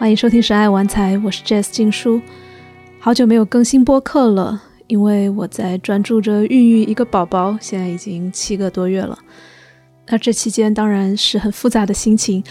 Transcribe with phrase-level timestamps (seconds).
[0.00, 2.22] 欢迎收听《神爱玩财》，我是 Jess 静书。
[2.98, 9.18] 好久没有更新播客了，因为我在专注着孕育一个宝宝，现在已经七个多月了。
[10.08, 12.42] 那这期间当然是很复杂的心情，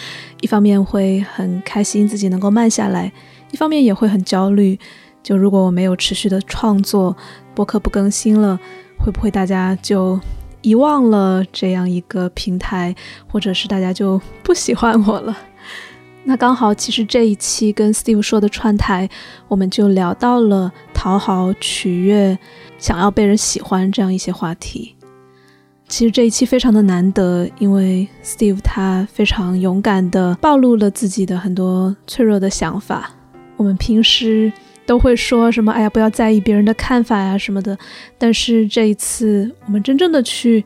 [0.41, 3.11] 一方面会很开心自己能够慢下来，
[3.49, 4.77] 一方面也会很焦虑。
[5.23, 7.17] 就如果我没有持续的创作，
[7.55, 8.59] 播客不更新了，
[8.99, 10.19] 会不会大家就
[10.61, 12.95] 遗忘了这样一个平台，
[13.27, 15.35] 或者是大家就不喜欢我了？
[16.23, 19.09] 那刚好，其实这一期跟 Steve 说的串台，
[19.47, 22.37] 我们就聊到了讨好、取悦、
[22.77, 24.95] 想要被人喜欢这样一些话题。
[25.87, 33.11] 其实这一期非常的难得，因为 Steve 他非常勇敢的暴露了自己的很多脆弱的想法。
[33.57, 34.53] 我们平时
[34.85, 37.75] 都会说什么“哎呀，不要在意别人的看法呀”什么的，
[38.19, 40.63] 但是这一次，我们真正的去。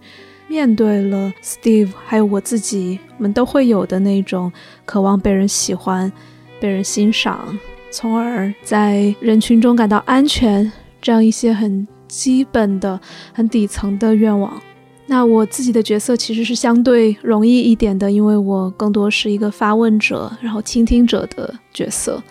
[0.53, 4.53] 面对了 Steve，还有我自己，我们都会有的那种
[4.85, 6.11] 渴望被人喜欢、
[6.59, 7.57] 被人欣赏，
[7.89, 13.01] 从而在人群中感到安全，这样一些很基本的、
[13.33, 14.61] 很底层的愿望。
[15.07, 22.21] 那我自己的角色其实是相对容易一点的，因为我更多是一个发问者，然后倾听者的角色，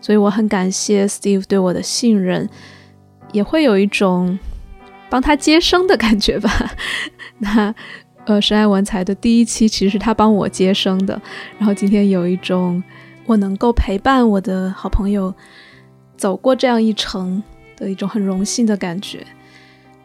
[0.00, 2.48] 所以我很感谢 Steve 对我的信任，
[3.32, 4.38] 也会有一种。
[5.10, 6.50] 帮他接生的感觉吧。
[7.40, 7.74] 那，
[8.26, 11.20] 呃，深爱文才的第一期其实是他帮我接生的。
[11.58, 12.82] 然后今天有一种
[13.26, 15.32] 我能够陪伴我的好朋友
[16.16, 17.42] 走过这样一程
[17.76, 19.26] 的一种很荣幸的感觉。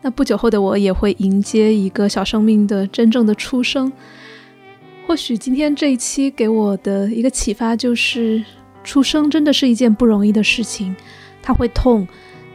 [0.01, 3.91] 那不久后的我也会迎接一个小生命的真正的出生。
[5.07, 8.43] 或许今天这一期给我的一个启发就是，
[8.83, 10.95] 出生真的是一件不容易的事情。
[11.41, 12.07] 它会痛，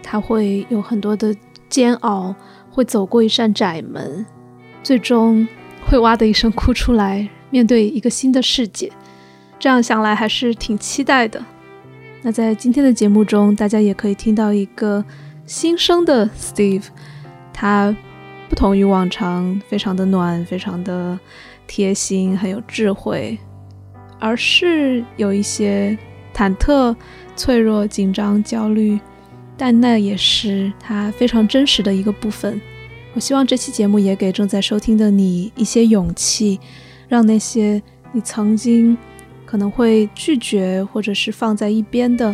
[0.03, 1.35] 它会有很多的。
[1.69, 2.35] 煎熬
[2.71, 4.25] 会走过一扇窄门，
[4.83, 5.47] 最终
[5.85, 8.91] 会哇的一声哭出来，面对一个新的世界。
[9.59, 11.45] 这样想来还是挺期待的。
[12.23, 15.05] 那在今天的节目中，大家也可以听到一个
[15.47, 16.85] 新生的 Steve，
[17.53, 17.97] 他
[18.49, 21.19] 不同于往常，非常的暖，非常的
[21.67, 23.39] 贴心，很有智慧，
[24.19, 25.97] 而是有一些
[26.35, 26.95] 忐忑、
[27.37, 28.99] 脆弱、紧张、焦虑。
[29.57, 32.61] 但那也是他非常真实的一个部分。
[33.19, 36.61] 我希望这期节目也给正在收听的你一些勇气，
[37.09, 38.97] 让那些你曾经
[39.45, 42.33] 可能会拒绝或者是放在一边的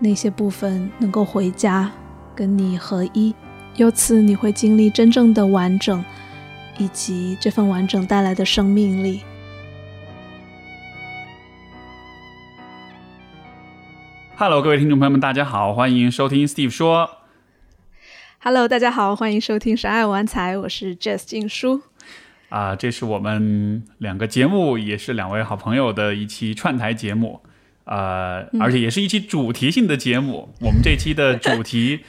[0.00, 1.88] 那些部分能够回家，
[2.34, 3.32] 跟你合一。
[3.76, 6.04] 由此你会经历真正的完整，
[6.78, 9.20] 以及这份完整带来的生命力。
[14.34, 17.17] Hello，各位听众朋友们，大家好，欢迎收听 Steve 说。
[18.50, 21.82] Hello，大家好，欢迎收听《神爱玩财》，我是 Jess 静书。
[22.48, 27.42] 啊，这是我们两个节目，也是两位好朋友的一期串台节目，
[27.84, 30.54] 呃，而且也是一期主题性的节目。
[30.64, 32.00] 我们这期的主题，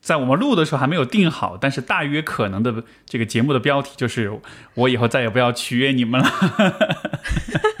[0.00, 4.40] 在我们录的时候还没有定好，但是大约可能的这个节目的标题就是
[4.72, 6.26] “我以后再也不要取悦你们了”。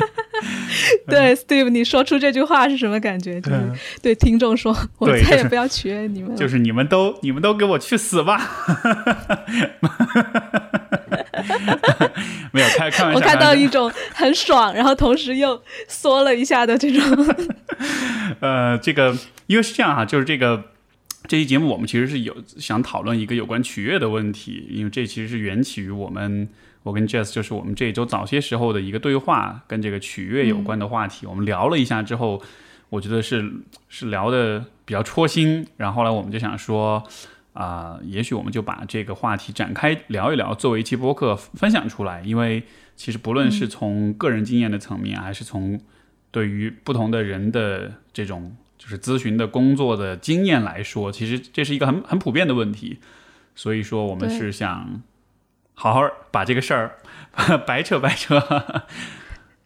[1.06, 3.40] 对，Steve，你说出这句话是什么感觉？
[3.40, 8.40] 就是对听众说：“我再也不要取悦你们。”就是你们都，你们都给我去死吧！
[12.52, 13.18] 没有开开玩笑。
[13.18, 17.34] 我看到一种很爽，然后同时又缩了一下的这种。
[18.40, 19.16] 呃，这个
[19.46, 20.64] 因为是这样哈，就是这个
[21.26, 26.48] 这期节目我们其实是有想讨论一个有关取悦的问题，因为这其实是缘起于我们。
[26.82, 32.42] 我跟 Jess 就是我们这一周早些时候的一个对话，跟这个取悦有关的话题，我们聊了一下之后，
[32.88, 33.52] 我觉得是
[33.88, 35.64] 是聊的比较戳心。
[35.76, 37.00] 然后后来我们就想说，
[37.52, 42.20] 啊，也许我们就把这个话题展开聊一聊，作为一期播客分享出来。
[42.22, 42.64] 因为
[42.96, 45.80] 其实不论是从个人经验的层面，还是从
[46.32, 52.98] 对于不同的人的这种就是咨询的工作的经验来说，其实这是一个很很普遍的问题。
[53.54, 55.00] 所以说，我们是想。
[55.74, 56.98] 好好把这个事儿
[57.66, 58.40] 白扯白扯，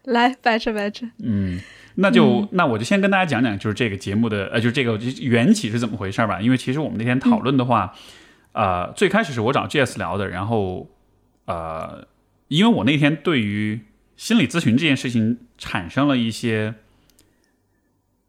[0.04, 1.04] 来白扯白扯。
[1.18, 1.60] 嗯，
[1.96, 6.40] 那就那我就先跟大家讲讲，就是这个节目的呃，就是这个缘起是怎么回事吧。
[6.40, 7.94] 因为其实我们那天讨论的话，
[8.52, 10.88] 呃，最开始是我找 J.S 聊的，然后
[11.46, 12.06] 呃，
[12.48, 13.80] 因为我那天对于
[14.16, 16.74] 心理咨询这件事情产生了一些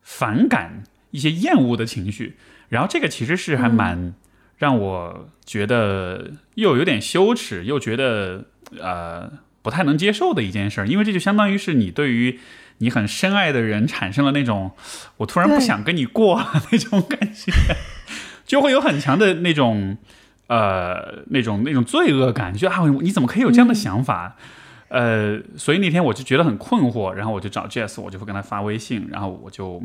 [0.02, 2.38] 反感、一些厌恶的情绪，
[2.70, 4.16] 然后这个其实是还蛮。
[4.58, 8.46] 让我觉得又有点羞耻，又觉得
[8.80, 9.32] 呃
[9.62, 12.40] 不太能接受的一件事，因为这就相当于是你对于
[12.80, 14.72] 你很深爱的人产生了那种
[15.18, 17.52] 我突然不想跟你过了 那种感觉，
[18.46, 19.98] 就会有很强的那种
[20.48, 24.36] 呃那种那种罪恶感，就啊你怎么可以有这样的想法？
[24.90, 29.84] 呃，所以那天我就觉得很困惑，然后我就找 Jess，我就会跟他发微信，然后我就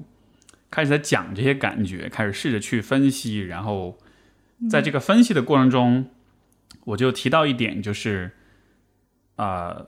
[0.71, 3.99] 开始在讲这些感觉，开始试着去分析，然后
[4.69, 6.11] 在这个分析的过程中，
[6.85, 8.33] 我就提到一点，就是
[9.37, 9.87] 啊、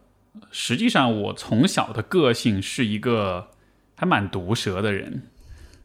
[0.51, 3.51] 实际上我从小的个性是一个
[3.97, 5.23] 还蛮毒舌的人，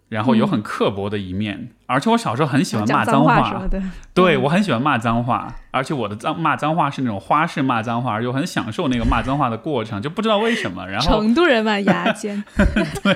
[0.09, 3.67] 然后有很刻薄的一面，而且我小时候很喜欢骂脏话
[4.13, 10.87] 对我很喜欢骂脏话，而且我的脏骂脏话是那种花式骂脏话，又很享受那个骂脏话的过程，就不知道为什么。
[10.87, 12.43] 然后成都人嘛，牙尖，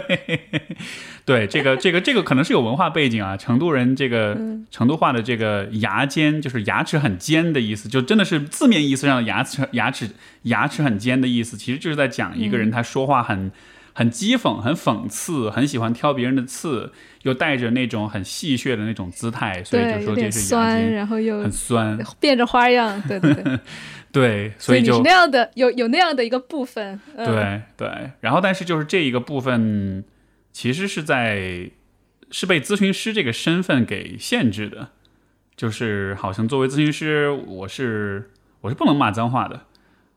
[1.26, 4.66] 对这个这个这个可能是有文化背景啊，成都人这个嗯。
[4.70, 10.10] 成都话的这个牙尖就是牙齿很尖的意思，就真的是字面意思上的牙齿牙齿
[10.44, 13.52] 牙齿很尖的意思，其实就是在讲一个人他说话很。
[13.94, 16.92] 很讥讽，很讽刺，很喜欢挑别人的刺，
[17.22, 21.98] 又带着那种很戏谑的那种姿态，所以就说这是牙酸，然后又很酸。
[22.20, 23.60] 变着花样，对对对，
[24.12, 30.04] 对， 所以就是那样的，有有那样的一个部分，嗯、对对，然后但是就是这一个部分，
[30.52, 31.70] 其实是在
[32.32, 34.90] 是被咨询师这个身份给限制的，
[35.56, 38.32] 就是好像作为咨询师，我是
[38.62, 39.68] 我是不能骂脏话的，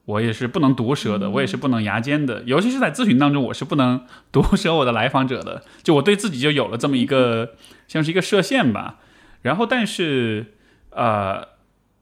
[0.06, 7.56] 我也是不能毒舌的，我也是不能牙尖的，尤其是在咨询当中，我是不能毒舌我的来访者的，就我对自己就有了这么一个
[7.88, 9.00] 像是一个设限吧。
[9.42, 10.54] 然后，但是
[10.90, 11.48] 呃，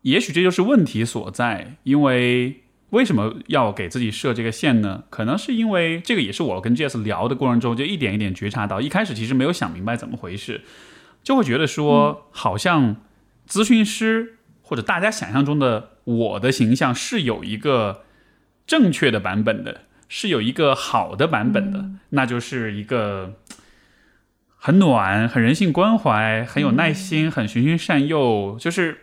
[0.03, 5.05] 也许这就是问题所在，因为为什么要给自己设这个线呢？
[5.11, 10.61] 可能是因为这个也是我跟 Jess 聊的过程中，就一点一点觉察到，一开始其实没有想明白怎么回事，
[11.23, 12.97] 就会觉得说，好像
[13.49, 18.03] 咨询师或者大家想象中的我的形象是有一个
[18.67, 23.35] 正确的版本的，是有一个好的版本的，那就是一个。
[24.67, 28.97] 很暖，很人性关怀，很有耐心，很循循善诱，就是，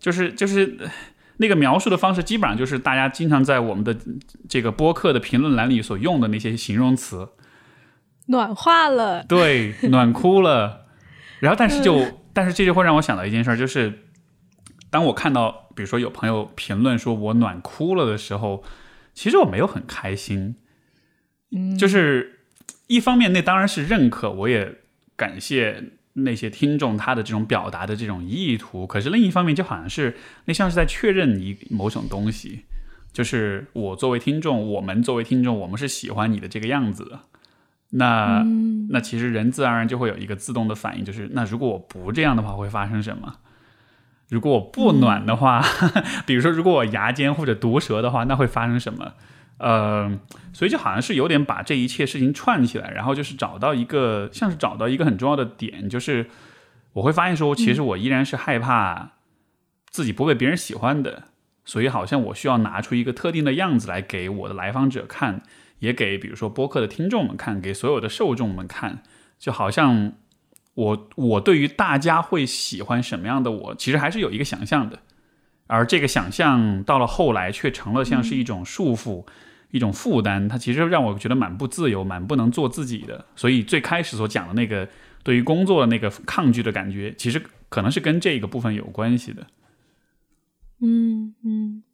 [0.00, 0.90] 就是，就是呃
[1.36, 3.96] 那个描述的方式，基本上就是大家经常在我们的
[4.48, 7.28] 这个播客的评论栏里所用的那些形容词。
[8.26, 10.86] 暖化了，对，暖哭了。
[11.38, 14.09] 然后，但是就，但是这就会让我想到一件事儿，就是
[14.90, 18.62] 当我看到，比如说有朋友评论说我暖哭了的时候，
[19.14, 20.56] 其实我没有很开心。
[21.52, 22.40] 嗯，就是
[22.88, 24.78] 一方面，那当然是认可，我也
[25.16, 28.86] 感谢那些听众他的这种表达的这种意图。
[28.86, 32.64] 可是另一方面，就好像是那像是在确认你某种东西，
[33.12, 37.20] 就是我作为听众，我们作为听众，我们是喜欢你的这个样子的。
[37.90, 43.36] 那、嗯那其实人自然而然就会有一个自动的反应，就是那如果我不这样的话，会发生什么？
[44.30, 45.62] 如果我不暖的话，
[46.24, 49.12] 比如说如果我牙尖或者毒舌的话，那会发生什么？
[49.58, 50.10] 呃，
[50.54, 56.30] 所以就好像是有点把这一切事情串起来，然后就是找到一个像是找到一个很重要的点，就是
[56.94, 59.10] 我会发现说，其实我依然是害怕
[59.90, 61.24] 自己不被别人喜欢的，
[61.66, 65.42] 所以好像我需要拿出一个特定的样子来给我的来访者看，
[65.80, 69.02] 也给比如说播客的听众们看，给所有的受众们看，
[69.38, 70.12] 就好像
[70.74, 74.98] 我我对于大家会喜欢什么样的我，其实还是有一个想象的，
[75.66, 79.26] 而这个想象到了后来却成了像是一种束缚。
[79.72, 83.24] 一种负担，它其实让我觉得蛮不自由，蛮不能做自己的。
[83.36, 84.88] 所以最开始所讲的那个
[85.22, 89.46] 对于工作的那个抗拒的感觉，其实可能是跟这个部分有关系的。
[90.80, 91.84] 嗯嗯，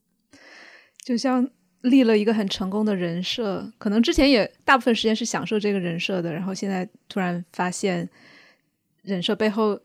[1.04, 1.46] 就像
[1.82, 8.08] 立了一个很成功的人设，可能之前也大部分时间是享受这个人设的，然后现在突然发现
[9.06, 9.80] 人设背后，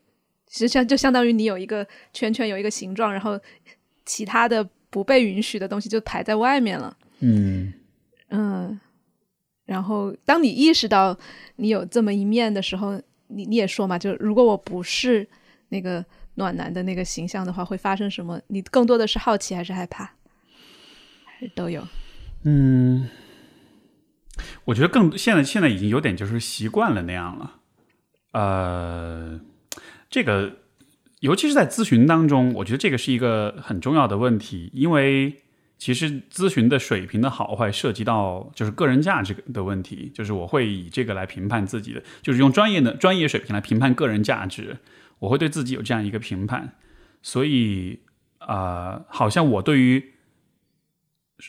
[0.47, 3.39] 其实像就相当于你有一个圈圈，有一个形状，然后
[4.03, 6.97] 其他的不被允许的东西就排在外面了。
[7.19, 7.71] 嗯
[8.29, 8.79] 嗯，
[9.65, 11.17] 然后当你意识到
[11.57, 15.27] 你有这么一面的时候，你你也说嘛，就如果我不是
[15.69, 16.03] 那个
[16.35, 18.41] 暖男的那个形象的话，会发生什么？
[18.47, 20.03] 你更多的是好奇还是害怕，
[21.25, 21.87] 还是都有？
[22.43, 23.07] 嗯，
[24.65, 27.60] 我觉得更现在现在已经有点就是习惯了那样了。
[28.31, 29.39] 呃，
[30.09, 30.57] 这个
[31.19, 35.37] 尤其是在咨询当中，我觉得这个是一个很重要的问题，因为。
[35.81, 44.77] 其实咨询的水平的好坏涉及到就是个人价值的问题，就是我会以这个来评判自己的，就是用专业的专业水平来评判个人价值，
[45.17, 46.75] 我会对自己有这样一个评判，
[47.23, 47.99] 所以
[48.37, 50.13] 啊、呃，好像我对于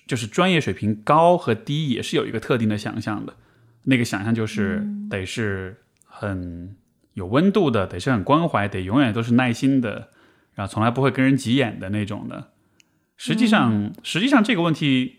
[0.06, 3.36] 就是专业水平高和低也是有一个特定的想象的，
[3.82, 5.81] 那个想象就是得是
[6.22, 6.76] 很
[7.14, 10.10] 有温度的，得是很关怀，得永远都是耐心的，
[10.54, 12.52] 然后从来不会跟人急眼的那种的。
[13.16, 15.18] 实际上，实际上这个问题，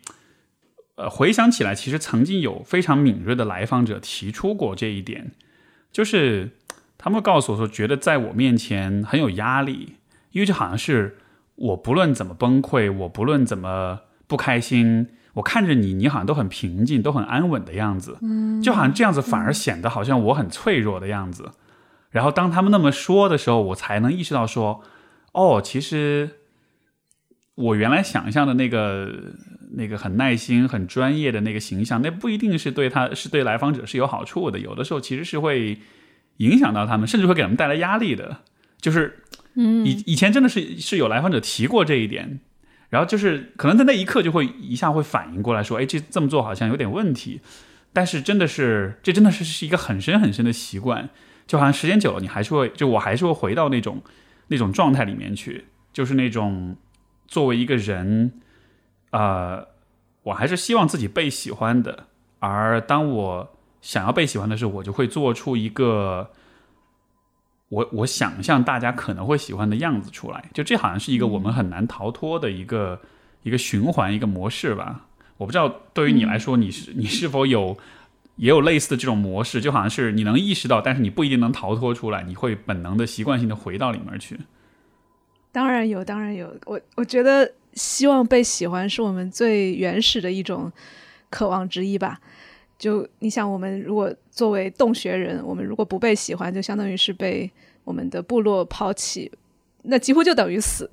[0.96, 5.32] 呃，回想起来，其实曾经有非常敏锐的来访者提出过这一点，
[5.92, 6.52] 就是
[6.98, 9.98] 他们告诉我说，觉得在我面前很有压力，
[10.32, 11.18] 因为就好像是
[11.56, 21.52] 我不论怎么崩溃，我不论怎么不开心，我看着你，你好像都很平静，都很安稳的样子，嗯，就好像这样子反而显得好像我很脆弱的样子。
[22.12, 24.84] 然后当他们那么说的时候，我才能意识到说，
[25.32, 26.30] 哦，其实
[27.56, 29.12] 我原来想象的那个
[29.76, 35.80] 那个很耐心、很专业的那个形象，那不一定是对他是对来访者是有好处的，有的时候其实是会
[36.38, 38.38] 影响到他们，甚至会给他们带来压力的。
[38.80, 39.24] 就是，
[39.56, 42.40] 嗯，以以前真的是是有来访者提过这一点。
[42.94, 47.42] 然后就是可能在那一刻就会一下会反应过来，说：“哎，这这么做好像有点问题。”
[47.92, 51.10] 但是真的是，这真的是是一个很深很深的习惯，
[51.48, 54.04] 就好像时间久了，你还是会，就我还是会回到那种
[54.50, 56.78] 那种状态里面去，就是那种
[57.28, 58.34] 作为一个人，
[59.10, 59.66] 呃，
[60.22, 62.06] 我还是希望自己被喜欢的。
[62.38, 66.30] 而当我想要被喜欢的时候，我就会做出一个。
[67.74, 73.02] 我我想象大家可能会喜欢的样子出来，就这好像是一个我们很难逃脱的一个
[73.42, 75.08] 一个循环一个模式吧。
[75.38, 77.76] 我不知道对于你来说，你是你是否有
[78.36, 79.60] 也有类似的这种模式？
[79.60, 84.40] 就好像是你能意识到，但是你不一定能逃脱出来，你会本能的习惯性的回到里面去。
[85.52, 86.56] 当然有，当然有。
[86.66, 90.72] 我我觉得希望被喜欢是我们最原始的一种
[91.32, 92.20] 渴望之一吧。
[92.78, 97.50] 就你想，我们如果作为洞穴人，我们如果不被喜欢，就相当于是被
[97.84, 99.32] 我们的部落抛弃，
[99.84, 100.90] 那几乎就等于死。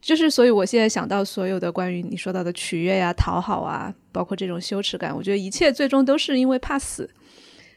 [0.00, 7.10] 就是，所以我现在想到所有的关于你说到的取悦呀、讨好啊，包括这种羞耻感，我觉得一切最终都是因为怕死。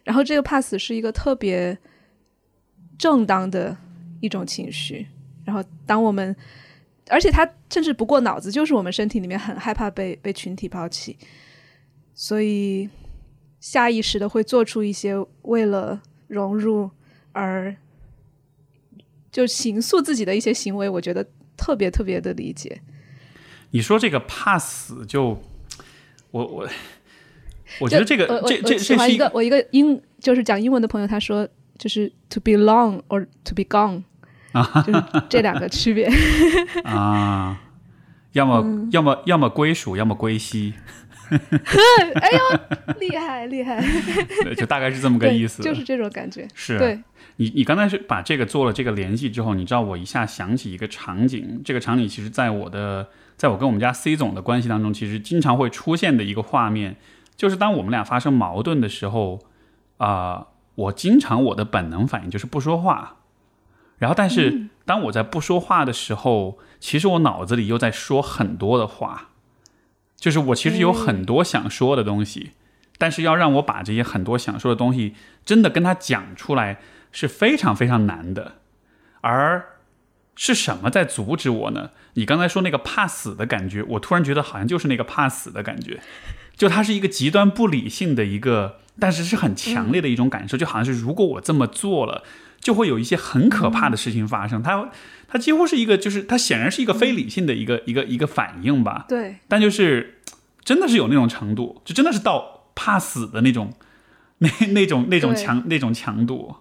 [0.03, 1.77] 然后这个怕死是一个特别
[2.97, 3.75] 正当的
[4.19, 5.07] 一种情绪。
[5.43, 6.33] 然后当我们，
[7.09, 11.17] 而且他甚至不过脑子，就是我们身体里面很害怕被被群体抛弃，
[12.21, 12.89] 所以。
[13.61, 15.13] 下意识的会做出一些
[15.43, 16.89] 为了融入
[17.31, 17.75] 而
[19.31, 21.23] 就形塑自己的一些行为，我觉得
[21.55, 22.81] 特别特别的理解。
[23.69, 25.39] 你说这个怕死，就
[26.31, 26.67] 我我
[27.81, 31.47] 我觉得这个这这这是一个我一个英就是讲英文的朋友，他说
[31.77, 34.01] 就是 to belong or to be gone
[34.53, 36.09] 啊，就是这两个区别
[36.83, 37.61] 啊，
[38.31, 40.73] 要么要么要么归属，要么归西。
[42.15, 43.81] 哎呦，厉害厉害！
[44.43, 46.45] 对就大概是这么个意思，就是这种感觉。
[46.53, 46.99] 是，对
[47.37, 53.07] 你你刚才是把这个做了这个联系之后，你知道我一下想起一个场景，这个场景其实在我的，
[53.37, 56.97] 在我跟我们家 C 总的关系当中，其实经常会出现的一个画面，
[57.37, 59.39] 就是当我们俩发生矛盾的时候，
[59.97, 63.19] 啊，我经常我的本能反应就是不说话，
[63.97, 69.29] 然后但是当我在不说话的时候，其实我脑子里又在说很多的话。
[70.21, 72.51] 就是我其实有很多想说的东西，
[72.99, 76.79] 但是要让我把这些很多想说的东西真的跟他讲出来
[77.11, 78.53] 是非常非常难的。
[79.21, 79.79] 而
[80.35, 81.89] 是什么在阻止我呢？
[82.13, 85.99] 你刚才说那个怕死的感觉，我突然觉得好像就是那个怕死的感觉，
[86.55, 92.23] 就它是一个极端不理性的一个，但是是很强烈的一种感受，就好像是如果我这么做了，
[92.61, 94.63] 就会有一些很可怕的事情发生。
[94.63, 94.89] 它。
[95.33, 99.05] 它几乎是一个，就是它显然是一个非理性的一个一个一个反应吧。
[99.07, 99.37] 对。
[99.47, 100.19] 但就是
[100.65, 103.71] 真的是有那种程度，就真的是到怕死的那种，
[104.39, 106.53] 那 那种那种强那种强度。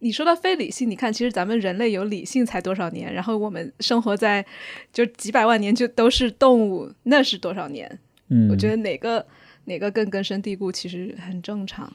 [0.00, 4.44] 你说到非理性，你看，其实咱们人类有理性才多少年，然后我们生活在
[4.92, 8.00] 就几百万年就都是动物，那是多少年？
[8.28, 8.48] 嗯。
[8.50, 9.24] 我觉得哪个
[9.66, 11.92] 哪个更根深蒂固，其实很正常。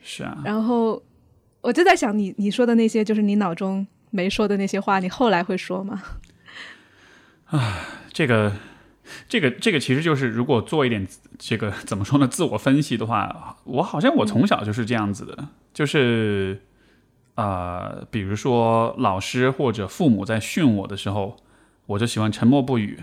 [0.00, 0.40] 是啊。
[0.44, 1.02] 然后
[1.62, 3.86] 我就在想，你你说的那些，就是你脑中。
[4.14, 6.02] 没说的那些话，你后来会说吗？
[7.48, 7.78] 啊，
[8.12, 8.52] 这个，
[9.26, 12.28] 这个，这个其实就是，如果做一点这个怎么说呢？
[12.28, 16.60] 自我分析的话，我好像我从小就是这样子的，就是
[17.36, 21.38] 啊，比如说老师或者父母在训我的时候，
[21.86, 23.00] 我就喜欢沉默不语。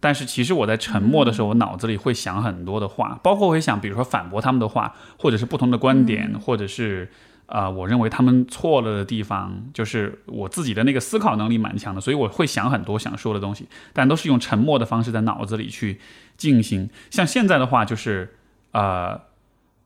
[0.00, 7.12] 但是其实我在沉默的时候，我脑子里会想很多的话，包括会想，比如说反驳他们的话，或者是不同的观点，或者是。
[7.48, 15.98] 啊，我认为他们错了的地方，就是我自己的那个思考能力蛮强的，所以我会想很多想说的东西，但都是用沉默的方式在脑子里去
[16.36, 16.90] 进行。
[17.10, 18.36] 像现在的话，就是
[18.72, 19.18] 呃，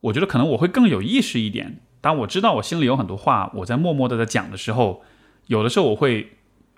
[0.00, 1.78] 我觉得可能我会更有意识一点。
[2.00, 5.04] 当我知道我心里有很多话，我在默默的在讲的时候，
[5.46, 6.32] 有的时候我会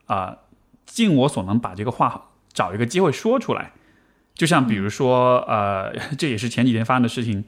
[0.04, 0.36] 啊，
[0.84, 3.72] 尽我所能把这个话找一个机会说出来。
[4.34, 7.42] 就像比如说，呃， 这也是前几天发生的事情。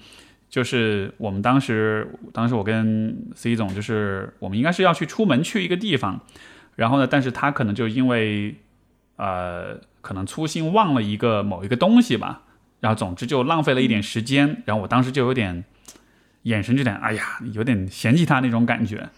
[0.48, 6.20] 就是我们当时，当时我跟 C 总，就是我们应该是要去出门去一个地方，
[6.76, 8.54] 然后呢，但是他可能就因为，
[9.16, 12.42] 呃，可能粗心忘了一个某一个东西吧，
[12.80, 15.64] 然后总之就浪费了一点时间，然后我当时就有点
[16.42, 19.10] 眼神就点，哎呀，有点嫌弃他那种感觉，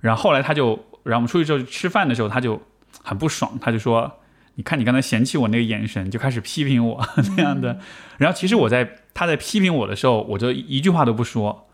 [0.00, 0.68] 然后后来他就，
[1.02, 2.60] 然后我们出去之后吃饭的时候，他就
[3.02, 4.20] 很不爽，他就说。
[4.58, 7.78] 你看你刚才嫌弃我那个眼神，就开始批评我 那样的。
[8.16, 11.68] 然后其实我在他在批评我的时候，我就一句话都不说，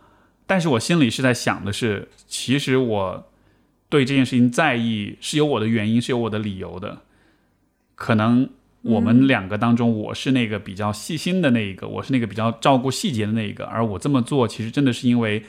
[0.46, 3.32] 但是我心里是在想的是，其实我
[3.88, 6.98] 对这件事情在意是有我的原因，是有我的理由的。
[7.94, 8.50] 可能
[8.82, 15.42] 我们两个当中，我是那个比较细心的那一个，我是那个比较照顾细节的那一个，而我这么做，其实真的是因为，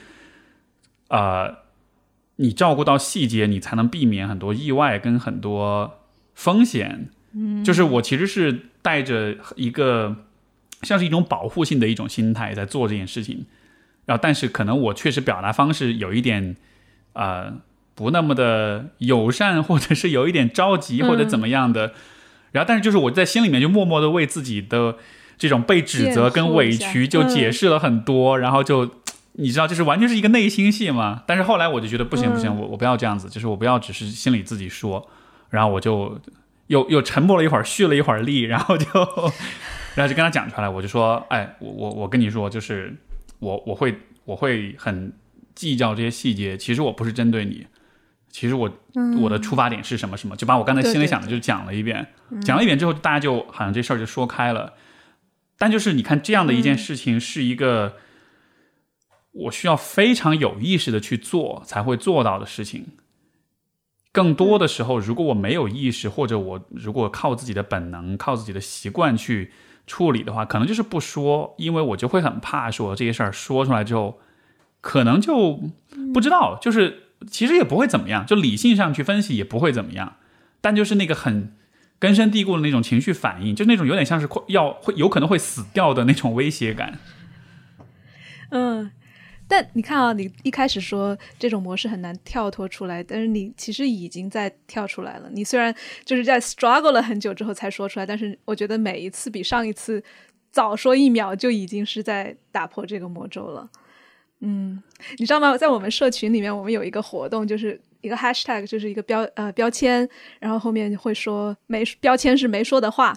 [1.08, 1.54] 呃，
[2.36, 5.98] 你照顾到细节，你才能避免很多意外跟很多
[6.34, 7.10] 风险。
[7.38, 10.16] 嗯，就是我其实是带着一个
[10.82, 13.44] 像是一种保护性的一种心态在做这件事情，
[14.06, 16.56] 然后但是可能我确实表达方式有一点，
[17.12, 17.52] 呃，
[17.94, 21.92] 不那么的友善，或者是有一点着急或者怎么样的。
[22.52, 24.96] 然后但是就是我在心里面就默默的为自己的
[25.36, 28.90] 这种被指责跟委屈就解释了很多，然后就
[29.32, 31.24] 你知道，就是完全是一个内心戏嘛。
[31.26, 35.06] 但是后来我就觉得不行不行，我我不要这样子，就是我不要只是心里自己说，
[35.50, 36.18] 然后我就。
[36.68, 38.86] 又又沉默了一会儿，蓄了一会儿力，然后就，
[39.94, 40.68] 然后就跟他讲出来。
[40.68, 42.94] 我就说，哎，我我我跟你说，就是
[43.38, 45.12] 我我会我会很
[45.54, 46.56] 计较这些细节。
[46.56, 47.66] 其实我不是针对你，
[48.30, 48.70] 其实我
[49.20, 52.06] 我的出发点是什么什么，就把我刚才心里想的就讲了一遍。
[52.42, 54.74] 讲了一遍之后，大家就好像这事儿就说开了。
[55.58, 57.96] 但就是你看，这样的一件事情是一个
[59.32, 62.86] 我需要非常有意识的去做才会做到的事情。
[64.16, 69.52] 更多的时候，如果我没有意识，或者我如果靠自己的本能、靠自己的习惯去
[69.86, 74.18] 处理的话，可能就是不说，因为我就会很怕说这些事儿说出来之后，
[74.80, 75.60] 可能就
[76.14, 80.16] 不知道，就是其实也不会怎么样，就理性上去分析也不会怎么样，
[80.62, 81.54] 但就是那个很
[81.98, 86.98] 根深蒂固的那种情绪反应，就那种有点像是要会有可能会死掉的那种威胁感，
[88.48, 88.92] 嗯。
[89.48, 95.28] 但你看啊，你一开始说这种模式很难跳脱出来，但是你其实已经在跳出来了。
[95.32, 95.72] 你虽然
[96.04, 100.02] 就是在 struggle 了很久之后才说出来，但是我觉得每一次比上一次
[100.50, 103.70] 早说一秒，就已经是在打破这个魔咒了。
[104.40, 104.82] 嗯，
[105.18, 105.56] 你知道吗？
[105.56, 110.08] 在我们社群里面，我们有一个活动，就是一个 hashtag，就是一个标呃标签，
[110.40, 113.16] 然后后面会说没标签是没说的话，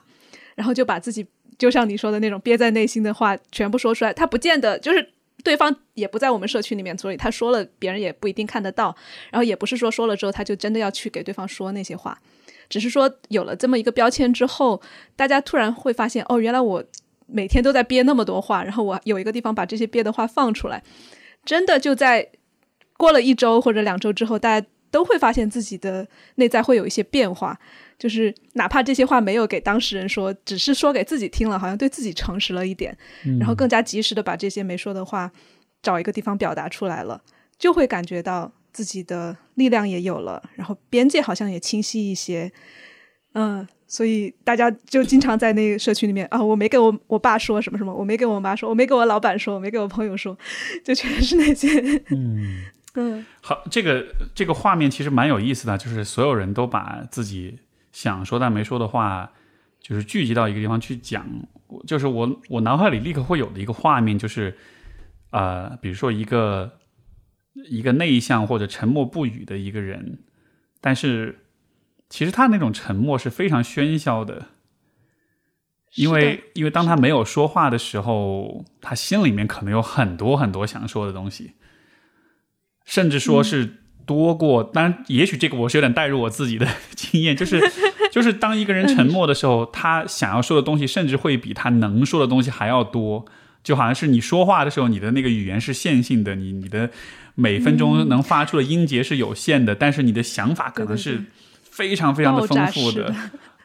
[0.55, 1.25] 然后就把自己
[1.57, 4.13] 就像你说的那种憋在内心的话全部说出来。
[4.13, 5.13] 他不见得就是。
[5.43, 8.95] 对方也不在我们社区里面，所以他说了，别人也不一定看得到。
[9.32, 12.17] 然后也不是说说了之后，他就真的要去给对方说那些话，
[12.67, 14.82] 只是说有了这么一个标签之后，
[15.15, 16.84] 大家突然会发现，哦，原来我
[17.25, 20.84] 每天都在憋那么多话，然后我有一个地方把这些憋的话放出来，
[21.45, 22.30] 真的就在
[22.97, 27.60] 过了一周或者两周之后，大家都会发现自己的内在会有一些变化。
[27.99, 32.97] 就是哪怕这些话没有给当事人说，只是说给自己听了，好像对自己诚实了一点，
[33.38, 35.29] 然后更加及时的把这些没说的话
[35.83, 37.21] 找一个地方表达出来了，
[37.57, 42.49] 就会感觉到自己的力量也有了，然后边界好像也清晰一些。
[43.33, 50.38] 嗯，所以大家就经常在那个社区里面啊，我没跟我我爸说什么什么，我没跟我妈说，我没跟我老板说，我没跟我朋友说，
[50.85, 51.79] 就全是那些。
[52.12, 52.63] 嗯
[52.95, 57.59] 嗯，好，这个这个画面其实蛮有意思的，就是所有人都把自己。
[58.01, 59.29] 想说但没说的话，
[59.81, 61.27] 就是聚集到一个地方去讲。
[61.85, 64.57] 就是我我脑海里立刻会有的一个画面，就是
[65.31, 66.79] 呃，比如说一个
[67.69, 70.23] 一个内向或者沉默不语的一个人，
[70.79, 71.39] 但是
[72.07, 74.47] 其实他那种沉默是非常喧嚣的，
[75.95, 81.55] 因为因为当他没有说话的时候，他心里面可能有很多很多想说的东西，
[82.85, 83.75] 甚至说是。
[84.09, 87.61] 多过，当然，也许这个我是有点带入我自己的经验，就是
[88.11, 93.23] 就是当一个人沉默的时候，他想要说的东西，甚至会比他能说的东西还要多。
[93.61, 96.89] 就好像是你说话的时候，你的那个语言是线性的，你你的
[97.35, 101.25] 每分钟能发出的音节是有限的，但是你的想法可能是
[101.61, 103.13] 非常非常的丰富的。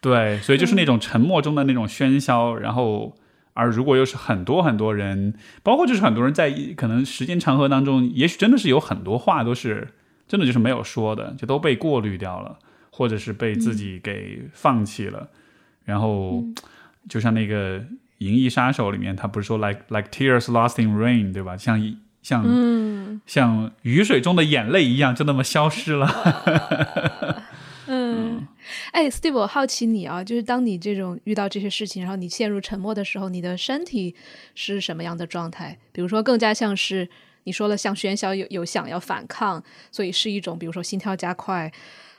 [0.03, 3.17] 对，所以就是那种沉默中的那种喧嚣，然后
[3.55, 9.89] 而如果又是很多很多人，包括就是很多人在可能时间长河当中，也许真的是有很多话都是。
[10.27, 12.59] 真的就是没有说的，就都被过滤掉了，
[12.91, 15.29] 或者是被自己给放弃了。
[15.85, 16.43] 然后，
[17.09, 17.79] 就像那个
[18.19, 21.57] 《银翼杀手》里面，他不是说 “like like tears lost in rain”，对吧？
[21.59, 22.43] 像像
[23.27, 26.09] 像雨水中的眼泪一样，就那么消失了。
[27.87, 28.49] 嗯，
[28.93, 34.15] 哎，Steve，我好奇你啊，就是当你这种遇到这些事情，然后你陷入沉默的时候，你的身体
[34.55, 35.79] 是什么样的状态？
[35.93, 37.11] 比如说，更加像是。
[37.45, 41.73] 你说了像喧嚣有有想要反抗，所以是一种比如说心跳加快，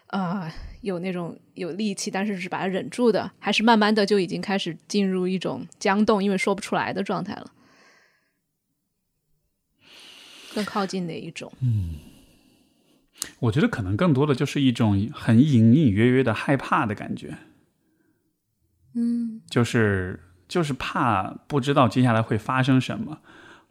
[0.08, 7.52] 呃，有那种有力气，但是是把它忍住的，还是慢慢的就已经开始进入一种僵冻，因为说不出来的状态了，
[10.54, 11.52] 更靠近哪一种？
[11.62, 11.96] 嗯，
[13.40, 17.38] 我觉得可能更多的就是一种很隐隐约约的害怕的感觉，
[18.94, 23.22] 嗯，就是就是怕不知道接下来会发生什么，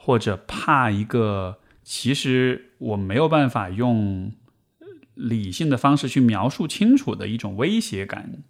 [0.05, 4.33] 或者怕一个其实我没有办法用
[5.15, 8.43] 理性的方式去描述清楚的一种威胁感，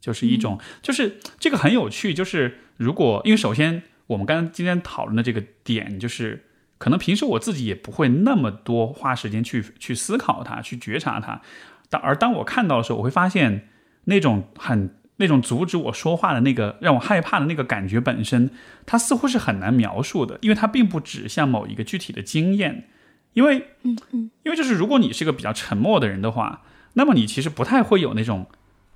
[0.00, 6.46] 就是一种，就是这个很有趣，就是如果因为首先我们刚刚今天讨论的这个点，就是
[6.78, 11.42] 可能平时我自己也不会那么多花时间去去思考它，去觉察它，
[11.90, 13.68] 当而当我看到的时候，我会发现
[14.04, 18.50] 那种很那种阻止我说话的那个让我害怕的那个感觉本身，
[18.84, 22.88] 它似乎是很难描述的，因为它并不指向某一个具体的经验。
[23.34, 28.46] 因为，嗯嗯，因为就是如果你是个比较沉默的人的话，那么你其实不太会有那种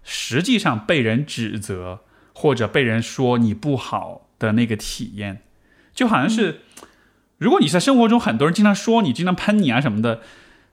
[0.05, 5.43] 实际上被人指责或者被人说你不好的那个体验，
[5.93, 6.61] 就好像是，
[7.39, 10.21] 如果你在生活中很多人经常说你、经常喷你啊什么的，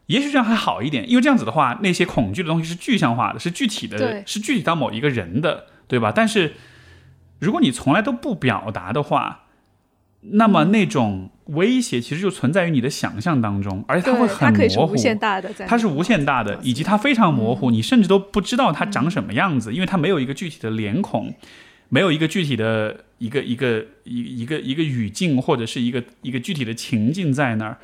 [0.07, 6.11] 也许这样还好一点，因为这样子的话，那些恐惧的东西是具象化的，是具体的，是具体到某一个人的，对吧？
[6.15, 6.53] 但是
[7.39, 9.45] 如果你从来都不表达的话，
[10.21, 17.55] 那么那种威胁其实就存在于你的想象当中，而且它会很模糊可以是无，限大的，它是无限大的，以及它非常模嗯。
[17.55, 21.33] 糊，你甚至都不知道它长什么样子，因为它没有一个具体的脸孔，
[21.89, 27.77] 没有一个具体的一个一个一一个一个语境或者是一个一个具体的情境在那儿，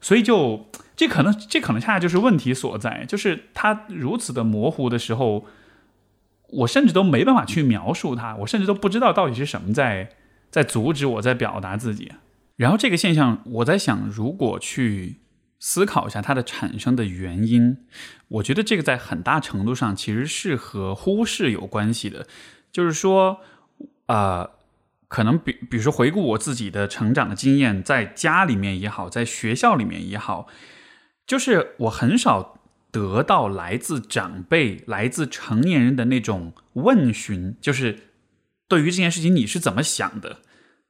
[0.00, 5.46] 所以就这可能这可能恰恰就是问题所在，就是它如此的模糊的时候，
[6.50, 10.10] 我甚至都没办法去描述它，我甚至都不知道到底是什么在
[10.50, 12.12] 在阻止我在表达自己。
[12.56, 15.20] 然后这个现象，我在想，如果去
[15.58, 17.78] 思考一下它的产生的原因，
[18.28, 22.26] 我觉得这个在很大程度上其实是和忽视有关系的。
[22.70, 23.40] 就是说，
[24.06, 24.50] 呃，
[25.08, 30.46] 可能比比如说回顾我自己的成长的经验，在家里面也好，在学校里面也好，
[31.26, 32.58] 就是我很少
[32.90, 38.10] 得到来自长辈、来自成年人的那种问询，就是
[38.68, 40.38] 对于这件事情你是怎么想的？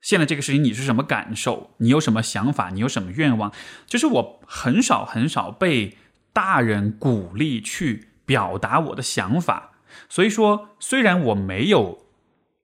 [0.01, 1.71] 现在这个事情你是什么感受？
[1.79, 2.69] 你有什么想法？
[2.71, 3.53] 你有什么愿望？
[3.87, 5.97] 就是我很少很少被
[6.33, 9.73] 大人鼓励去表达我的想法，
[10.09, 12.05] 所以说虽然我没有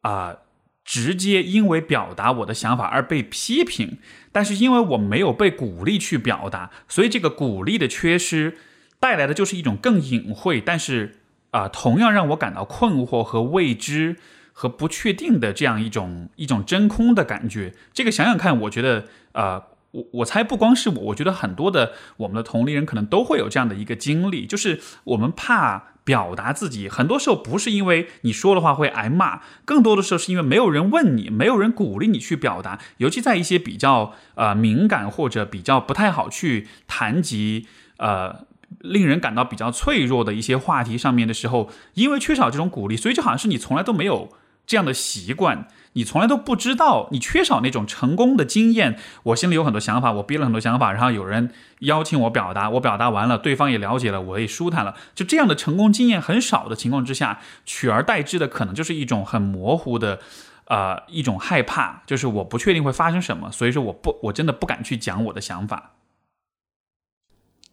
[0.02, 0.36] 啊、
[0.84, 3.98] 直接因为表达我的想法而被批评，
[4.32, 8.58] 但是因为我没有被鼓励去表达，所以这个鼓励的缺失
[8.98, 11.16] 带来的就是一种更隐晦，但是
[11.50, 14.16] 啊、同样让我感到困惑和未知。
[14.52, 19.62] 和不确定的这样一种一种真空的感觉，这个想想看，我觉得，呃，
[19.92, 37.66] 我我猜不光是我，我觉得很多的我们的同龄人可能都会有这样的一个经历，就是我们怕表达自己，很多时候不是因为你说的话会挨骂，更多的时候是因为没有人问你，没有人鼓励你去表达，尤其在一些比较呃敏感或者比较不太好去谈及
[37.98, 38.50] 呃。
[38.82, 44.30] 令人感到比较脆弱的一些话题上面的时候，因为缺少这种鼓励，所以就好像是你从来都没有
[44.64, 48.98] 这样的习惯，你从来都不知道，你缺少那种成功的经验。
[49.24, 54.94] 我心里有很多想法，我憋了很多想法，然后有人邀请我表达，我表达完了，对方也了解了，我也舒坦了。
[55.14, 60.20] 就这样的成功经验很少的情况之下，取而代之的可能就是一种很模糊的。
[60.66, 65.94] 呃，一种害怕，就是我不确定会发生什么，所以说我不，我真的不敢去讲我的想法。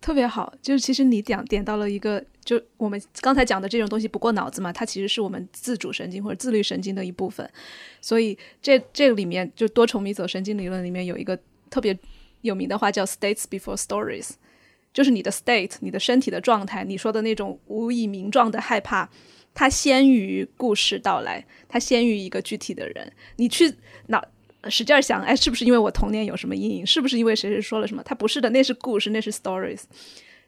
[0.08, 7.46] 特别好，就是其实你点点到了一个，就我们刚才讲的这种东西不过脑子嘛，它其实是我们自主神经或者自律神经的一部分，
[8.00, 11.38] 所以这这个里面就多重迷走神经理论里面有一个
[11.70, 12.00] 特别
[12.39, 14.30] 有名的话叫 states before stories，
[14.93, 19.10] 就是你的 state，你的身体的状态，你说的那种无以名状的害怕，
[19.54, 23.74] 它先于故事到来，它先于一个具体的人，你去
[24.08, 24.24] 脑。
[24.69, 26.86] 使劲儿想，哎，是不是因为我童年有什么阴影？
[26.86, 28.01] 是不是因为谁谁说了什么？
[28.03, 29.84] 它不是的，那是故事，那是 stories。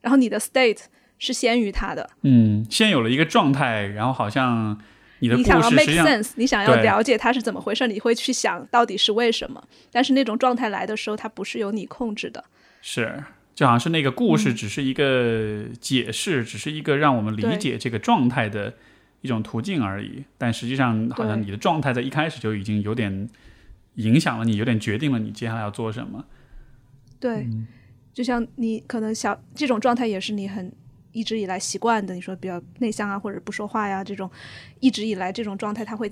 [0.01, 0.79] 然后你的 state
[1.17, 4.79] 是先于它的，嗯，先有了一个状态，然后好像
[5.19, 9.61] 你的故你想要 make sense，你想要了解它是怎么回事，你会去想到底是为什么。
[9.91, 12.45] 但是那种状态来的时候，它不是由你控制的。
[12.81, 13.21] 是，
[13.53, 18.73] 就好像是那个故嗯事只是一个解释，只是一个让我们理解这个状态的
[19.19, 20.23] 一种途径而已。
[20.37, 23.27] 但实际上，好像你的状态在一开始就已经有点
[23.99, 26.25] 影响了你，有点决定了你接下来要做什么。
[27.19, 27.45] 对，
[28.13, 30.71] 就像你可能小这种状态也是你很
[31.11, 32.13] 一直以来习惯的。
[32.15, 34.29] 你说比较内向啊，或者不说话呀，这种
[34.79, 36.11] 一直以来这种状态，它会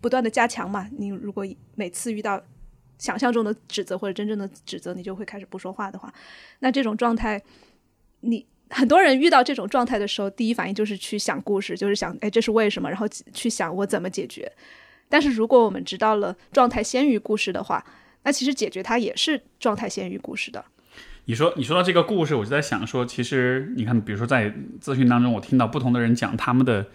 [0.00, 0.88] 不断的加强嘛。
[0.96, 2.40] 你如果每次遇到
[2.96, 6.12] 想象中的指责或者真正的指责，你就会开始不说话的话，
[6.60, 7.42] 那这种状态，
[8.20, 12.88] 你很多人遇到这种状态的时候，第一反应就是去想故事，就是想，哎，这是为什么？
[12.88, 14.50] 然后去想我怎么解决。
[15.08, 17.84] 但是如果我们知道了状态先于故事的话，
[18.24, 20.64] 那其实解决它也是状态先于故事的。
[21.26, 26.86] 你说你说到这个故事，我就在想说，其实你看，比如说在咨询当中，我听到不同的人讲他们的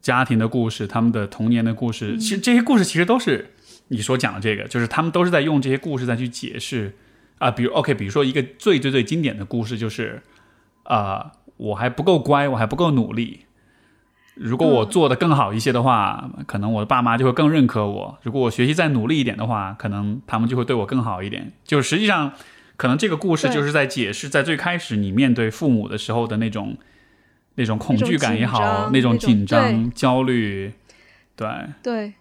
[0.00, 3.54] 家庭的故事，他们的童年的故事，其实这些故事其实都是
[3.88, 6.94] 你所讲的这个，就是他们都是在用这些故事再去解释
[7.38, 10.22] 啊，比如 OK，比如说一个最最最经典的故事就是
[10.82, 13.46] 啊，我还不够乖，我还不够努力。
[14.34, 18.18] 如果我做的更好一些的话，可能我的爸妈就会更认可我。
[18.22, 21.52] 如果我学习再努力一点的话，可能他们就会对我更好一点。
[21.64, 22.32] 就实际上，
[22.76, 26.76] 可能这个故事就是在解释，在最开始你面对父母的时候的那种
[27.56, 30.72] 那种恐惧感也好，那种紧张、焦虑，
[31.36, 31.48] 对
[31.82, 32.12] 对。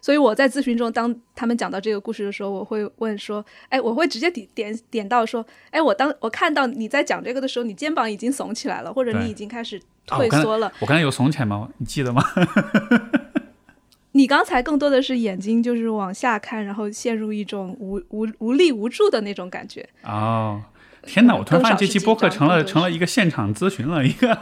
[0.00, 11.68] 所以我在咨询中，当他们讲到这个故事的时候，我会问说：“哎，我会直接点点点到说，哎，我当我看到你在讲这个的时候，你肩膀已经耸起来了，或者你已经开始。”退缩了，我刚才有耸起来吗？
[11.76, 12.24] 你记得吗？
[14.12, 19.86] 你刚才更多的是眼睛就是往下看，然后陷入一种无无无力无助的那种感觉。
[20.04, 20.62] 哦，
[21.02, 21.36] 天哪！
[21.36, 24.34] 我突然发现这期播客成了成了一个现场咨询了，一个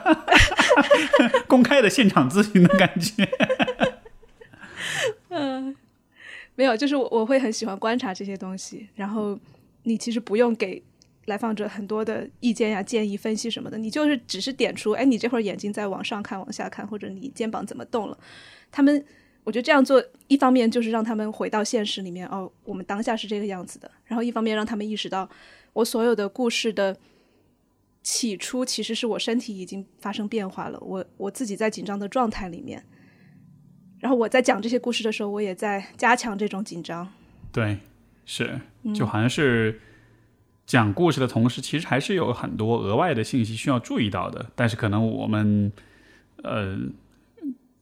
[1.49, 3.29] 公开的现场咨询的感觉。
[5.37, 5.77] 嗯，
[6.57, 9.39] 没有，就是我我会很喜欢观察这些东西，然后
[9.83, 10.83] 你其实不用给。
[11.27, 18.17] 来访者很多的意见呀、建议、分析什么的，你就是只是点出，哎，你这会儿眼睛在往上看、往下看，或者你肩膀怎么动了？
[18.71, 19.05] 他们，
[19.43, 25.29] 我觉得这样做，一方面就是让他们回到现实里面，哦，我们当下是这个样子的；然后一方面让他们意识到，
[25.73, 26.97] 我所有的故事的
[28.05, 32.85] 起初其实是我身体已经发生变化了，我我自己在紧张的状态里面，
[33.99, 37.09] 然后我在讲这些故事的时候，我也在加强这种紧张。
[37.53, 37.79] 对，
[38.25, 38.61] 是，
[38.95, 39.81] 就好像是。
[40.67, 44.51] 讲故事的同时，其实还是有很多额外的信息需要注意到的。
[44.57, 45.71] 但是可能我们，
[46.43, 46.77] 呃，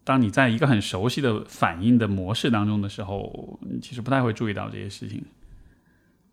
[0.05, 5.25] 当你在一个很熟悉的反应的模式当中的时候，其实不太会注意到这些事情。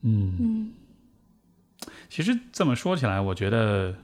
[0.02, 0.72] 嗯嗯，
[2.10, 3.96] 其实这么说起来，我觉得，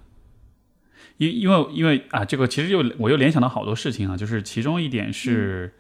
[1.18, 5.74] 因因为因为啊，这个其实又我又联想到好多事情啊，就是其中一点是，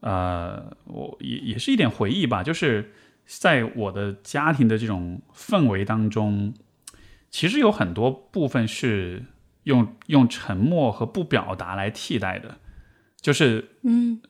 [0.00, 2.92] 呃，我也也是一点回忆吧，就是。
[3.30, 6.54] 在我的家庭的这种氛围当中，
[7.28, 9.22] 其实有很多部分是
[9.64, 12.56] 用用沉默和不表达来替代的，
[13.20, 14.22] 就是嗯，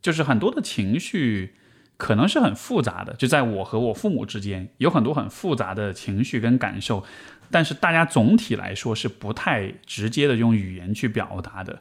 [0.00, 1.56] 就是很多的情绪
[1.98, 7.04] 可能是很复杂的，就在我和我父母之间有很多很复杂的情绪跟感受，
[7.50, 11.80] 但是大家总体来说是不太直接的用语言去表达的，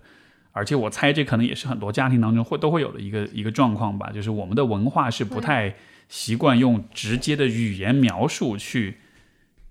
[0.52, 5.76] 而且我猜这可能也是很多家庭当中会都会有的一个一个状况吧，就是我们的文化是不太。
[6.08, 8.98] 习惯用直接的语言描述去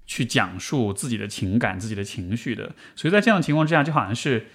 [0.04, 4.46] 去讲述自己的情感、自己的情绪的，所以在这样的情况之下，就好像是，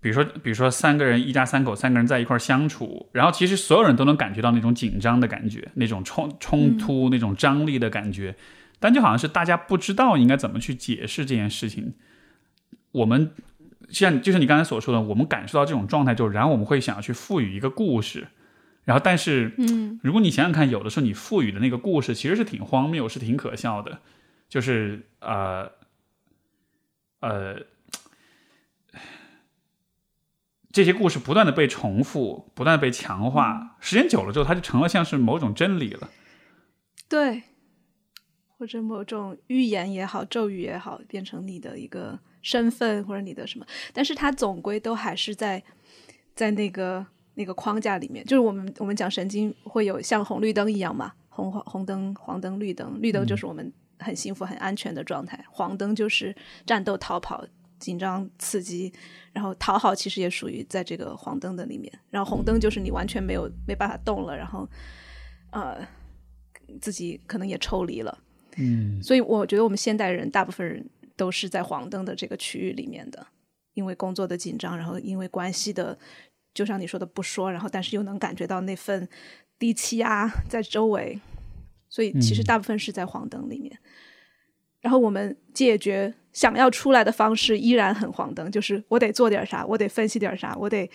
[0.00, 8.34] 比如说，比如说三个人，一家三口，三个人在一块相处，然后其实所有人都能感觉到那种紧张的感觉，那种冲冲突、那种张力的感觉，
[8.84, 11.94] 但就好像是大家不知道应该怎么去解释这件事情。
[12.92, 13.30] 我们
[13.88, 18.28] 像就像你刚才所说的，我们感受到这种状态之后，然后我们会想要去赋予一个故事。
[18.84, 24.00] 然后，但是，嗯，如果你想想看，有的时候你赋予的那个故事其实是挺荒谬，是挺可笑的，
[24.50, 25.72] 就是呃，
[27.20, 27.56] 呃，
[30.70, 36.10] 这些故事不断的被重复，不断被强化，时间久了之后，它就成了像是某种真理了。
[37.08, 37.44] 对，
[38.58, 45.62] 或者某种预言也好，咒语也好，变成你的一个身份或者你的什么，但是它总归都还是在
[46.34, 47.06] 在那个。
[47.36, 56.32] 那个框架里面，就是我们我们讲神经会有像红绿灯一样嘛，红黄红灯、黄灯、绿灯，绿灯就是我们很幸福、很安全的状态，黄灯就是
[56.64, 57.44] 战斗、逃跑、
[57.80, 58.92] 紧张、刺激，
[59.32, 64.68] 然后讨好其实也属于在这个黄灯的里面，然后红灯就是你完全没有没办法动了，然后
[65.50, 65.84] 呃
[66.80, 68.16] 自己可能也抽离了，
[68.56, 70.84] 嗯，所以我觉得我们现代人大部分人
[71.16, 73.26] 都是在黄灯的这个区域里面的，
[73.74, 75.98] 因为工作的紧张，然后因为关系的。
[76.54, 79.08] 就像你说的不说，然后但是又能感觉到那份
[79.58, 81.20] 低气压在周围，
[81.88, 83.76] 所以其实大部分是在黄灯里面。
[84.80, 90.88] 然后我们解决想要出来的方式依然很黄灯，就是我得做点啥，我得分析点啥，我得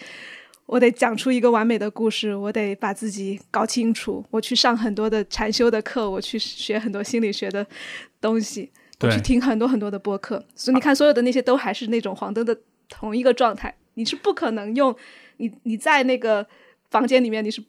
[0.70, 7.66] 我得讲出一个完美的故事，我得把自己搞清楚，我去上很多的禅修的课，我去学很多心理学的
[8.22, 10.46] 东西，我去听很多很多的播客。
[10.54, 12.56] 所以你看，所有的那些都还是那种黄灯的
[12.88, 14.96] 同一个状态，你是不可能用。
[15.38, 16.46] 你你在那个
[16.92, 17.64] 房间里面，你是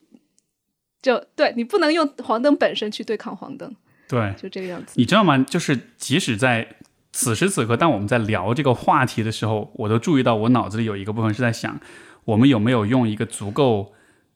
[1.01, 3.75] 就对你不能用黄灯本身去对抗黄灯，
[4.09, 4.93] 对，就这个样子。
[4.97, 5.39] 你知道吗？
[5.39, 6.77] 就是即使在
[7.13, 11.81] 此时此刻，当我们在聊这个话题的时候，我都注意到我脑子里有一个部分是在想，
[12.31, 13.93] 我们有没有用一个足够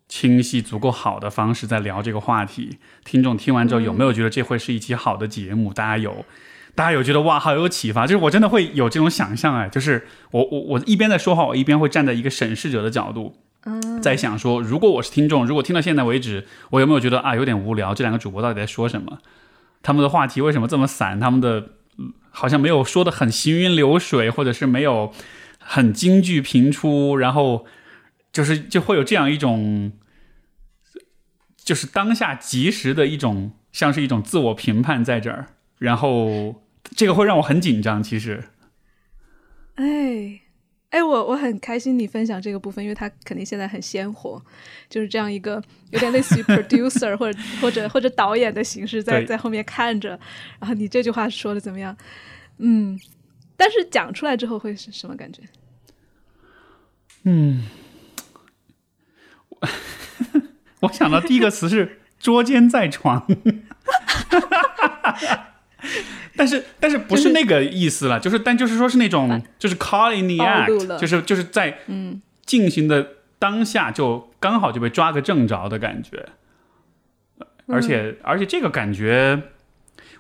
[0.09, 2.79] 清晰、足够好的方式在聊这个话题？
[3.05, 5.73] 听众听完之后有没有觉得这会是一期好的节目？
[5.73, 6.25] 大家有
[6.75, 8.07] 大家有觉得哇，好有启发？
[8.07, 13.37] 就是我真的会有这种想象哎，就是我我我一边在说话，我一边会站在一个审视者的角度，
[14.03, 17.95] 在想说，如果我是听众，如果听到现在为止，我有没有觉得啊有点无聊？
[17.95, 19.19] 这两个主播到底在说什么？
[19.83, 21.21] 他们的话题为什么这么散？
[21.21, 21.69] 他们的
[22.31, 25.13] 好像没有说的很行云流水，或者是没有
[25.59, 27.65] 很金句频出，然后
[28.35, 29.93] 就是就会有这样一种，
[31.57, 35.47] 就是当下及时的一种，像是一种自我评判在这儿，
[35.79, 36.61] 然后
[36.97, 38.03] 这个会让我很紧张。
[38.03, 38.49] 其实，
[39.77, 40.41] 哎
[40.91, 44.45] 哎，我我很开心你分享这个部分，因为它肯定现在很鲜活，
[44.91, 50.11] 就是这样一个有点类似于 producer 或者或者或者导演的形式在在后面看着，
[50.59, 51.97] 然后你这句话说的怎么样？
[52.59, 52.99] 嗯，
[53.57, 55.43] 但是讲出来之后会是什么感觉？
[60.81, 63.27] 我想到第一个词是捉奸在床。
[66.37, 72.21] 但是，但是不是那个意思了，就是，但就是说是那种，就是 call in the act，就是就是在嗯。
[72.47, 76.29] 进行的当下就刚好就被抓个正着的感觉，
[77.67, 79.45] 而且而且这个感觉，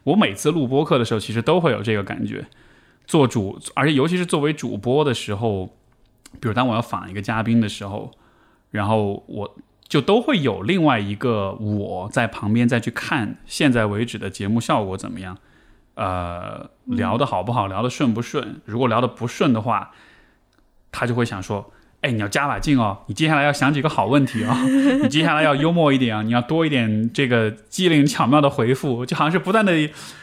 [0.05, 2.47] 我每次录播客的时候其实都会有这个感觉。
[3.07, 5.67] 做主，而且尤其是作为主播的时候，
[6.41, 8.11] 比如当我要访一个嘉宾的时候，
[8.75, 9.57] 然后我
[9.87, 15.39] 就都会有另外一个我在旁边再去看现在为止的节目效果怎么样，
[15.95, 18.61] 呃，聊的好不好，聊的顺不顺。
[18.65, 19.93] 如果聊的不顺的话，
[20.91, 21.71] 他就会想说。
[22.05, 22.99] 哎，你要加把劲哦！
[23.07, 24.55] 你接下来要想几个好问题哦，
[25.03, 29.73] 你接下来要幽默一点啊，你要多一点这个机灵巧妙的回复，就好像是不断的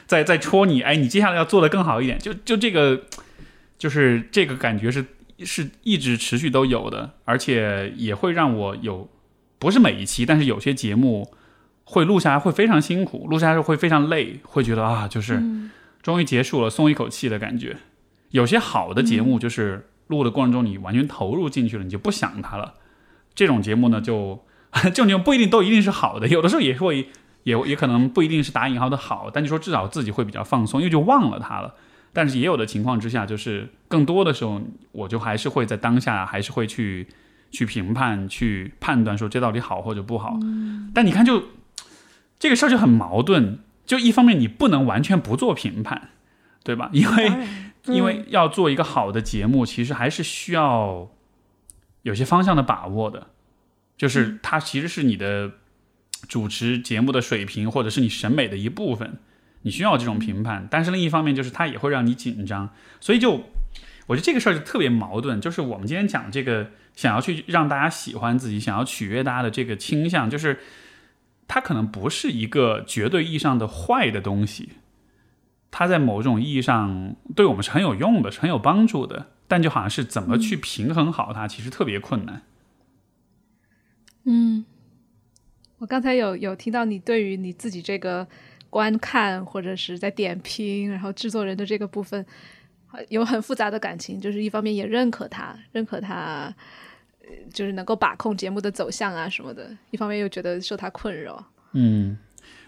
[0.05, 0.83] 在在戳你。
[0.83, 3.01] 哎，你接下来要做的更好一点，就就这个，
[3.79, 5.03] 就是这个感觉是
[5.45, 9.09] 是一直持续都有的，而且也会让我有，
[9.59, 11.33] 不是每一期，但是有些节目
[11.83, 15.41] 会录下来会非常辛苦，录下来会非常累，会觉得啊，就是
[16.01, 17.77] 终于结束了，松一口气的感觉。
[18.29, 19.87] 有些好的节目就是。
[20.07, 22.73] 录的过程中，你完全投入进去了，你就不想它了。
[23.33, 24.43] 这种节目呢， 就
[24.83, 27.07] 这种节目不一定都一定是好的，有的时候也会
[27.43, 31.75] 也也可能不一定是打引号的好，但就说至少自己会比较放松，因为就忘了它了。
[32.13, 37.07] 但是也有的情况之下，就是更多的时候，我就还是会在当下，还是会去
[37.51, 40.37] 去评判、去判断说这到底好或者不好。
[40.93, 41.45] 但你看就，就
[42.39, 46.09] 这个事儿就很矛盾，就一方面你不能完全不做评判，
[46.63, 46.89] 对吧？
[46.93, 47.31] 因为
[47.85, 51.09] 因为要做一个好的节目，其实还是需要
[52.03, 53.27] 有些方向的把握的，
[53.97, 55.51] 就是它其实是你的
[56.27, 59.17] 主持节目的水平，或者是你审美的一部分，
[59.61, 60.67] 你需要这种评判。
[60.69, 62.69] 但是另一方面，就是它也会让你紧张，
[62.99, 63.43] 所以就
[64.07, 65.39] 我觉得这个事儿就特别矛盾。
[65.39, 70.59] 就是我们今天讲这个，想要去让大家喜欢自己，想要取悦大家的这个倾向，就是
[71.47, 74.69] 它可能不是一个绝对意义上的坏的东西。
[75.73, 82.41] 它在某种意义上对我们是很有用的，是很有帮助的，但就好像是怎么去平衡好它，其实特别困难。
[84.25, 84.65] 嗯，
[85.77, 88.27] 我刚才有有听到你对于你自己这个
[88.71, 92.25] 观看或者是在点评，然后制作人的这个部分，
[93.09, 96.51] 有很复杂的感情，就是一方面也认可他，认可他，
[97.53, 101.45] 就是能够把控节目的走向啊什么的，一方面又觉得受他困扰。
[101.73, 102.17] 嗯。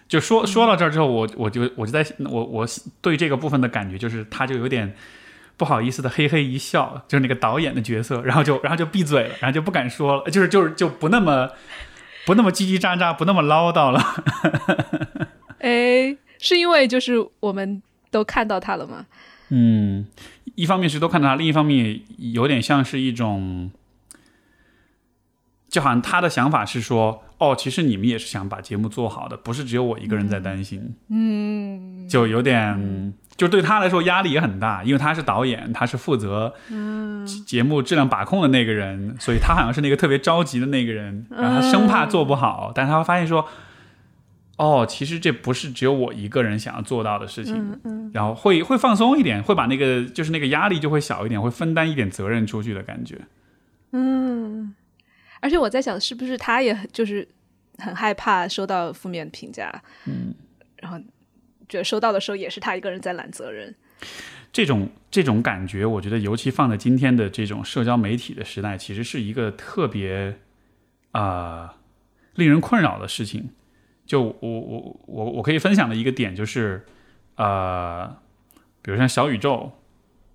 [0.05, 2.67] 就说说到这儿之后，我我就我就在我我
[3.01, 4.93] 对这个部分的感觉就是，他就有点
[5.57, 11.49] 不好意思的嘿嘿一笑，就是那个导演的角色，然后就 然后就闭嘴了，然后就不敢说了，就是就是就不那么
[12.27, 14.03] 不那么叽叽喳喳，不那么唠叨了。
[15.63, 19.05] 哎，是因为就是我们都看到他了吗？
[19.49, 20.05] 嗯，
[20.55, 23.71] 一方面是都看到他，另一方面有点像是一种。
[25.69, 30.93] 就好像他的想法是说，哦，其实你们也是想把节目做好的，不是只有我一个人在担心。
[31.09, 36.53] 嗯，就有点，就对他来说压力也很大，因为他是导演，他是负责
[37.47, 43.47] 节目质量把控的那个人，所以他好像是那个特别着急的那个人，然后他生怕做不好，但他会发现说，
[44.57, 53.19] 哦，其实这不是只有我一个人想要做到的事情，嗯然后会会放松一点，会把那个就是那个压力就会小一点，会分担一点责任出去的感觉。
[53.91, 54.75] 嗯。
[55.41, 57.27] 而且我在想，是不是他也就是
[57.79, 59.69] 很害怕收到负面评价，
[60.05, 60.33] 嗯，
[60.77, 60.97] 然后
[61.67, 63.75] 觉得收到的时候也是他一个人在揽责任。
[64.53, 70.37] 这种这种感觉，我觉得尤其放在今天的这种社交媒体的时代，其实是一个特别
[71.11, 71.69] 啊、呃、
[72.35, 73.49] 令人困扰的事情。
[74.05, 76.85] 就我我我我可以分享的一个点就是，
[77.35, 78.07] 呃，
[78.81, 79.71] 比如像小宇宙，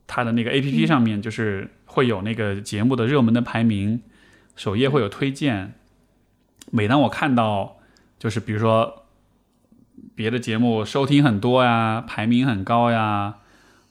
[0.07, 4.03] 它的那个 A P P 上面就是会有那个节目的热门的排名。
[4.57, 5.75] 首页会有推荐，
[6.73, 7.77] 每当我看到，
[8.19, 9.05] 就是比如说
[10.17, 13.37] 别的节目收听很多呀，排名很高呀，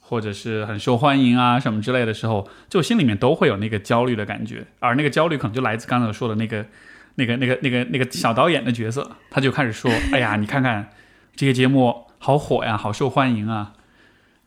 [0.01, 6.65] 或者是很受欢迎啊什么之类的时候，就心里面都会有那个焦虑的感觉，而那个焦虑可能就来自刚才说的那个、
[7.17, 10.89] 那个、那个、那个、那个小导演的角色，他就开始说：“哎呀，你看看
[11.35, 13.73] 这些节目好火呀，好受欢迎啊，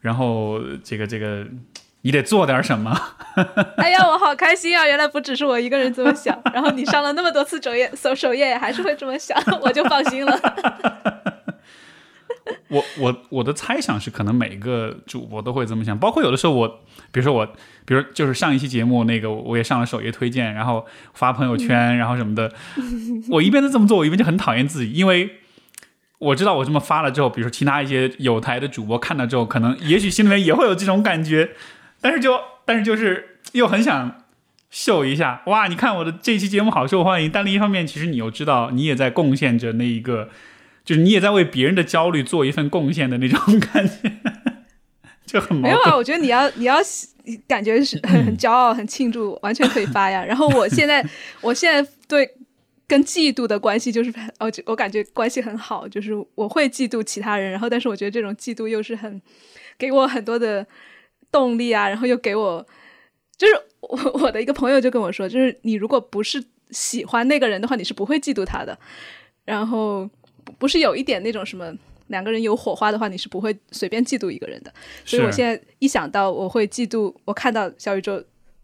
[0.01, 1.47] 然后这个这个。”
[2.03, 2.99] 你得做点什么。
[3.77, 4.87] 哎呀，我好开心啊！
[4.87, 10.35] 原来不只是我一个人这么想，然后你上了那么多次首页，首首页还是会这么想，我就放心了。
[12.71, 16.69] 我我我的猜想是，可能每个主播都会这么想，包括有的时候我，
[17.13, 17.47] 比如说我，
[17.85, 22.53] 比如就是上一期节目那个，我也上了首页推荐，然后发朋友圈，然后什么的，
[23.29, 25.37] 我一边在这么做，我一边就很讨厌自己，因为。
[26.21, 31.53] 我知道我这么发了之后，比如说其他一些有台的主播看到之后，可能也许心里面也会有这种感觉，
[31.99, 34.23] 但是就但是就是又很想
[34.71, 37.31] 秀一下，哇，你看我的这期节目好受欢迎。
[37.31, 40.29] 但另一方面，其实你又知道，你也在贡献着那一个，
[40.91, 44.13] 就是你也在为别人的焦虑做一份贡献的那种感觉，
[45.25, 45.95] 就很没有啊。
[45.95, 46.79] 我觉得你要你要
[47.47, 50.23] 感觉是很很骄傲、很庆祝，完全可以发呀。
[50.27, 51.09] 然后我现在
[51.41, 52.29] 我现在对。
[52.91, 59.23] 跟嫉妒的关系就是，哦，我感觉关系很好，就是我会嫉妒其他人，然后但是我觉得这种嫉妒又是很
[59.79, 60.67] 给我很多的
[61.31, 62.67] 动力啊，然后又给我，
[63.39, 68.77] 就是我 我的一个朋友就跟我说，就是你如果不是喜欢那个人的话，你是不会嫉妒他的，
[69.45, 70.11] 然后
[70.61, 71.75] 不是有一点那种什么
[72.07, 74.73] 两个人有火花的话，你是不会随便嫉妒一个人的，
[75.05, 78.23] 所以我现在一想到我会嫉妒，我看到小宇宙。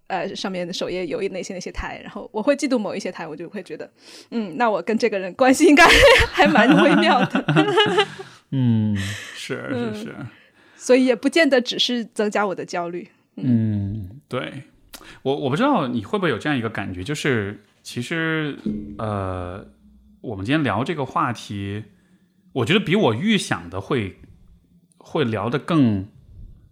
[0.08, 3.90] 呃，上面的首页有哪些哪些台，然后我会嫉妒某一些台，我就会觉得，
[4.30, 5.84] 嗯，那我跟这个人关系应该
[6.30, 7.44] 还蛮微妙的。
[8.52, 8.96] 嗯，
[9.34, 10.16] 是是是，
[10.76, 13.08] 所以也不见得只是增加我的焦虑。
[13.34, 14.62] 嗯，对。
[15.24, 18.56] 我我不知道你会不会有这样一个感觉，就是其实
[18.98, 19.66] 呃，
[20.26, 21.84] 我们今天聊这个话题，
[22.52, 24.20] 我觉得比我预想的会
[24.98, 26.08] 会聊得更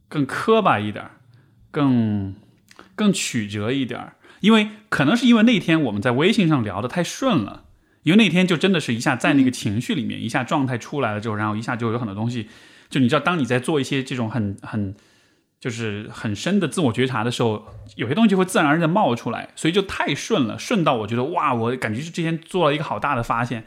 [0.08, 1.10] 更磕巴一点，
[1.70, 2.34] 更。
[2.96, 7.64] 更曲折一点，因为可能是因为那天我们在微信上聊的太顺了，
[8.04, 12.48] 因为那天就真的是一下在那个情绪里面，一下状态出来了之后，然后一下就有很多东西，
[12.88, 14.94] 就你知道，当你在做一些这种很很
[15.64, 17.64] 就是很深的自我觉察的时候，
[17.96, 23.64] 有些东西就会自然而然的冒出来，所以就太顺了，顺到我觉得哇，我感觉是之前做了一个好大的发现，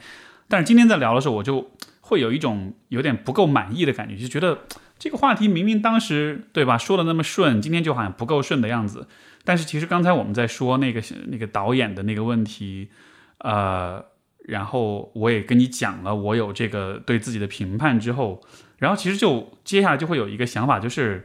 [0.48, 1.72] 但是今天在聊的时候，我就
[2.02, 4.60] 会有一种有点不够满意的感觉，就觉得。
[5.00, 9.08] 这个话题明明当时对吧说的那么顺，今天就好像不够顺的样子。
[9.44, 12.90] 但是其实刚才我们在说那个那个导演的那个问题，
[13.38, 14.04] 呃，
[14.48, 18.42] 然后我也跟你讲了我有这个对自己的评判之后，
[18.80, 21.24] 然后其实就接下来就会有一个想法，就是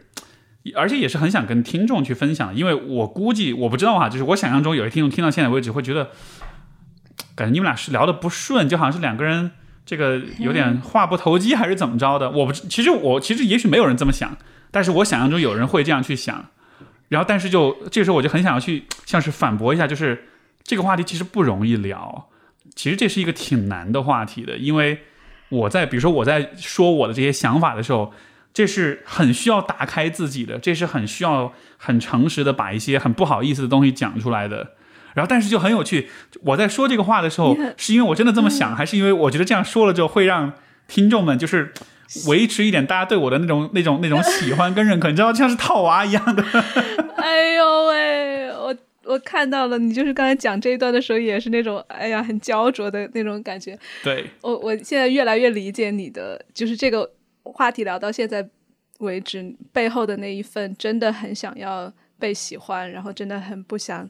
[0.74, 6.10] 而且也是很想跟听众去分享，因为我估计我不知道哈，就是我想象中有些听众听到现在为止会觉得，
[7.34, 9.52] 感觉你们俩是聊的不顺，就好像是两个人。
[9.84, 12.30] 这个有点话不投机还是怎么着的？
[12.30, 14.36] 我不，其实我其实也许没有人这么想，
[14.70, 16.50] 但是我想象中有人会这样去想。
[17.08, 20.28] 然后，但是就这个时候我就很想要去像是反驳一下，就是
[20.62, 22.28] 这个话题其实不容易聊，
[22.76, 25.00] 其实这是一个挺难的话题的，因为
[25.48, 28.14] 我在比如说我在说我的这些想法的时候，
[28.54, 34.72] 这是很需要打开自己的，这是很需要很诚实的把一些很不好意思的东西讲出来的。
[35.14, 36.08] 然后，但是就很有趣。
[36.42, 40.54] 我在说这个话的时候，是因为我真的这么想，还是因为我觉得这样说了之后会让
[40.88, 41.72] 听众们就是
[42.26, 45.10] 维持一点大家对我的那种、那种、那种喜欢跟认可？
[45.10, 46.42] 你知道，像是套娃一样的。
[47.16, 48.74] 哎呦喂，我
[49.04, 53.78] 我看到了，你就是刚才讲这一段的时候，也是那种哎呀很焦灼的那种感觉。
[54.02, 57.10] 对，我我现在越来越理解你的，就是这个
[57.42, 58.48] 话题聊到现在
[58.98, 64.08] 为止，背后的那一份真的很想要被喜欢，然后真的很不想。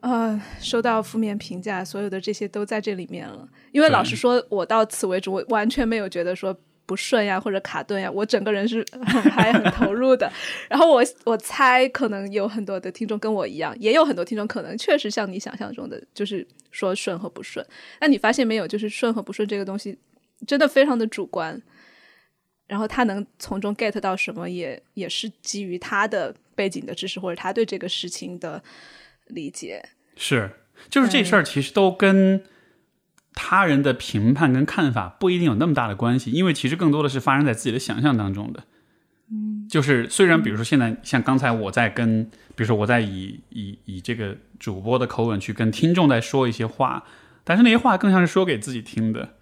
[0.00, 3.46] 呃，收到负面评价，所有的这些都在这里面了。
[3.70, 10.32] 因为老实说，我到此为止，我完全没有觉得说不顺呀，或者卡顿呀，我整个人是 很嗨、很投入的。
[10.70, 17.62] 然后我我猜，可能有很多的听众跟我一样，也有很多听众可能确实像你想象中的，就是说顺和不顺。
[18.00, 19.98] 那你发现没有，就是顺和不顺这个东西
[20.46, 21.60] 真的非常的主观。
[22.70, 28.62] 然后他能从中 get 到什么，也也是基于他的背景的知识，或者他对这个事情的。
[29.32, 30.50] 理解是，
[30.88, 32.42] 就是这事儿其实都跟
[33.32, 38.64] 他人的评判跟看法不一定有那么大的关系，因为其实更多的是发生在自己的想象当中的。
[39.30, 42.24] 嗯，就是虽然比如说现在像刚才我在跟，
[42.56, 47.04] 比如说我在以以以这个主播的口吻去跟听众在说一些话，
[47.44, 49.34] 但是那些话更像是说给自己听的，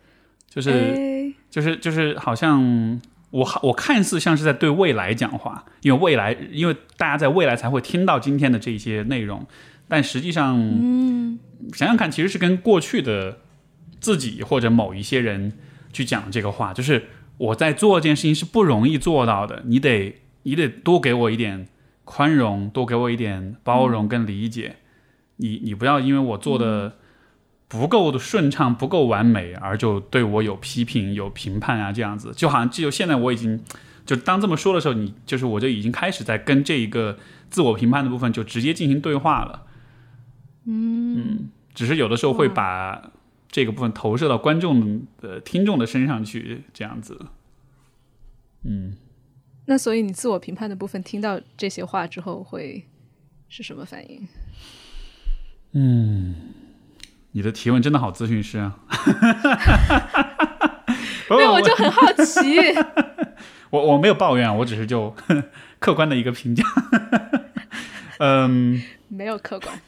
[0.50, 3.00] 就是就是就是好像
[3.30, 9.46] 我我看似像是在对未来讲话，因为未来因为大家在未来才会听到今天的这些内容。
[9.86, 11.38] 但实际上，嗯，
[11.72, 13.38] 想想看，其实是跟过去的
[14.00, 15.52] 自己或者某一些人
[15.92, 17.06] 去讲这个话，就是
[17.38, 21.68] 我在做这件事情是不容易做到的，你得你得多给我一点
[22.04, 24.76] 宽容，多给我一点包容跟理解。
[25.36, 26.96] 你你不要因为我做的
[27.68, 33.62] 不够的顺畅、不够完美，而就对我有批评、有评判啊，这样子，就好像就现在我已经
[34.06, 37.18] 就当这么说的时候，你就是我就已经开始在跟这一个
[37.50, 39.66] 自我评判的部分就直接进行对话了。
[40.64, 43.12] 嗯，只是有的时候会把
[43.50, 47.26] 这个部分投射到观众的、听众的身上去，这样子。
[48.64, 48.96] 嗯，
[49.66, 52.84] 那所以你自我评判的部分听到这些话之后会
[53.48, 54.26] 是什么反应？
[55.72, 56.34] 嗯，
[57.32, 58.76] 你的提问真的好咨询师啊！
[61.30, 62.56] 没有，我就很好奇。
[63.70, 65.14] 我我没有抱怨啊，我只是就
[65.78, 66.64] 客观的一个评价。
[68.18, 69.78] 嗯，没有客观，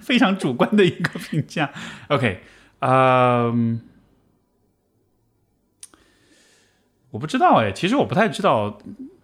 [0.00, 1.70] 非常主观的一个评价。
[2.08, 2.42] OK，
[2.80, 3.80] 嗯，
[7.12, 8.78] 我不知道哎，其实我不太知道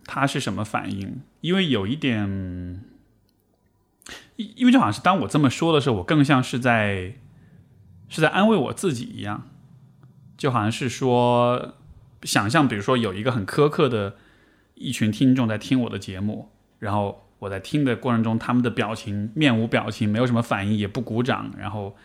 [0.07, 2.85] 他是什么反应，因为有一点。
[4.57, 7.15] 因为就好像是当我这么说的时候，我更像是在
[8.09, 9.49] 是在安慰我自己一样，
[10.37, 11.75] 就好像是说，
[12.23, 14.17] 想象比如说有一个很苛刻的
[14.75, 21.97] 一群听众在听我的节目，然后我在听的过程中，他们的表情面无表情，没有什么反应，也不鼓掌，然后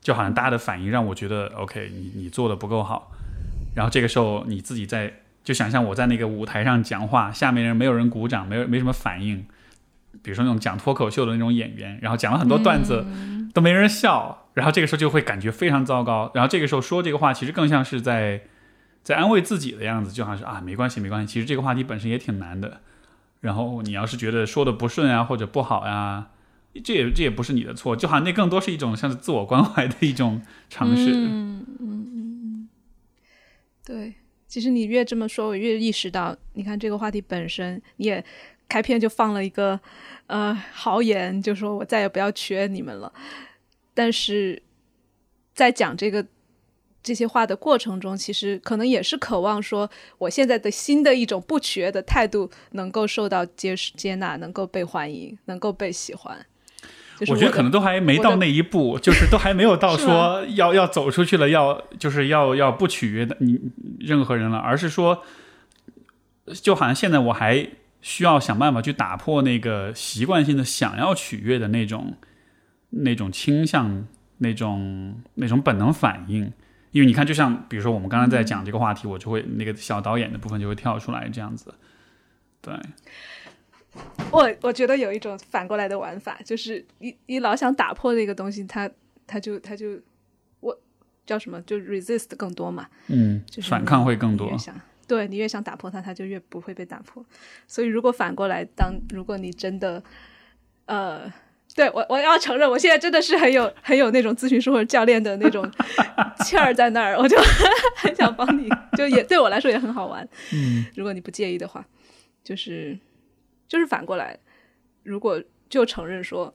[0.00, 3.12] 就好像大家的反应让我觉得 OK，你你做的不够好，
[3.74, 5.12] 然后这个时候你自己在
[5.44, 9.44] 就想象我在那个舞台上讲话，下面人没有人鼓掌，没有没什么反应。
[10.22, 13.06] 比如说那种讲脱口秀的那种演员，然后讲了很多段子，
[13.54, 16.30] 都没人笑，然后这个时候就会感觉非常糟糕。
[16.34, 18.42] 然后这个时候说这个话，其实更像是在
[19.02, 21.32] 在安慰自己的样子，就好像是啊，没关系，没关系。
[21.32, 22.80] 其实这个话题本身也挺难的。
[23.40, 26.28] 然后你要是觉得说的不顺啊，或者不好呀，
[26.84, 31.10] 这也这也不是你的错，就好像那更多是一种像是自我关怀的一种尝试。
[31.12, 32.68] 嗯嗯嗯嗯，
[33.84, 34.14] 对。
[34.46, 38.24] 其实你越这么说，我越意识到，你看这个话题本身，你也。
[38.72, 39.78] 开篇就放了一个，
[40.28, 43.12] 呃，豪言，就说我再也不要取悦你们了。
[43.92, 44.62] 但是
[45.52, 46.24] 在讲这个
[47.02, 56.34] 这些话的过程中，其实可能也是渴望说，我现在的新的一种不取悦的态度能够受到接接纳，能够被欢迎，能够被喜欢。
[57.28, 63.60] 我觉得可能都还没到那一步，就是都还没有到 说要要走出去了，要就是要要不取悦的你
[64.00, 65.22] 任何人了，而是说，
[66.46, 67.68] 就好像现在我还。
[68.02, 72.14] 需要想办法去打破那个习惯性的想要取悦的那种、
[72.90, 74.06] 那种倾向、
[74.38, 76.52] 那种、那种本能反应。
[76.90, 81.72] 因为你看，就像比如说我们刚刚在讲这个话题，我就会那个小导演的部分就会跳出来这样子。
[82.60, 82.74] 对，
[84.30, 88.90] 我我觉得有一种反过来的玩法，就是你你老想打破那个东西，它
[89.26, 89.98] 它就它就
[90.60, 90.78] 我
[91.24, 91.62] 叫什么？
[91.62, 92.86] 就 resist 更多嘛。
[93.06, 94.54] 嗯，就是反抗会更多。
[95.12, 97.22] 对你越想打破它，它就越不会被打破。
[97.66, 100.02] 所以如果反过来，当如果你真的，
[100.86, 101.30] 呃，
[101.74, 105.70] 对我我要承认，我现在真的是很有很有那种咨询师或者教练的那种
[106.42, 107.36] 气儿在那儿，我就
[107.96, 110.26] 很想帮你，就也对我来说也很好玩。
[110.54, 111.86] 嗯，如果你不介意的话，
[112.42, 112.98] 就是
[113.68, 114.38] 就是反过来，
[115.02, 116.54] 如果就承认说，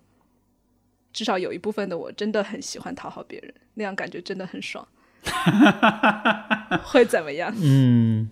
[1.13, 4.87] 至少有一部分的我真的很喜欢讨好别人，那样感觉真的很爽。
[6.83, 7.53] 会怎么样？
[7.61, 8.31] 嗯。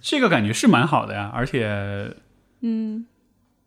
[0.00, 2.14] 这个感觉是蛮好的呀，而且，
[2.60, 3.06] 嗯，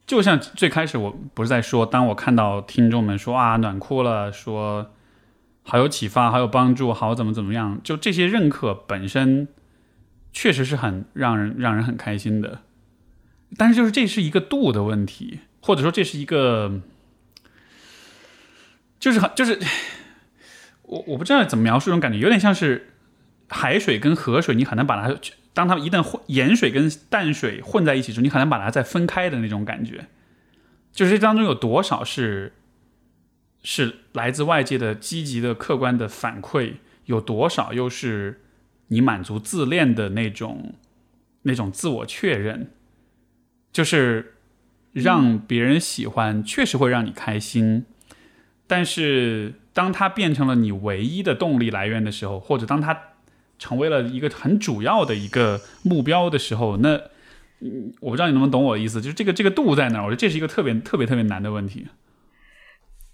[0.08, 4.92] 就像最开始我不是在说，当我看到听众们说啊暖哭了，说
[5.62, 9.48] 好有启发，好有帮助，好怎么怎么样，就这些认可本身
[10.32, 12.62] 确实是很让人让人很开心的。
[13.56, 16.82] 但是就是这是一个度的问题，或者说这是一个，
[19.00, 19.60] 就是很就是
[20.82, 22.94] 我我不知道怎么描述这种感觉，有点像是
[23.48, 25.16] 海水跟河水，你很难把它。
[25.54, 30.08] 当它一旦混盐水跟淡水混在一起时，你很难把它再分开的那种感觉，
[30.92, 32.54] 就是这当中有多少是
[33.62, 38.42] 是来自外界的积极的客观的反馈，有多少又是
[38.88, 40.74] 你满足自恋的那种
[41.44, 42.72] 那种自我确认，
[43.72, 44.34] 就是
[44.92, 47.86] 让别人喜欢，确实会让你开心，
[48.66, 53.13] 但是当它变成了你唯一的动力来源的时候，或者当它。
[53.64, 57.00] 成为了一个很主要的一个目标的时候，那
[58.02, 60.02] 我不知道你能不能懂我的意思，就是这个这个度在哪？
[60.02, 61.88] 我觉得这是一个特别特别特别难的问题。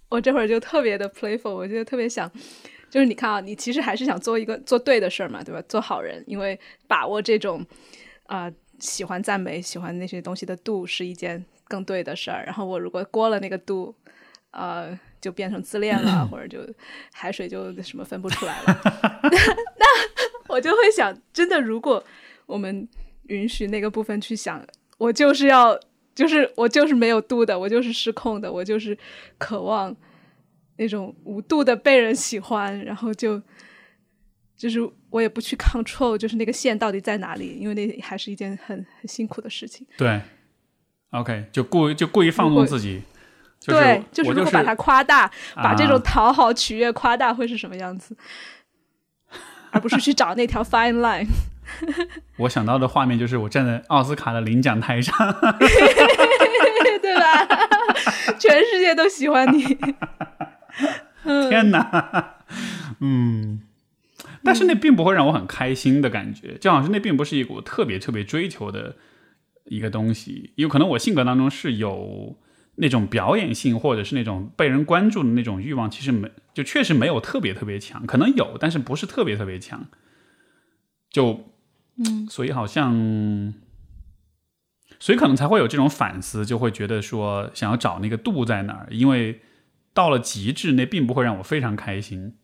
[0.10, 2.28] 我这会儿就特别的 playful，我觉得特别想，
[2.90, 5.62] 就是你看啊，你其实还是想做一个做对的事儿嘛，对吧？
[5.70, 7.64] 做好人，因为把握这种
[8.26, 12.44] 啊喜欢赞美、喜欢那些东西的度是一件更对的事儿。
[12.44, 13.94] 然后我如果过了那个度，
[14.50, 16.58] 呃，就变成自恋了， 或者就
[17.14, 18.82] 海水就什么分不出来了。
[19.78, 19.86] 那
[20.50, 22.04] 我就会想，真的，如果
[22.46, 22.88] 我们
[23.28, 24.62] 允许那个部分去想，
[24.98, 25.80] 我就是要，
[26.14, 28.98] 就是我就是没有度的，我就是失控的，我就是
[29.38, 29.96] 渴望
[30.78, 33.42] 那种无度的被人喜欢，然后就
[34.58, 34.80] 就是
[35.10, 39.86] 我也不去 control，就是那个线到底在哪里，因为那还是一件很很辛苦的事情。
[39.98, 40.20] 对
[41.12, 43.04] ，OK，就故意就故意放纵自己。
[43.66, 48.16] 对，就是如果把它夸大，把这种讨好取悦夸大，会是什么样子？
[49.72, 51.28] 而不是去找那条 fine line。
[52.38, 55.16] 我想到的画面就是我站在奥斯卡的领奖台上，
[57.02, 57.48] 对吧？
[58.40, 59.78] 全世界都喜欢你。
[61.50, 62.36] 天哪！
[63.00, 63.62] 嗯，
[64.44, 68.96] 但是那并不会让我很开心的感觉，就好像那并不是一股特别特别追求的
[69.66, 72.36] 一个东西，有可能我性格当中是有。
[72.82, 79.88] 那种表演性或者是那种被人关注的那种欲望，其实没就确实没有特别特别强，可能有，但是不是特别特别强。
[81.10, 81.52] 就
[81.98, 83.54] 嗯，所以好像，
[84.98, 89.42] 所以可能才会有这种反思，就会觉得说想要找那个度在哪儿，因为
[89.94, 92.36] 到了极致，那并不会让我非常开心。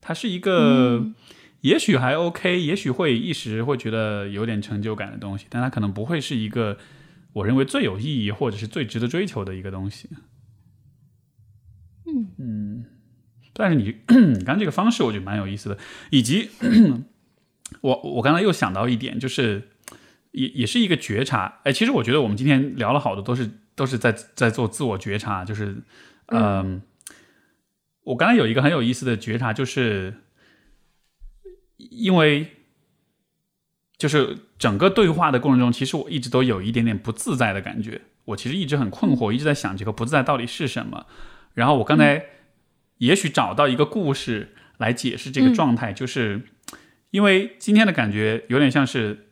[0.00, 1.06] 它是一个
[1.60, 6.76] 也许还 OK，也许会一时会觉得有点成就感的东西，但它可能不会是一个。
[7.34, 10.08] 我认为最有意义或者是最值得追求的一个东西。
[12.06, 12.84] 嗯嗯，
[13.52, 13.96] 但是你
[14.38, 15.78] 你刚这个方式我觉得蛮有意思的，
[16.10, 16.48] 以及
[17.82, 19.68] 我我刚才又想到一点，就是
[20.30, 21.60] 也也是一个觉察。
[21.64, 25.82] 哎，其实我觉得我们今天聊了好多都是都是在在做自我觉察，就是
[26.26, 26.82] 嗯，
[28.04, 30.14] 我刚才有一个很有意思的觉察，就是
[31.76, 32.48] 因为。
[33.96, 38.00] 就是整个对话的过程中，其实我一直都有一点点不自在的感觉。
[38.24, 41.04] 我其实一直很困惑，一直在想这个不自在到底是什么。
[41.52, 42.24] 然后我刚才
[42.96, 46.40] 也许找到一个故事来解释这个状态，就是
[47.10, 49.26] 因为今天的感觉有点像是，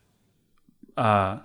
[0.96, 1.40] 呃，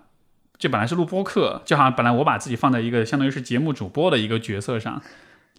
[0.57, 5.01] 这本来是录播课，就好像本来我把自己放在一个相当于是节目主播的一个角色上。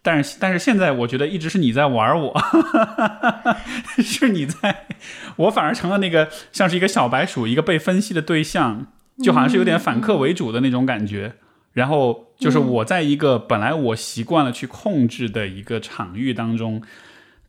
[0.01, 2.41] 但是，但是现在我觉得一直是你在玩我，
[3.99, 4.87] 是你在，
[5.37, 8.87] 我反而成了那个像是一个小白鼠，一个被分析的对象，
[9.23, 11.35] 就好像是有点反客为主的那种感觉。
[11.73, 16.83] 然后就是我在一个本来我习惯了去控制的一个场域当中，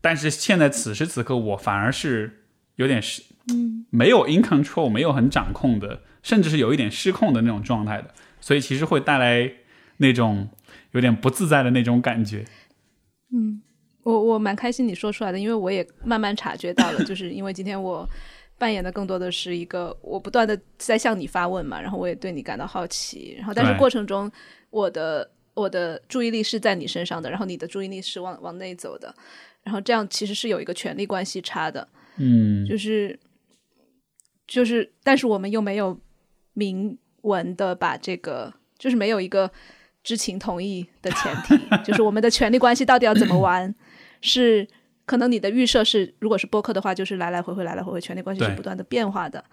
[0.02, 2.43] 但是现在此时此刻我反而是
[2.76, 3.22] 有点失，
[3.52, 9.52] 嗯，没有 in control，没有很掌控的，甚至是有一点失控的那种状态的，所以其实会带来
[9.97, 10.50] 那种。
[10.92, 12.46] 有点不自在的那种感觉。
[13.32, 13.62] 嗯，
[14.04, 18.10] 我我蛮开心你说出来的，因为我也慢慢察觉到了，就是因为今天我
[18.58, 24.32] 扮演的更多的是一个我不断的在向你发问嘛，然后我也对你感到好奇，然后但是过程中
[24.72, 29.14] 我的我的注意力是在你身上的，然后你的注意力是往往内走的，
[29.62, 31.88] 然后这样其实是有一个权力关系差的。
[32.18, 33.20] 嗯，就是
[34.48, 36.00] 就是，但是我们又没有
[36.54, 39.52] 明文的把这个，就是没有一个。
[40.04, 43.74] 知情同意的前提，就是我们的权利关系到底要怎么玩？
[44.22, 44.68] 是
[45.06, 49.43] 可能你的预设是，如果是播客的话，就是来来回回，来来回回，权利关系是不断的变化的。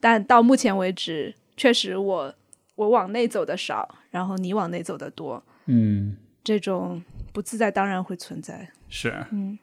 [0.00, 2.34] 但到目前为止，确实我
[2.74, 5.42] 我往内走的少，然后你往内走的多。
[5.66, 8.68] 嗯，这种不自在当然会存在。
[8.88, 9.58] 是，嗯，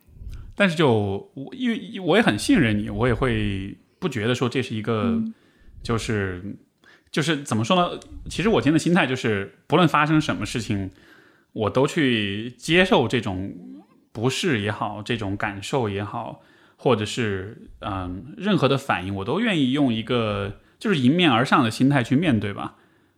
[0.55, 5.21] 但是就我因为我也很信任你，我也会不觉得说这是一个
[5.83, 6.41] 就是。
[7.11, 7.99] 就是怎么说呢？
[8.29, 10.89] 其实我今天的心态就是，不论发生什么事情，
[11.51, 13.53] 我都去接受这种
[14.13, 16.41] 不适也好，这种感受也好，
[16.77, 22.75] 或者是嗯任何的反应，我都愿意用一个就是迎面而上的心态去面对吧。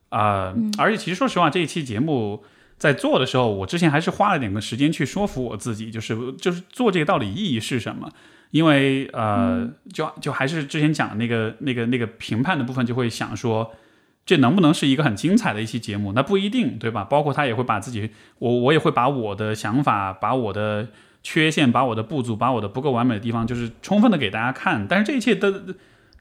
[0.10, 2.44] 啊，而且其实说实话，这一期节目
[2.78, 8.12] 在做的时候，我之前还是花了点个时间去说服我自己，就是就是做这个到底意义是什么？
[8.54, 13.74] 因为呃，就就还是之前讲的那个那个那个评判的部分，就会想说。
[14.26, 16.14] 这能不能是一个很精彩的一期节目？
[16.14, 17.04] 那不一定，对吧？
[17.04, 20.88] 包括他也会把自己，我我也会把我的想法、把我的
[21.22, 24.88] 缺陷、把我的不足、把我的不够完美的地方，就是充分的给大家看。
[24.88, 25.54] 但是这一切都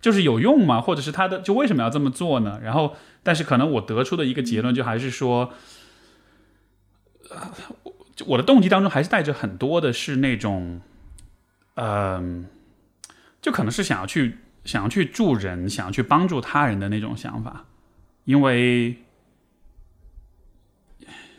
[0.00, 0.80] 就是有用吗？
[0.80, 2.58] 或者是他的就为什么要这么做呢？
[2.60, 5.52] 然后，但是可能我得出的一个结论就还是说，
[7.30, 7.52] 呃
[8.26, 10.80] 我的动机当中还是带着很多的是那种，
[11.74, 12.46] 嗯，
[13.40, 17.64] 就可能是想要去想要去助人、想要去帮助他人的那种想法。
[18.24, 18.98] 因为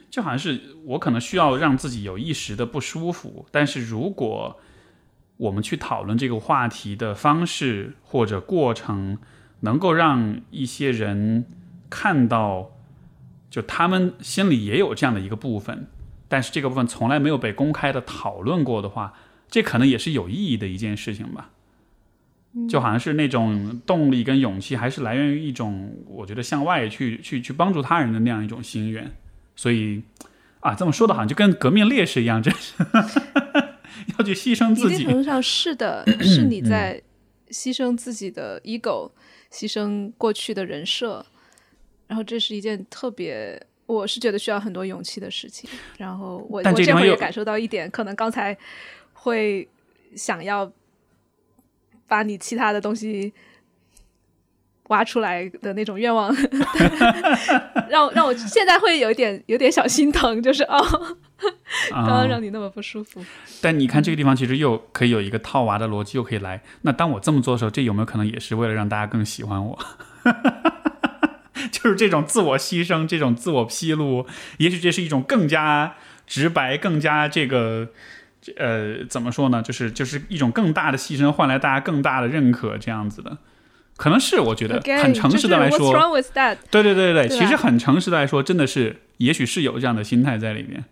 [0.10, 4.60] 就好像是我可能需要让自己有一时的不舒服，但是如果
[5.38, 9.18] 我们去讨论这个话题的方式或者过程，
[9.62, 11.46] 能够让一些人
[11.90, 12.72] 看到，
[13.50, 15.88] 就他们心里也有这样的一个部分，
[16.28, 19.14] 但是这个部分从来没有被公开的讨论过的话，
[19.54, 21.52] 这可能也是有意义的一件事情吧。
[22.68, 29.12] 就好像是那种动力跟勇气，还是来源于一种我觉得向外去去去帮助他人的那样一种心愿。
[29.56, 30.02] 所以
[30.60, 32.74] 啊，这么说的好像就跟革命烈士一样，真是
[34.18, 34.96] 要去牺牲自己。
[34.96, 37.00] 一定程度上是的， 是你在
[37.50, 39.12] 牺牲自己的 ego，
[39.52, 41.24] 牺牲过去的人设，
[42.08, 45.70] 然后这是一件特别，我是觉得需要很多勇气的事情。
[46.00, 48.58] 然后我我这会也感受到一点，可能刚才
[49.24, 49.68] 会
[50.16, 50.72] 想要。
[52.06, 53.34] 把你其他的东西
[54.90, 56.32] 挖出来的那种愿望，
[57.90, 61.18] 让让我现在会有一点有点小心疼，就是哦，
[61.90, 63.26] 刚刚让你那么不舒服。
[63.62, 66.62] 但你看这个地方，其实又可以有一个套娃的逻辑，又可以来。
[66.82, 69.80] 那当我这么做的时候，这有没有可能也是为了让大家更喜欢我？
[71.72, 75.96] 就是这种自我牺牲，这种自我披露，也许这是一种更加
[76.28, 77.90] 直白、更加这个。
[78.58, 79.62] 呃，怎么说呢？
[79.62, 83.38] 就是就是一种更大的牺牲换来大家更大的认可，这样子的，
[83.96, 85.94] 可能是我觉得很诚实的来说，
[86.70, 90.84] 对对对对对，其实很诚实的来说，真的是，也许是有这样的心态在里面，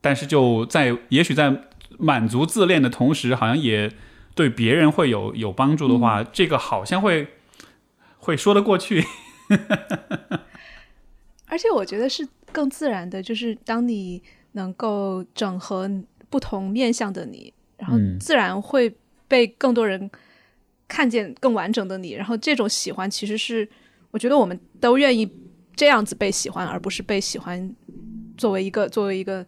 [0.00, 1.64] 但是就在也许在
[1.98, 3.92] 满足自恋的同时，好像也
[4.34, 7.28] 对别人会有有帮助的话，这个好像会
[8.18, 9.04] 会说得过去。
[11.48, 14.22] 而且我觉得是更自然的，就是当你
[14.52, 15.90] 能够整合。
[16.36, 18.94] 不同面向的你，然后自然会
[19.26, 20.10] 被更多人
[20.86, 22.12] 看见更完整的你。
[22.12, 23.66] 然后这种喜欢其实是，
[24.10, 25.26] 我觉得我们都愿意
[25.74, 27.74] 这样子被喜欢，而不是被喜欢
[28.36, 29.42] 作为一个作为一个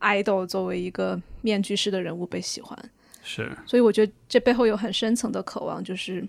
[0.00, 2.90] idol，作为一个面具式的人物被喜欢。
[3.22, 6.26] 是，所以我觉得这背后有很深层的渴望，就是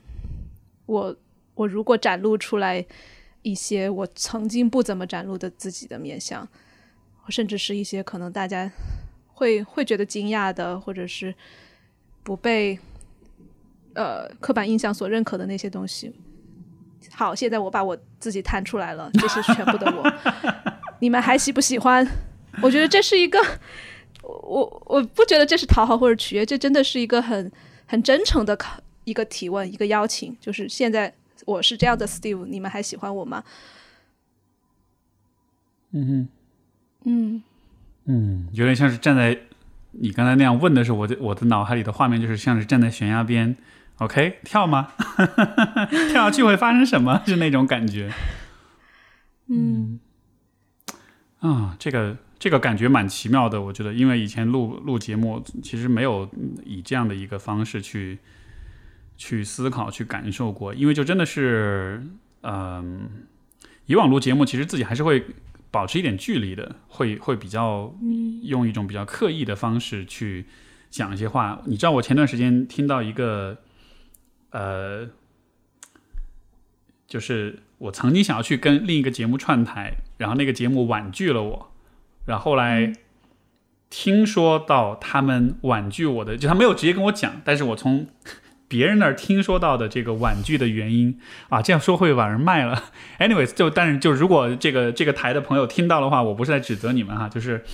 [0.87, 1.15] 我
[1.55, 2.85] 我如果展露出来
[3.43, 6.45] 一些我曾经不怎么展露的自己的面相，
[7.29, 8.69] 甚至是一些可能大家。
[9.41, 11.33] 会会觉得惊讶的，或者是
[12.21, 12.77] 不被
[13.95, 16.13] 呃刻板印象所认可的那些东西。
[17.09, 20.13] 好，现在我把我自己弹出来了，这是全部的我。
[21.01, 22.07] 你们还喜不喜欢？
[22.61, 23.39] 我觉得这是一个，
[24.21, 27.51] 我我不觉得这是讨好或者取悦，这真的是一个很
[27.87, 28.55] 很真诚的
[29.05, 30.37] 一个提问，一个邀请。
[30.39, 31.11] 就是现在
[31.47, 33.43] 我是这样的 Steve，你们还喜欢我吗？
[35.93, 36.29] 嗯哼，
[37.05, 37.43] 嗯。
[38.05, 39.37] 嗯，有点像是站在
[39.91, 43.55] 你刚才那样问的时候，我的我的脑海里的画面就是像是站在悬崖边
[43.97, 44.91] ，OK，跳吗？
[46.11, 47.21] 跳下去会发生什么？
[47.27, 48.11] 是那种感觉。
[49.47, 49.99] 嗯，
[51.39, 56.27] 啊，这个这个感觉蛮奇妙的，我觉得，因为以前录录节目其实没有
[56.65, 58.17] 以这样的一个方式去
[59.15, 62.03] 去思考、去感受过，因为就真的是，
[62.41, 63.09] 嗯，
[63.85, 65.23] 以往录节目其实自己还是会。
[65.71, 67.95] 保持一点距离的，会会比较
[68.43, 70.45] 用一种比较刻意的方式去
[70.89, 71.61] 讲一些话。
[71.65, 73.57] 你知道，我前段时间听到一个，
[74.51, 75.09] 呃，
[77.07, 81.71] 就是我曾经想要去跟另一个节目串台，然后那个节目婉拒了我，
[82.25, 82.93] 然后后来
[83.89, 88.07] 听说到他们婉拒我的，就他没有直接跟我讲，但是我从。
[88.71, 91.19] 别人那儿听说到的这个婉拒的原因
[91.49, 92.85] 啊，这样说会把人卖了。
[93.19, 97.65] Anyways，就但是就如果这个这个台的朋友听到的话，我不是在指责你们哈，就是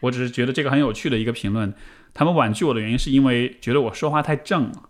[0.00, 1.74] 我只是觉得这个很有趣的一个评论。
[2.14, 4.88] 他们婉拒我的原因是因为觉得我说话太正了。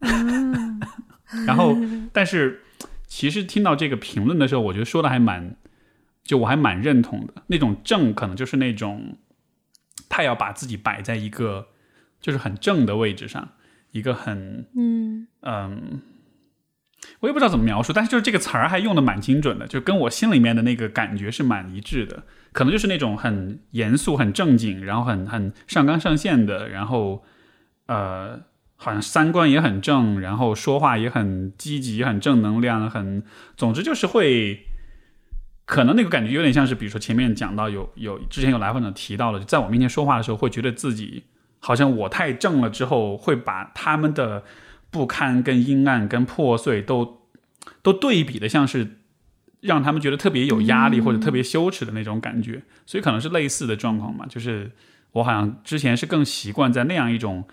[1.46, 1.74] 然后，
[2.12, 2.64] 但是
[3.06, 5.56] 其实听到这个评论的时候，我觉得说的还蛮，
[6.22, 7.32] 就我还蛮认同的。
[7.46, 9.16] 那种正可能就是那种
[10.10, 11.68] 他要把自己摆在一个
[12.20, 13.48] 就是很正的位置上。
[13.94, 16.02] 一个很嗯嗯，
[17.20, 22.24] 我也不知道怎么描述，但是就是这个词儿还用的蛮精准的，就跟我心里面的那个感觉是蛮一致的。
[22.52, 27.24] 可能就是那种很严肃、很正经，然后很很上纲上线的，然后
[27.86, 28.40] 呃，
[28.74, 33.22] 好像三观也很正，然后说话也很积极、很正能量，很
[33.56, 34.66] 总之就是会，
[35.64, 41.22] 可能那个感觉有点像是，比如说前面讲到有有之前有来访者提到了，在我面前说话的时候，会觉得自己。
[41.66, 44.44] 好像我太正了之后，会把他们的
[44.90, 47.22] 不堪、跟阴暗、跟破碎都
[47.80, 48.98] 都对比的，像是
[49.62, 52.62] 让他们觉得特别有压力或者特别羞耻的那种感觉。
[52.84, 54.72] 所以可能是类似的状况嘛，就是
[55.12, 57.48] 我好像之前是更习惯在那样一种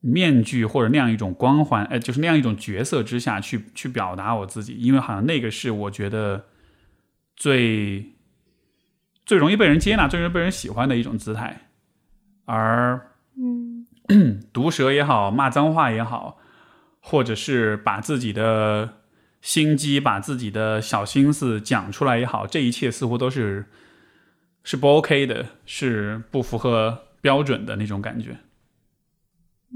[0.00, 6.44] 面具或者那样一种光环，哎，就是那样一种角色之下去去表达我自己，因为好像那个是我觉得
[7.34, 8.12] 最
[9.24, 11.67] 最容易被人接纳、最容易被人喜欢的一种姿态。
[12.48, 13.86] 而，嗯，
[14.54, 16.38] 毒舌也好，骂脏话也好，
[17.00, 19.02] 或者是把自己的
[19.42, 23.66] 心机、把自己的小心思讲出来也好，这一切似乎都是
[24.64, 28.38] 是不 OK 的，是不符合标准的那种感觉。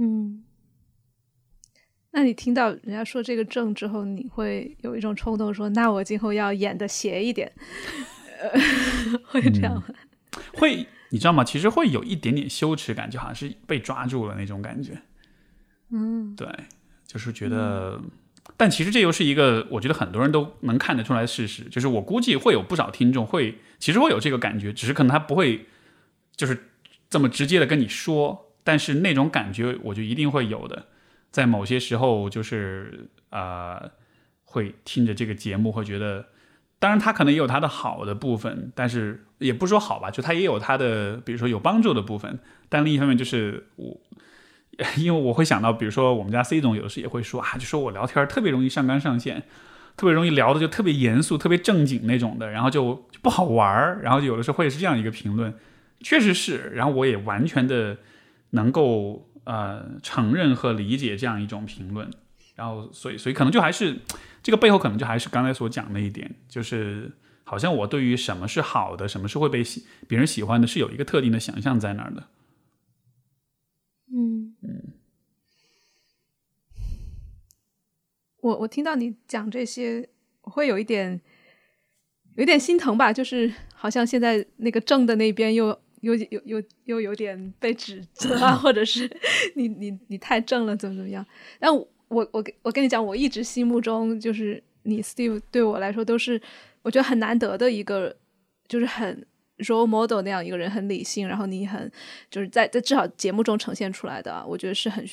[0.01, 0.43] 嗯，
[2.12, 7.51] 那那你听到人家说这个正之后，你会有一种冲动说，那我今后要演的邪一点，
[9.27, 9.83] 会这样吗？
[10.55, 11.45] 会，你知道吗？
[11.45, 15.01] 其实会有一点点羞耻感，就好像是被抓住了那种感觉。
[15.91, 16.49] 嗯，对，
[17.07, 18.01] 就是觉得，
[18.57, 25.67] 但其实这又是一个我觉得很多人都能看得出来的事实，就是我估计会有不少听众会，其实会有这个感觉，只是可能他不会
[26.35, 26.71] 就是
[27.11, 30.87] 这么直接的跟你说，但是那种感觉我就一定会有的。
[31.31, 33.91] 在某些时候，就是呃，
[34.45, 36.27] 会听着这个节目，会觉得，
[36.83, 42.41] 当然他可能也有他的好的部分，但是也不说好吧，就他也有他的，比如说有帮助的部分。
[42.68, 44.01] 但另一方面，就是我，
[44.99, 49.45] 因为我会想到，比如说我们家 C 总有的时候也会说啊，就说我聊天特别容易上纲上线，
[49.97, 54.01] 特别容易聊的就特别严肃、特别正经那种的，然后就不好玩儿。
[54.03, 55.55] 然后有的时候会是这样一个评论，
[56.01, 56.72] 确实是。
[56.74, 57.99] 然后我也完全的
[58.51, 59.28] 能够。
[59.45, 62.09] 呃，承认和理解这样一种评论，
[62.55, 63.98] 然后，所以，所以可能就还是
[64.42, 67.11] 这个背后，可能就还是刚才所讲的一点，就是
[67.44, 72.28] 好像我对于什么是好的，什么是会被喜别人喜欢的，是有一个特定的想象在那儿的。
[74.14, 74.92] 嗯嗯，
[78.40, 80.09] 我我听到你讲这些，
[80.42, 81.20] 我会有一点
[82.36, 85.80] 有点心疼吧，就是好像现在那个正的那边又。
[86.03, 89.09] 又又又又有点被指责啊，或者是
[89.55, 91.24] 你你你太正了，怎么怎么样？
[91.61, 91.70] 但
[92.13, 96.41] 我我我跟你讲，我一直心目中就是你 Steve 对我来说都是
[96.83, 98.15] 我觉得很难得的一个，
[98.69, 99.27] 就是很
[99.59, 101.91] role model 那样一个人，很理性，然后你很
[102.31, 105.05] 就是在在至少节目中呈现出来的，我觉得是很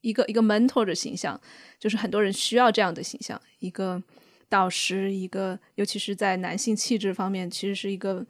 [0.00, 1.40] 一个一个 mentor 的形象，
[1.78, 4.02] 就是很多人需要这样的形象，一个
[4.48, 8.26] 导师，一个尤其是在男性气质方面，其实是一个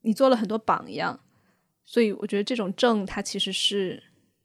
[0.00, 1.20] 你做了很多榜样。
[1.84, 4.02] 所以我觉得这种正，它其实是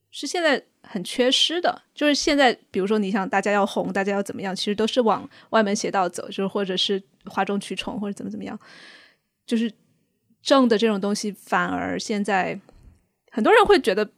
[0.10, 1.82] 是现在很缺失的。
[1.94, 8.60] 就是现在，比如说你想大家要红，大家要怎么样，其实都是往歪门邪道走，就是或者是哗众取宠，或者怎么怎么样。
[9.46, 9.72] 就是
[10.42, 12.60] 正的这种东西，反而现在
[13.32, 14.10] 很多人会觉得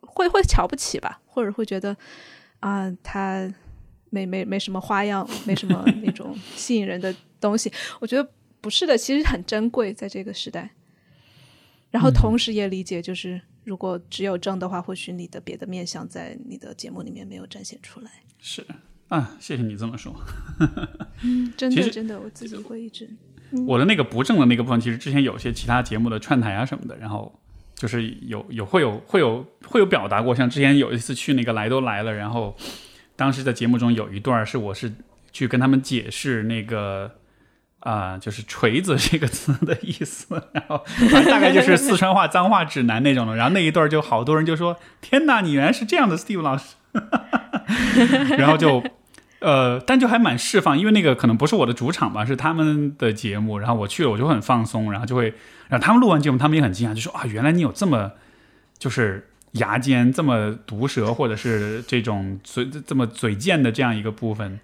[0.00, 1.96] 会会瞧不起吧，或者会觉得
[2.60, 3.52] 啊，他
[4.10, 7.72] 没没没什么花样，没什么 那种吸引人的东西。
[8.00, 10.70] 我觉得不是的，其实很珍贵，在这个时代。
[11.90, 18.08] 然后同时也理解，就是如果只有正的话，或许你的别的面相在你的节目里面没有展现出来。
[18.38, 18.64] 是
[19.08, 20.14] 啊，谢谢你这么说。
[21.24, 23.10] 嗯，真的真的，我自己会一直。
[23.66, 27.36] 我的那个不正的那个部分，其实之前有些其他节目的串台啊什么的，然后
[27.74, 30.32] 就是有有会有会有会有表达过。
[30.32, 32.56] 像之前有一次去那个来都来了，然后
[33.16, 34.92] 当时在节目中有一段是我是
[35.32, 37.18] 去跟他们解释那个。
[37.86, 40.84] 啊，就是锤子这个词的意思，然后
[41.30, 43.36] 大概就是四川话脏话指南那种的。
[43.36, 46.74] 然后那一段就好多人就说：“天哪，你原来是这样的，Steve 老师。
[48.36, 48.82] ”然后就
[49.38, 53.56] 呃，但就还蛮释放，因为那个可能不是我的主场吧，是他们的节目。
[53.60, 55.32] 然后我去了，我就很放松，然后就会，
[55.68, 58.10] 然后他们录完节目，他们也很惊讶，就说：“啊，原来你有这么
[58.80, 64.58] 就是牙尖，这么毒舌，或者是这种嘴这么嘴贱的这样一个部分。”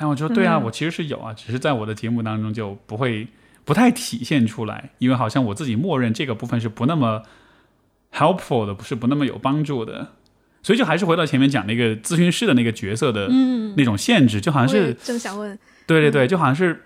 [0.00, 3.28] 但我说对啊，我其实是有啊，只是在我的节目当中就不会
[3.66, 7.22] 不太体现出来，因为好像我自己默认这个部分是不那么
[8.10, 10.12] helpful 的，不是不那么有帮助的，
[10.62, 13.28] 所以就还是回到前面讲那个咨询师的那个角色的
[13.76, 16.82] 那种限制，就好像是正想问，对对对，就好像是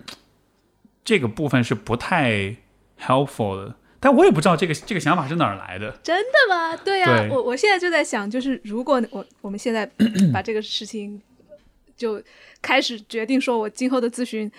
[1.05, 2.53] 这个部分是不太
[2.99, 6.75] helpful 的，但我也不知道这个这个想法是哪儿来的，真的吗？
[6.83, 9.89] 对呀，我我现在就在想，就是如果我我们现在
[10.33, 11.21] 把这个事情。
[11.97, 12.21] 就
[12.65, 14.51] 开始决定说，我今后的咨询，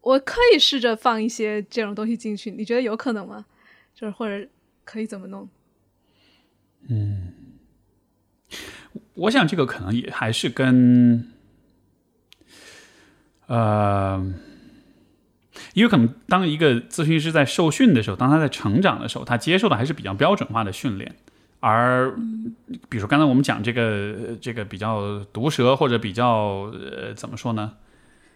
[0.00, 3.44] 我可以试着放一些这种东西进去，你觉得有可能吗？
[3.92, 4.48] 就是或者
[4.84, 5.48] 可以怎么弄？
[6.88, 7.32] 嗯，
[9.14, 11.32] 我想这个可能也还是跟，
[13.48, 14.24] 呃，
[15.74, 21.16] 因为可能当一个咨询师在受训的时候，当他在成长的时候，他接受的还是比较标准化的训练。
[21.60, 22.14] 而，
[22.88, 27.72] 比如说刚才我们讲这个这个比较毒舌或者比较呃怎么说呢？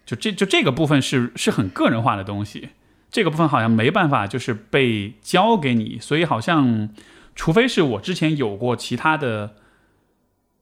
[0.07, 2.71] 就这就这个部分是是很个人化的东西，
[3.11, 6.89] 这个部分好像没办法就是被教给你，所以好像
[7.37, 9.55] 除非是我之前有过其他的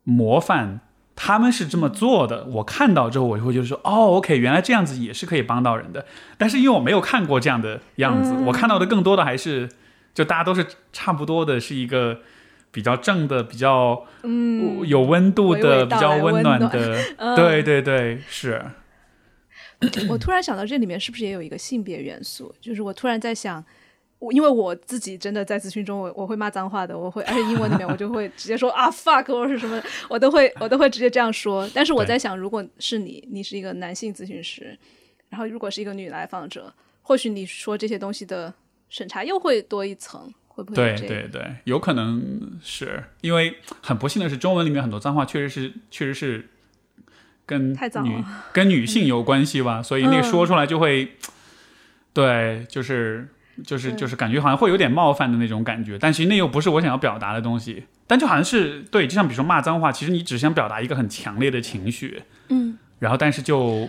[0.03, 0.81] 模范，
[1.15, 6.05] 他们是这么做的，我看到之后我就会觉得说哦，OK，原来这样子也是可以帮到人的。
[6.37, 9.71] 但是因为我没有看过这样的样子，我看到的更多的还是
[10.13, 12.21] 就大家都是差不多的，是一个。
[12.79, 16.97] 比较正的，比较嗯有温度的，比较温暖的，
[17.35, 18.64] 对对对，是。
[20.09, 22.55] 我突然想到，这里面是不是也有一个性别元素？
[22.61, 23.64] 就是我突然在想，
[24.20, 31.68] 我因为我自己真的在咨询中，我我会骂脏话的，我会，而且英文里面我就会直接说 啊 fuck 或者是什么，我都会我都会直接这样说。
[31.74, 34.79] 但是我在想，如果是你，你是一个男性咨询师，
[35.31, 36.72] 然后如果是一个女来访者，
[37.03, 38.55] 或许你说这些东西的
[38.89, 40.77] 审查又会多一层，会不会？
[40.77, 46.49] 对对对，有可能是因为很不幸的是，中文里面很多脏话确实是确实是
[47.47, 51.13] 跟女跟女性有关系吧，所以那个说出来就会，
[52.13, 53.29] 对，就是。
[53.67, 57.83] 就是就是感觉好像会有点冒犯的那种感觉，但其实那又不是我想要表达的东西。
[58.07, 63.89] 但就好像是对，就像比如说骂脏话，其实你只想表达一个很强烈的情绪，嗯，然后但是就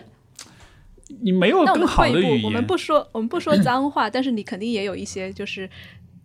[1.22, 2.44] 你没有更好的语言。
[2.46, 5.70] 我们不说我们不说脏话，但是你肯定也有一些就是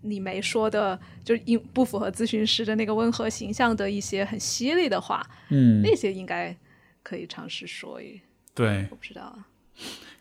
[0.04, 6.56] 你没说的，就因不符合咨询师的那个温和形象的一些很犀利的话，嗯，那些应该
[7.02, 8.20] 可以尝试说一。
[8.54, 9.48] 对，我不知道啊，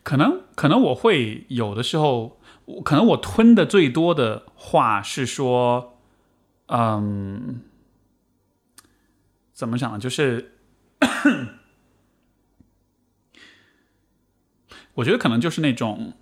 [0.02, 2.40] 可能可能我会有的时候。
[2.82, 5.98] 可能我吞的最多的话是说，
[6.68, 7.60] 嗯，
[9.52, 9.98] 怎么讲呢？
[9.98, 10.52] 就是，
[14.94, 16.14] 我觉得可能就是那种，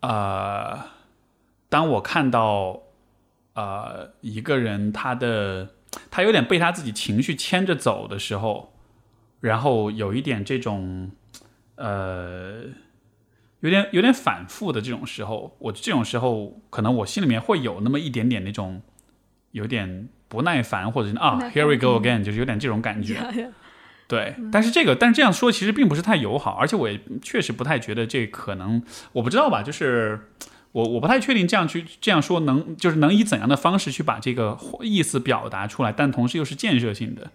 [0.00, 0.84] 呃，
[1.70, 2.82] 当我看到，
[3.56, 5.70] 呃，一个人他的
[6.10, 8.72] 他有点被他自己情绪牵着走的时候，
[9.40, 11.10] 然后有一点这种，
[11.74, 12.62] 呃。
[13.60, 18.82] 有点有点反复的这种时候，我这种时候可能我心里面会有那么一点点那种
[19.52, 23.18] 有点不耐烦，或者是啊，Here we go again，就是有点这种感觉。
[24.06, 28.80] 对，但是这个，但是这样说其实并不是太友好，而且我也确实不太觉得这可能，
[29.12, 30.28] 我不知道吧，就是
[30.76, 37.30] 我我不太确定这样去这样说能就是能以怎样的方式去把这个意思表达出来，但同时又是建设性的。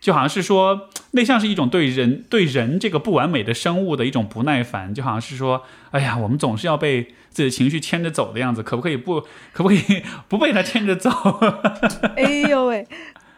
[0.00, 9.20] 就好像是说，那像是一种对人对人这个不完美的生物的一种不耐烦，就好像是说，哎呀，我们总是要被自己的情绪牵着走的样子，可不可以不，
[9.52, 11.10] 可不可以不被他牵着走？
[12.16, 12.84] 哎呦喂，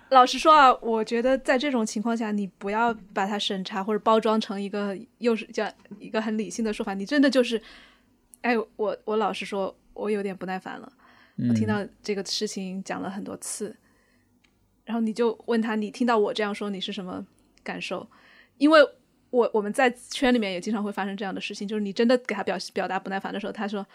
[0.08, 7.60] 老实说啊，我觉得在这种情况下，你不要把它审查或者包装成一个又是这样一个很理性的说法，你真的就是，
[8.42, 10.92] 哎，我我老实说，我有点不耐烦了，
[11.48, 13.74] 我听到这个事情讲了很多次。
[14.84, 17.24] 然后你就问他，你听到我这样说，你是什么
[17.62, 18.06] 感受？
[18.58, 18.80] 因为
[19.30, 23.86] 我我们在圈里面也经常会发生这样的事情，就是你真的给他表表达不耐烦的时候，他说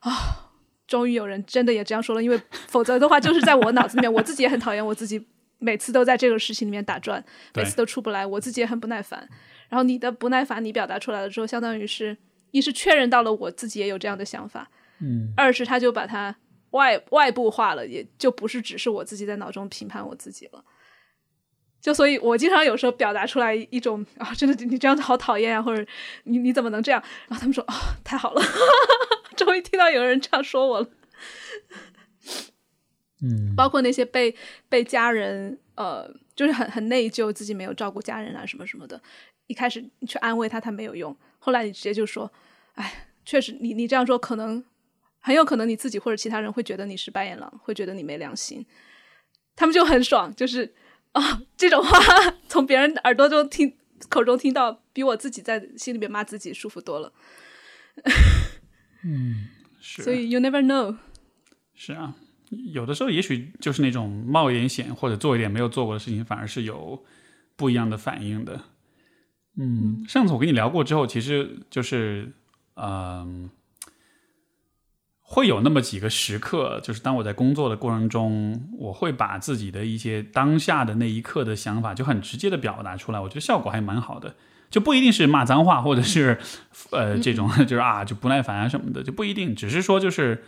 [0.00, 0.52] 啊，
[0.86, 5.26] 终于有人真的也这样说了，因为否则的话，就是在我脑子里面，我自己也很讨厌我自己，
[5.58, 7.22] 每次都在这个事情里面打转，
[7.54, 9.28] 每次都出不来，我自己也很不耐烦。
[9.68, 12.16] 然后你的不耐烦你表达出来了之后，相当于是
[12.56, 16.34] 一是确认到了我自己也有这样的想法，嗯，二是他就把它。
[16.70, 20.62] 外外部化了，也就不是只是我自己在脑中评判我自己了。
[21.80, 25.86] 就所以，我经常有时候表达出来一种啊，真的你这样子好讨厌啊，或者
[26.24, 27.02] 你你怎么能这样？
[27.28, 28.42] 然后他们说啊，太好了，
[29.36, 30.88] 终于听到有人这样说我了。
[33.22, 34.34] 嗯，包括那些被
[34.68, 39.00] 被家人呃，就是很很内疚，自己没有照顾家人啊什么什么的。
[39.46, 42.30] 一开始你去安慰他，他没有用；后来你直接就说，
[42.76, 44.64] 哎，确实，你你这样说可能。
[45.18, 48.64] 很有可能你自己或者其他人会觉得你是白眼狼，会觉得你没良心，
[49.56, 50.72] 他们就很爽，就是
[51.10, 51.98] 啊，这种话
[52.46, 53.74] 从别人耳朵中听
[54.08, 57.12] 口中听到，比我自己在心里面骂自己舒服多了。
[59.02, 59.48] 嗯，
[59.80, 60.02] 是。
[60.06, 60.96] 所以 you never know。
[61.74, 62.14] 是啊，
[62.72, 67.04] 有的时候也许就是那种冒一点险或者做一点没有做过的事情，反而是有
[67.56, 68.62] 不一样的反应的。
[69.58, 72.32] 嗯，上次我跟你聊过之后，其实就是
[72.76, 73.50] 嗯。
[75.28, 84.36] 会有那么几个时刻，就是当我在工作的过程中，我会把自己的一些当下的那一刻的想法就很直接的表达出来，我觉得效果还蛮好的，
[84.70, 86.38] 就不一定是骂脏话，或者是
[86.92, 90.44] 呃这种 就是啊就不耐烦啊什么的，就不一定，只是说就是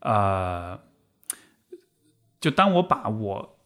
[0.00, 0.80] 呃，
[2.40, 3.58] 就当我把我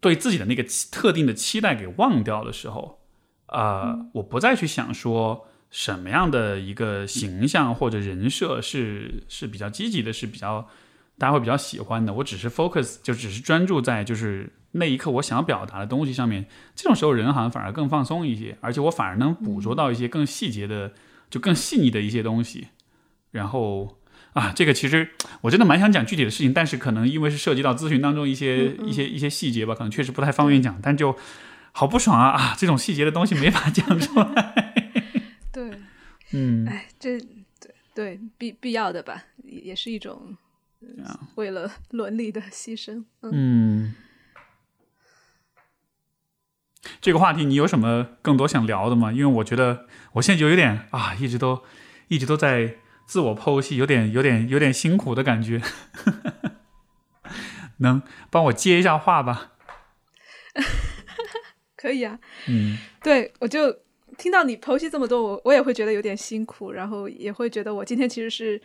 [0.00, 2.98] 对自己的那个特定的期待给忘掉的时候，
[3.46, 5.46] 啊，我不再去想说。
[5.70, 10.68] 什么样的一个形象或者人设是是比较积极的，是比较
[11.16, 12.12] 大家会比较喜欢的？
[12.12, 16.46] 我只是 focus，就只是专注在就是那一刻我想要表达的东西上面。
[16.74, 20.92] 这种时候人好像反而更放松一些，而且我反而能捕捉到一些更细节的，
[21.30, 22.68] 就更细腻的一些东西。
[23.30, 23.98] 然后
[24.32, 25.10] 啊，这个其实
[25.42, 30.78] 我真的蛮想讲具体的事情，但是可能因为是涉及到咨询当中一些一些一些细节吧，可能确实不太方便讲。
[30.82, 31.16] 但就
[31.72, 32.54] 好不爽啊啊！
[32.58, 34.59] 这种细节的东西没法讲出来。
[36.30, 40.36] 对，嗯，哎，这对对必必要的吧，也也是一种
[41.34, 43.04] 为了 伦理的牺牲。
[43.22, 43.94] 嗯，
[47.00, 49.12] 这个话题你有什么更多想聊的吗？
[49.12, 51.62] 因为我觉得我现在就有点啊，一直都
[52.08, 52.76] 一直都在
[53.06, 55.60] 自我剖析，有点有点有点辛苦的感觉。
[57.78, 59.52] 能帮我接一下话吧？
[61.76, 63.80] 可以啊，嗯，对我就
[64.20, 68.60] 听到你剖析这么多，我我也会觉得有点辛苦，然后也会觉得我今天其实是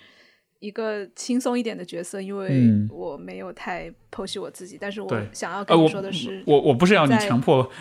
[0.59, 7.71] 一个轻松一点的角色，因为嗯我没有太剖析我自己，但是我想要跟你说的是，我我不是要你强迫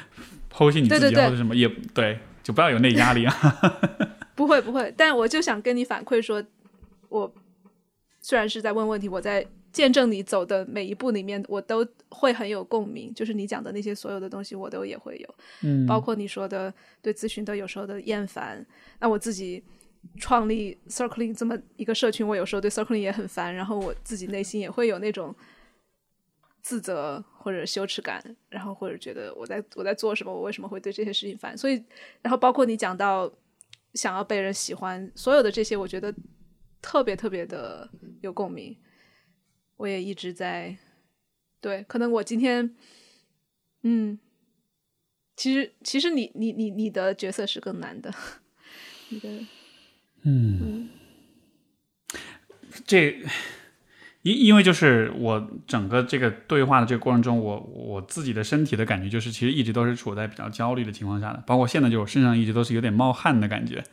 [0.53, 3.35] 剖析你自己或者什么，也对，就不要有那压力啊。
[4.37, 6.43] 不会不会，但我就想跟你反馈说，
[7.09, 7.33] 我
[8.20, 16.72] 虽然是在问问题，我在见证你走的每一步里面，我都会很有共鸣，就是你讲的那些所有的东西，我都也会有，嗯包括你说的
[17.03, 18.64] 对咨询的有时候的厌烦，
[19.01, 19.62] 那我自己。
[20.18, 25.35] 创立 Circling 这么一个社群，我有时候对 Circling 也很烦，然后我自己内心也会有那种
[26.61, 31.57] 自责或者羞耻感，然后或者觉得我在我在做什么，我为什么会对这些事情烦？
[31.57, 31.83] 所以，
[32.20, 33.33] 然后包括你讲到
[33.95, 36.14] 想要被人喜欢，所有的这些，我觉得
[36.83, 37.89] 特别特别的
[38.20, 38.77] 有共鸣。
[39.77, 40.77] 我也一直在
[41.61, 42.75] 对，可能我今天，
[43.83, 44.18] 嗯，
[45.37, 48.12] 其实其实你你你你的角色是更难的，
[49.11, 49.29] 你的
[50.22, 50.89] 嗯，
[52.87, 53.22] 这
[54.22, 63.85] 因因为就是我整个这个对话的这个过程中，我我自己的身体的感觉就是，其实一直都是处在比较焦虑的情况下的，包括现在就我身上一直都是有点冒汗的感觉，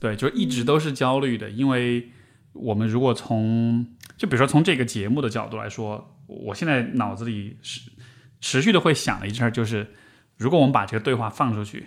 [0.00, 2.10] 对，就一直都是焦虑的，因为
[2.54, 7.90] 我们如果从就比如说从这个节目的角度来说，我现在脑子里是
[8.40, 9.94] 持续的会想的一件事就是，
[10.36, 11.86] 如果我们把这个对话放出去，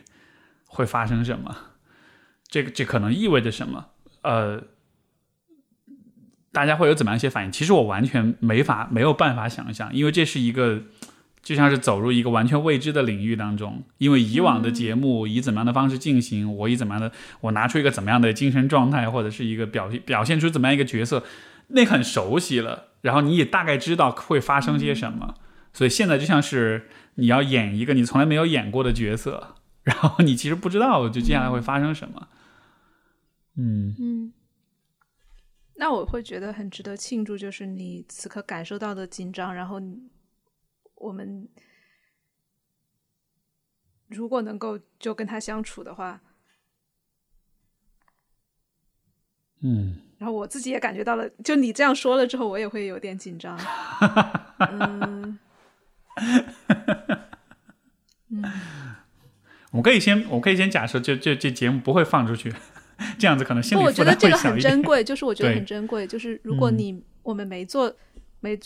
[0.67, 1.55] 会发生什么？
[2.47, 3.87] 这个这可能意味着什么？
[4.21, 4.63] 呃，
[6.51, 7.51] 大家会有怎么样一些反应？
[7.51, 10.83] 其实我完全没法没有办法想象，因为这是一个
[11.43, 13.83] 就像是走入一个完全未知的领域当中。
[13.97, 17.11] 因为以往的节目以怎么样的方式进行，我以怎么样的
[17.41, 21.23] 我拿出一个怎么样的精神状态，或者是一个表现表现出怎么样一个角色，
[21.69, 25.35] 那很熟悉了，然后你也大概知道会发生些什么。
[25.73, 32.27] 所以现在就像是你要演一个你从来没有演过的角色， 然后你其实不知道就接下来会发生什么。
[33.55, 34.33] 嗯嗯，
[35.75, 39.81] 那我会觉得很值得庆祝，就是你此刻感受到的紧张，然后
[40.95, 41.47] 我们
[44.07, 46.21] 如果能够就跟他相处的话，
[49.61, 53.59] 嗯，然后我自己也感觉到了，就你这样说了之后，我也会有点紧张。
[54.59, 55.39] 嗯
[58.31, 58.43] 嗯，
[59.71, 62.53] 我们可以先，我可以先假设就就这节目不会放出去，
[63.17, 64.37] 这样子可能心不，我觉得这个。
[64.37, 67.95] 很珍贵，就是我觉得很珍贵，就是如果嗯你、我们没做
[68.41, 68.59] 没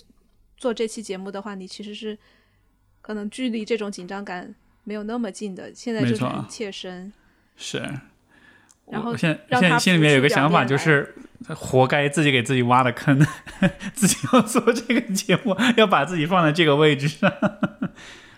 [0.58, 2.18] 做这期节目的话，你其实是
[3.02, 7.14] 可能距离这种紧张感没有那么近的，现在就是很切身。
[7.56, 7.88] 是，
[8.92, 11.16] 然后我现在现在心里面有个想法，就是
[11.50, 13.20] 活该自己给自己挖的坑，
[13.94, 17.32] 自己要做这个节目，要把自己放在这个位置上。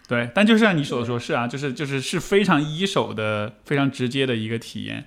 [0.07, 5.05] 对，但就像你所说，是啊，就是就是是非常一手的、非常直接的一个体验，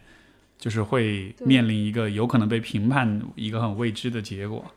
[0.59, 4.73] 就是会面临一个有可能被评判、一个很未知的结果。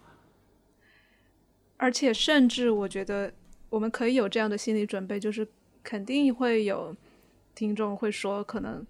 [1.78, 3.34] 而且甚至我觉得
[3.72, 5.48] 我们可以有这样的心理准备，就是
[5.84, 6.96] 肯定会有
[7.56, 8.86] 听众会说可能很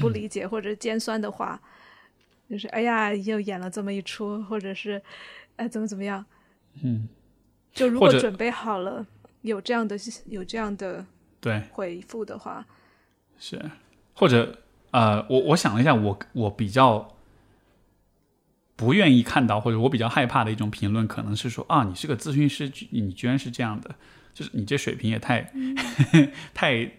[0.00, 1.60] 不理解或者尖酸的话，
[2.48, 5.02] 就是哎呀又演了这么一出，或者是
[5.56, 6.24] 哎怎么怎么样。
[6.82, 7.08] 嗯，
[7.72, 9.06] 就如果准备好了，
[9.42, 9.96] 有这样的
[10.26, 11.06] 有这样的
[11.40, 11.62] 对。
[11.70, 12.66] 回复的话，
[13.38, 13.70] 是，
[14.14, 14.58] 或者
[14.90, 17.16] 呃，我我想了一下，我我比较
[18.76, 23.94] 不愿意看到，或者我比较害怕的一种评论，可能是说啊，你是个咨询师，你居然是这样的，
[24.32, 25.52] 就是你这水平也太、
[26.54, 26.90] 太，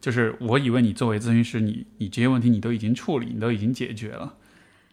[0.00, 4.36] 就是我以为你作为咨询师，你你这些问题你都已经处理，你都已经解决了，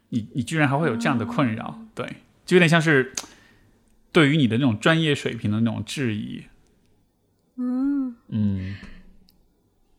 [0.09, 2.05] 你你居然还会有这样的困扰，对，
[2.45, 3.13] 就有点像是
[4.11, 6.43] 对于你的那种专业水平的那种质疑，
[7.55, 8.75] 嗯，嗯。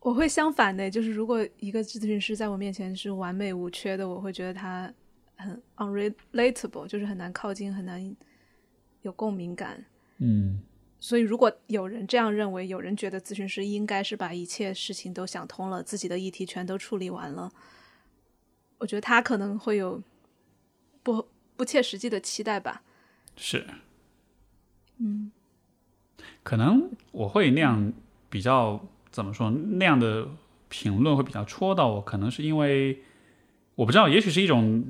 [0.00, 4.90] 我会相反的，就是如果一个咨询师在我面前是完美无缺的，我会觉得他
[5.36, 8.16] 很 unrelatable，就是很难靠近，很难
[9.02, 9.84] 有共鸣感。
[10.18, 10.60] 嗯
[11.00, 17.52] 所以，如果有人这样认为，有人觉得咨询师应该是把一切事情都想通了，自己的议题全都处理完了，
[18.78, 20.02] 我觉得他可能会有
[21.02, 22.82] 不不切实际的期待吧。
[23.36, 23.64] 是。
[24.98, 25.30] 嗯
[26.42, 27.92] 可能我会那样
[28.28, 30.28] 比较怎么说那样的
[30.68, 33.00] 评论会比较戳到我，可能是因为
[33.76, 34.84] 我不知道，也许是一种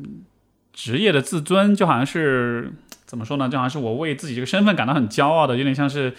[0.79, 2.73] 职业的自尊，就好像是
[3.05, 6.15] 怎么说呢，就好像是我为自己这个身份感到很骄傲的，有点像是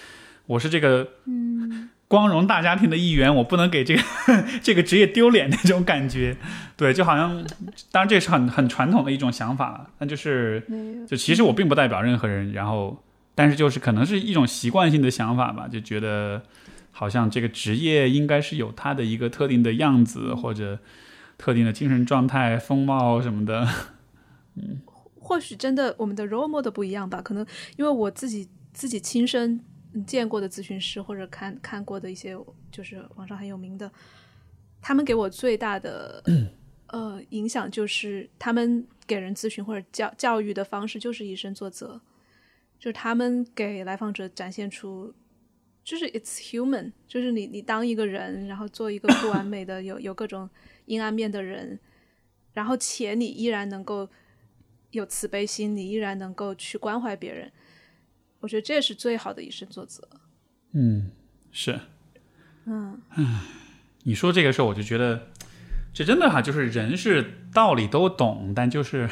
[0.48, 4.02] 我是这个嗯光荣大家庭的一员，我不能给这个
[4.62, 6.36] 这个职业丢脸那种感觉。
[6.76, 7.42] 对，就好像，
[7.90, 9.90] 当然这是很很传统的一种想法了。
[10.00, 10.62] 那就是，
[11.08, 12.52] 就其实我并不代表任何人。
[12.52, 13.02] 然后，
[13.34, 16.42] 但是就是可能是一种习惯性的想法吧，就觉得
[16.92, 20.80] 好像这个职业应该是有它的一个特定的样子或者
[21.38, 23.66] 特定的精神状态、风貌什么的。
[24.56, 24.82] 嗯，
[25.20, 27.22] 或许真的我们的 role model 不一样吧？
[27.22, 27.46] 可能
[27.78, 29.64] 因为我自己自己亲身。
[30.06, 32.38] 见过的咨询师或者看看过的一些，
[32.72, 33.92] 就是网上很有名的，
[34.80, 36.24] 他们给我最大的
[36.90, 42.00] 呃影响就是他们给人咨询或者教教育的方式就是以身作则，
[42.78, 45.12] 就是他们给来访者展现出
[45.84, 50.48] 就是 it's human，就是你你当一个人，然后做一个不完美的有有各种
[50.86, 51.80] 阴暗面的人，
[52.54, 54.08] 然后且你依然能够
[54.92, 57.52] 有慈悲心，你依然能够去关怀别人。
[58.40, 60.08] 我觉得这是最好的以身作则。
[60.72, 61.12] 嗯，
[61.52, 61.80] 是。
[62.66, 63.42] 嗯，唉，
[64.04, 65.28] 你说这个时候，我就觉得
[65.94, 69.10] 这真的哈，就是人是道理都懂，但就是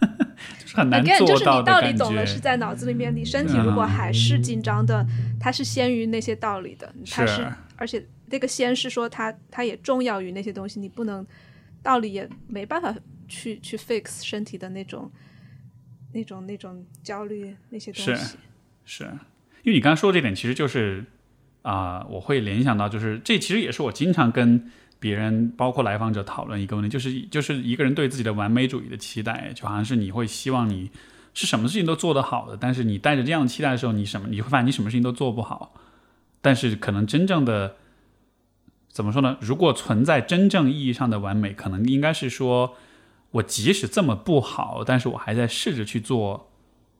[0.58, 1.92] 就是很难做到的感觉。
[1.92, 5.06] 就是你道理懂了，是在脑子里面，你身体如果还是紧张的，
[5.40, 6.92] 它是先于那些道理的。
[7.10, 10.80] 它是，而且那个先是说它，它也重要于那些东西。
[10.80, 11.24] 你不能
[11.82, 12.94] 道理也没办法
[13.32, 15.10] 去去 fix 身体的那种。
[16.14, 18.36] 那种那种焦虑那些东西，
[18.84, 19.04] 是，
[19.62, 21.02] 因为你刚刚说这点，其实就是
[21.62, 30.90] 啊，我会联想到，就是这其实也是我经常跟别人，包括来访者讨论一个问题，就是就是一个人对自己的完美主义的期待，就好像是你会希望你
[31.32, 35.74] 是什么事情都做得好的，但是你带着这样的期待的时候，你什么你会发现你什么事情都做不好，
[36.42, 37.76] 但是可能真正的
[38.90, 39.38] 怎么说呢？
[39.40, 42.76] 如果存在真正意义上的完美，可能应该是说。
[43.32, 46.50] 我即使这么不好，但是我还在试着去做，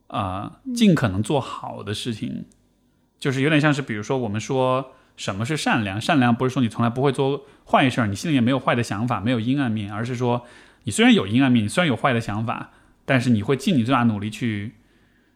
[0.09, 2.47] 啊，尽可能做好的事情，
[3.19, 6.01] 就是有点像是，比如说我们说什么是善良？
[6.01, 10.47] 善良不是说你从来不会做坏事儿，你心里面没有坏的想法，没有阴暗面，而是说
[10.85, 12.71] 你虽然有阴暗面，你虽然有坏的想法，
[13.05, 14.77] 但是你会尽你最大努力去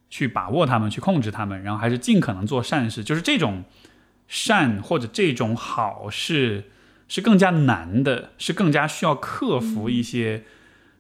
[0.09, 3.05] 去把握他们，去控制他们，然后还是尽可能做善事。
[3.05, 3.65] 就是这种
[4.27, 6.71] 善或者这种好是
[7.07, 10.45] 是更加难的，是更加需要克服一些。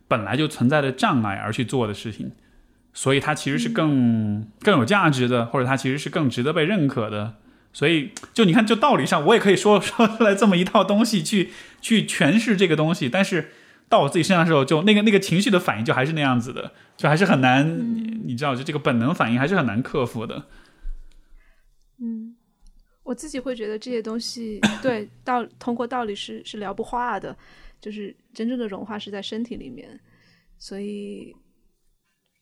[0.08, 2.32] 本来就存在的障碍而去做的事情，
[2.92, 7.34] 所以它其实是更更有价值的，或者它其实是更值得被认可的。
[7.72, 11.50] 所以，就你看，就道理上，我也可以说 说出来这么一套东西去
[11.80, 13.08] 去诠释这个东西。
[13.08, 13.50] 但是
[13.88, 17.68] 到我自己身上的时候，就那个那个情绪的反应就还是那样子的，就还是很难，
[18.26, 20.46] 你知道，就这个本能反应还是很难克服的。
[21.98, 22.34] 嗯，
[23.02, 27.36] 我自己会觉得这些东西 对道通过道理是是聊不化的。
[27.78, 29.98] 就是真正的融化是在身体里面，
[30.58, 31.34] 所以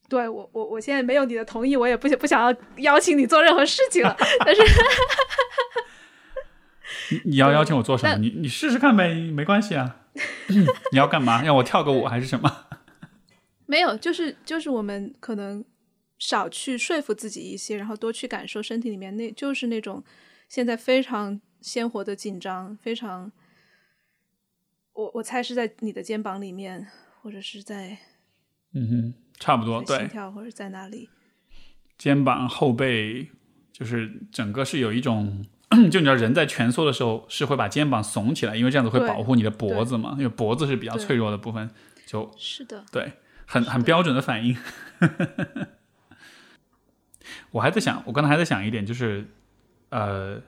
[0.09, 4.17] 对我我我现在没有你的同意，我也不想不想要邀请你做任何事情了。
[4.45, 4.61] 但是
[7.13, 8.17] 你你要邀请我做什么？
[8.19, 10.01] 你你试试看呗，没关系啊。
[10.91, 11.45] 你要干嘛？
[11.45, 12.67] 让我跳个舞还是什么？
[13.67, 15.65] 没有，就是就是我们可能
[16.19, 20.03] 少去说服自己一些，然后多去感受身体里面那就是那种
[20.49, 23.31] 现在非常鲜活的紧张，非常。
[24.95, 26.87] 我我猜是在你的肩膀里面，
[27.21, 27.99] 或者是在，
[28.73, 31.09] 嗯哼，差不多，对，心跳或者在哪里？
[31.99, 33.29] 肩膀后背，
[33.73, 35.45] 就是整个是有一种，
[35.91, 41.69] 就你知道，人在蜷缩的时候是会把肩膀耸起来，因为这样子会保护你的脖子嘛，因为脖子是比较脆弱的部分，
[42.07, 43.15] 就，是的，对，
[43.47, 44.57] 很很标准的反应。
[47.51, 49.29] 我还在想，我刚才还在想一点，就是，
[49.89, 50.41] 呃，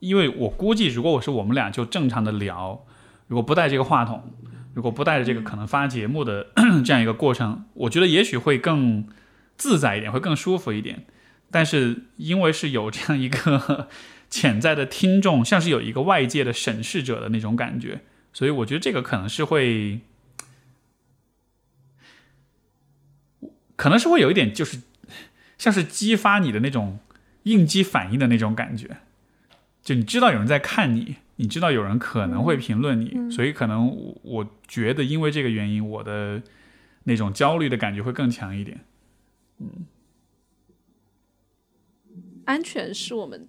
[0.00, 2.84] 因为我估计，如果我是我们俩就正常的聊。
[3.26, 4.32] 如果不带这个话筒，
[4.74, 6.48] 如果不带着这个可能发节目的
[6.84, 9.08] 这样一个过程，我觉得也许会更
[9.56, 11.06] 自在一点，会更舒服一点。
[11.50, 13.88] 但是因为是有这样一个
[14.28, 18.02] 潜在的听众，像是有一个外界的审视者的那种感觉，
[18.32, 20.00] 所以我觉得这个可能是会，
[23.76, 24.82] 可能是会有一点，就是
[25.56, 26.98] 像是激发你的那种
[27.44, 28.96] 应激反应的那种感觉，
[29.82, 31.16] 就你知道有人在看你。
[31.36, 36.40] 你知道有人可能会评论你，所以可能我觉得因为这个原因，我的
[37.02, 38.84] 那种焦虑的感觉会更强一点。
[39.58, 39.86] 嗯，
[42.44, 43.48] 安全是我们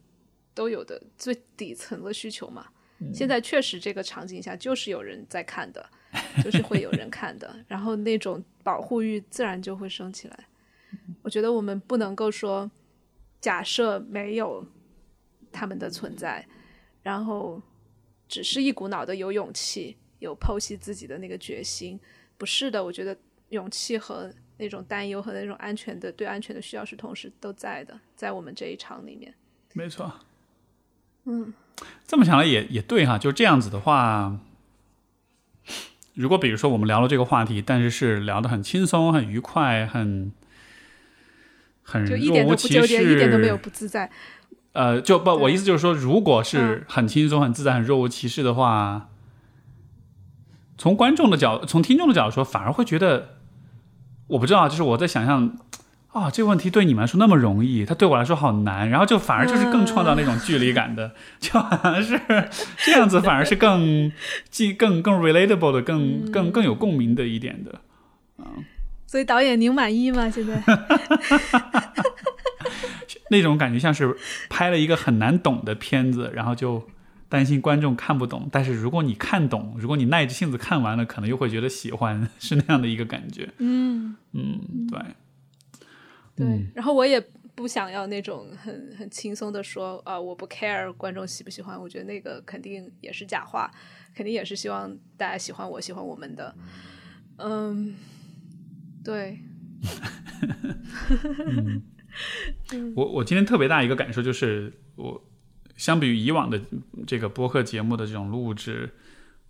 [0.55, 2.65] 都有的最底层的需求嘛。
[3.13, 5.87] 现在确实这个场景下就是有人在看的，
[6.43, 10.47] 就是会有人看的，然后那种保护欲自然就会升起来。
[11.21, 12.71] 我觉得我们不能够说
[13.39, 14.65] 假设没有
[15.51, 16.47] 他们的存在，
[17.03, 17.61] 然后。
[18.35, 21.97] 只是一股脑的有勇气，有剖析自己的那个决心，
[22.37, 22.83] 不是的。
[22.83, 23.15] 我觉得
[23.47, 29.33] 勇气和那种担忧和那种安全的对安全的需要是同时都在的，在我们这一场里面。
[29.71, 30.19] 没错。
[31.23, 31.53] 嗯，
[32.05, 34.37] 这么想来也也对哈，就这样子的话，
[36.13, 40.33] 如果比如说我们聊了这个话题，但是是聊得很轻松、很愉快、很
[41.83, 43.55] 很就一点都不纠结，一点都没有。
[43.55, 44.11] 不自在。
[44.75, 49.09] 呃，就不，我意思就是说，如果是嗯很轻松、很自在、很若无其事的话，
[50.77, 53.37] 从观众的角，从听众的角度说，反而会觉得，
[54.27, 55.57] 我不知道，就是我在想象。
[56.15, 61.11] 啊、这个问题对你们来说那么容易，它对我来说好难，然后就反而就是更创造那种距离感的，
[61.41, 62.17] 就好像是
[62.77, 64.09] 这样子，反而是更
[64.49, 67.81] 既更更 relatable 的，更更更有共鸣的一点的。
[68.37, 68.45] 嗯
[69.05, 70.29] 所以导演您满意吗？
[70.29, 70.55] 现在？
[73.29, 74.15] 那种感觉像是
[74.49, 76.87] 拍了一个很难懂的片子，然后就
[77.27, 78.47] 担心观众看不懂。
[78.51, 83.49] 但是如果你看懂，如果你耐着性子看完了，可能又会觉得喜欢，是那样的一个感觉。
[83.57, 84.99] 嗯，嗯，对，
[86.35, 86.47] 对。
[86.47, 87.19] 嗯然后我也
[87.55, 93.71] 不想要那种很很轻松的说啊、我不 care 观众喜不喜欢，我觉得那个肯定也是假话，
[94.13, 96.53] 肯定也是希望大家喜欢我，喜欢我们的。
[97.37, 97.95] 嗯，
[99.03, 99.39] 对，
[102.95, 105.23] 我我今天特别大一个感受就是，我
[105.75, 106.61] 相比于以往的
[107.05, 108.93] 这个播客节目的这种录制，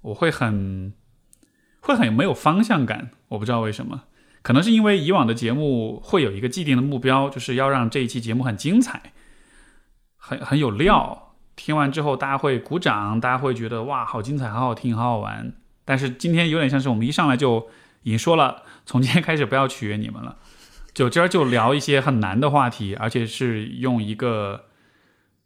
[0.01, 0.93] 我会很
[1.79, 3.11] 会很没有方向感。
[3.29, 4.03] 我不知道为什么，
[4.41, 9.13] 可能是因为以往的节目会有一个既定的目标，就是要让这一期节目很精彩，
[10.17, 11.21] 很很有料。
[11.55, 15.53] 听完之后，大家会鼓掌，大家会觉得哇，好精彩，好好听，好好玩。
[15.85, 17.69] 但是今天有点像是我们一上来就
[18.03, 20.37] 已经说了，从今天开始不要取悦你们了。
[20.95, 24.69] 就今儿就聊一些很难的话题，而且是用一个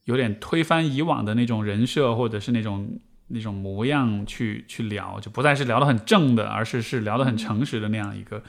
[0.06, 8.44] 有点推翻以往的那种人设或者是那种那种模样去去聊，就不再是聊得很正的，而是是聊得很诚实的那样一个、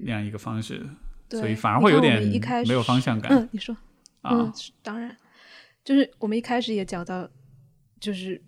[0.00, 0.86] 那样一个方式，
[1.30, 2.22] 所以反而会有点
[2.66, 3.74] 没有方向感、嗯，你说。
[4.20, 4.52] 啊嗯。，
[4.82, 5.16] 当然，
[5.82, 7.26] 就是我们一开始也讲到，
[7.98, 8.42] 就是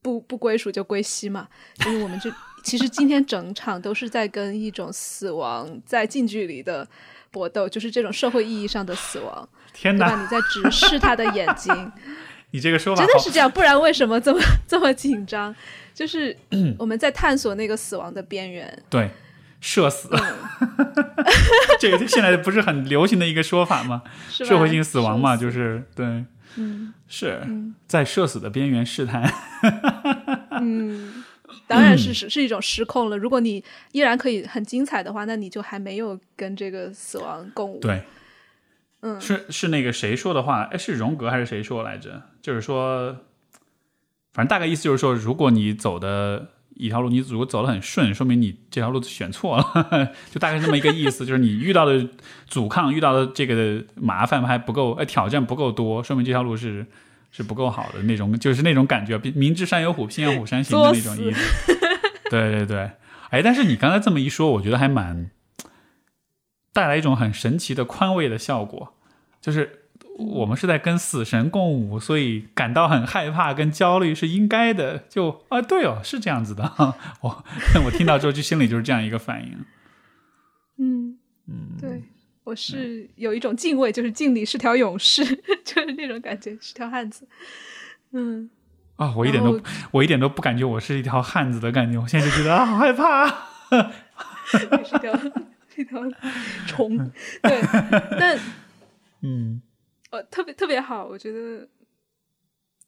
[0.00, 2.30] 不不归属就归西嘛，就是我们这
[2.62, 6.86] 其实今天整场都是在跟一种死亡在近距离的
[7.30, 11.92] 搏斗，就是这种社会意义上的死亡，天哪，你在直视他的眼睛，
[12.52, 15.54] 你这个说法真的是这样，不然为什么这么这么紧张？
[15.94, 16.36] 就是
[16.78, 19.10] 我们在探索那个死亡的边缘，对。
[19.64, 20.88] 社死，嗯
[21.78, 24.02] 这个现在不是很流行的一个说法吗？
[24.28, 26.24] 社会性死亡嘛，就是对，
[26.56, 29.32] 嗯是嗯在社死的边缘试探。
[30.60, 31.22] 嗯，
[31.72, 33.16] 当然是是是一种失控了。
[33.16, 33.62] 如果你
[33.92, 38.02] 依然可以很精彩的话，那你就还没有跟这个死亡共舞。，对，
[39.00, 40.62] 嗯，是是那个谁说的话？
[40.64, 42.22] 哎，是荣格还是谁说来着？
[42.40, 43.16] 就是说，
[44.32, 51.24] 反正大概意思就是说，如果你走的一条路，你如果走得很顺，说明你这条路选错了， 就大概是这么一个意思。
[51.26, 52.08] 就是你遇到的
[52.46, 56.86] 阻抗、遇到的这个麻烦还不够，哎，挑战不够多，说明这条路是
[57.32, 61.74] 是不够好的那种，就是那种感觉，明知山有虎，偏向虎山行的那种意思。
[62.30, 62.92] 对对对，
[63.30, 65.30] 哎，但是你刚才这么一说，我觉得还蛮
[66.72, 68.94] 带来一种很神奇的宽慰的效果，
[69.40, 69.86] 就是
[70.18, 75.04] 我们是在跟死神共舞，所以感到很害怕跟焦虑是应该的。
[75.08, 76.70] 就啊，对哦，是这样子的。
[77.20, 77.44] 我
[77.84, 79.64] 我听到之后，就心里就是这样一个反应。
[80.78, 82.02] 嗯嗯，对。
[82.44, 85.24] 我是有一种敬畏，就是敬你是条勇士，
[85.64, 87.26] 就是那种感觉，是条汉子。
[88.10, 88.50] 嗯，
[88.96, 89.60] 啊，我一点都
[89.92, 93.26] 我一点都不感觉我是一条汉子的感觉，我现在就觉得啊，好害怕、
[94.44, 95.16] 是一条
[95.68, 96.02] 是一条
[96.66, 96.98] 虫。
[97.42, 97.60] 对，
[98.18, 98.38] 但
[99.22, 99.62] 嗯
[100.10, 101.68] 呃，特别特别好，我觉得，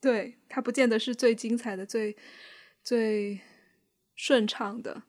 [0.01, 2.15] 对它不见得是最精彩的、最
[2.83, 3.41] 最
[4.17, 5.03] 顺畅的，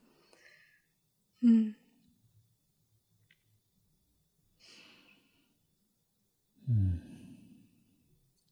[1.42, 1.76] 嗯
[6.68, 7.00] 嗯，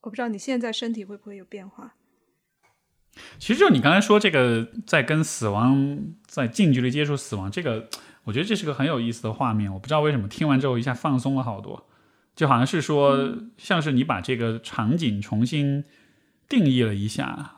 [0.01, 1.93] 我不知道你现在身体会不会有变化？
[3.37, 7.87] 其实就你刚才说这个，在跟死亡在近距离接触死亡，这个
[8.23, 9.71] 我觉得这是个很有意思的画面。
[9.71, 11.87] 我不知道为什么听完之后一下放松了好多，
[12.35, 15.83] 就好像是说，像是你把这个场景重新
[16.49, 17.57] 定义了一下。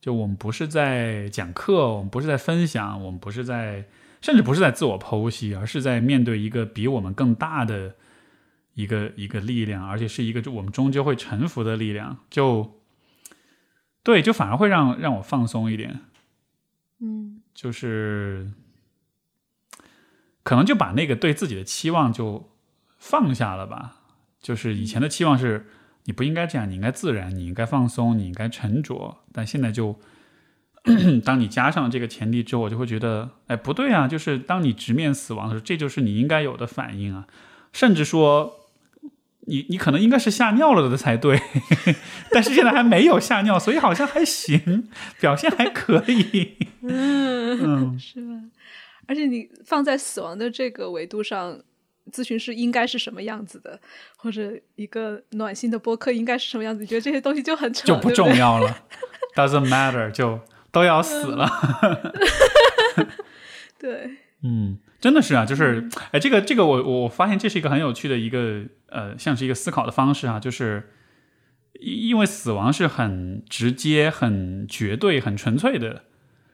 [0.00, 3.84] 就我们不是在讲课，我们不是在分享，我们不是在，
[4.20, 7.94] 甚至不是在自我剖析，而是在面对一个比我们更大的
[8.76, 12.18] 一个一个力量，而且是一个我们终究会臣服的力量。
[12.30, 12.80] 就
[14.04, 16.00] 对，就反而会让让我放松一点，
[17.00, 18.52] 嗯就是
[20.44, 22.50] 可能就把那个对自己的期望就
[22.98, 23.96] 放下了吧。
[24.40, 25.66] 就是以前的期望是
[26.04, 29.16] 你不应该这样，你应该自然，你应该放松，你应该沉着。
[29.32, 29.98] 但现在就，
[31.24, 34.06] 当你加上这个前提之后，我就会觉得，哎，不对啊！
[34.06, 37.26] 就是当你直面死亡的时候，这就是你应该有的反应啊。
[37.72, 38.65] 甚至说，
[39.46, 41.40] 你你可能应该是吓尿了的才对，
[42.30, 44.88] 但是现在还没有吓尿，所以好像还行，
[45.20, 46.56] 表现还可以。
[46.82, 48.34] 嗯， 是吧？
[49.08, 51.60] 而且你放在死亡的这个维度上，
[52.12, 53.78] 咨询师应该是什么样子的，
[54.16, 56.80] 或者一个暖心的播客应该是什么样子？
[56.82, 58.78] 你觉得这些东西就很扯，就不重要了
[59.34, 60.40] ，doesn't matter，就
[60.72, 61.48] 都要死了。
[63.78, 64.16] 对，
[64.46, 70.90] 嗯，真的是啊，就是哎，这个这个，我我发现这是一个很有趣的一个呃，像是一个思考的方式啊，就是
[71.80, 76.04] 因为死亡是很直接、很绝对、很纯粹的。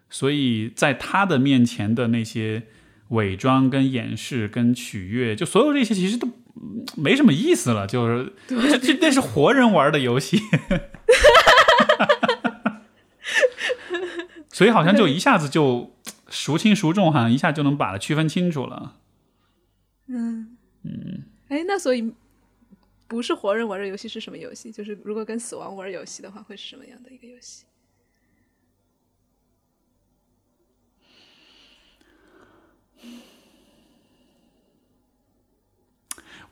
[0.09, 2.65] 所以在他的面前的那些
[3.09, 6.29] 伪装、跟掩饰、跟取悦，就所有这些其实都
[6.97, 7.87] 没什么意思了。
[7.87, 10.39] 就是这这那是活人玩的游戏，
[14.53, 15.95] 所以好像就一下子就
[16.33, 18.99] 孰轻孰重，好像一下就能把它区分清楚了。
[20.07, 22.13] 嗯嗯，哎，那所以
[23.07, 24.73] 不是活人玩的游戏是什么游戏？
[24.73, 27.65] 就是如果跟死亡玩游戏的话，会是什么样的一个游戏？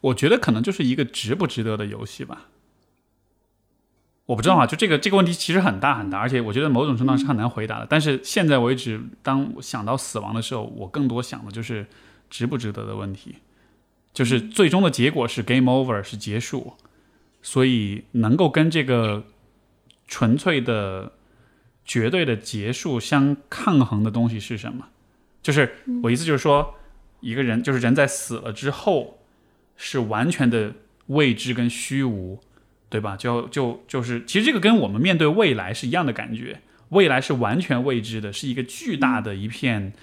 [0.02, 2.48] 我觉得可能就是一个值不值得的游戏吧，
[4.31, 7.86] 我不知道啊，就这个这个问题其实很大很大，而且我觉得某种程度上是很难回答的。
[7.90, 11.85] 但是现在为止，当我想到死亡的时候，我更多想的就是
[12.28, 13.39] 值不值得的问题，
[14.15, 16.74] 就是最终的结果是 game over 是结束，
[17.43, 19.24] 所以能够跟这个
[20.07, 21.12] 纯粹的、
[21.85, 24.86] 绝对的结束相抗衡的东西是什么？
[25.43, 25.74] 就是
[26.05, 26.77] 我意思就是说，
[27.19, 29.16] 一个人就是人在死了之后。
[29.82, 30.74] 是完全的
[31.07, 32.39] 未知跟虚无，
[32.90, 33.16] 对吧？
[33.16, 36.60] 就就就是，其实这个跟我们面对未来是一样的感觉。
[36.90, 39.94] 未来是完全未知的，是一个巨大的一片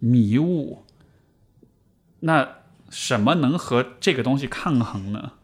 [0.00, 0.84] 迷雾。
[2.20, 2.48] 那
[2.90, 5.34] 什么能和这个东西抗衡呢？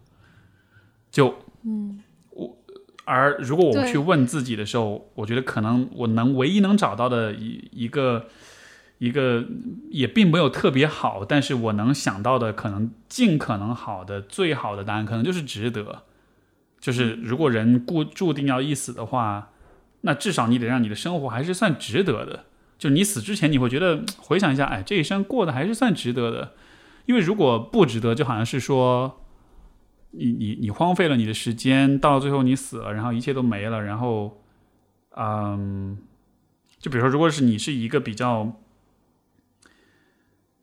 [1.11, 2.59] 就嗯，我
[3.05, 8.27] 而如果我去问自己的时候，我觉得可能我能唯一能找到的一一个。
[8.99, 9.45] 一个
[9.91, 16.05] 也并没有特别好，但是我能想到的可能尽可能好的最好的答案，可能就是值得。
[16.83, 19.53] 就是如果人固注定要一死的话，
[20.03, 22.45] 那至少你得让你的生活还是算值得的。
[22.77, 26.53] 就你死之前，你会觉得 回想一下，哎，这一生过得还是算值得的。
[27.07, 29.25] 因为如果不值得，就好像是说，
[30.11, 34.43] 你你你荒废了你的时间，到最后你死了，然后一切都没了，然后，
[35.17, 35.97] 嗯，
[36.79, 38.59] 就比如说，如果是你是一个比较。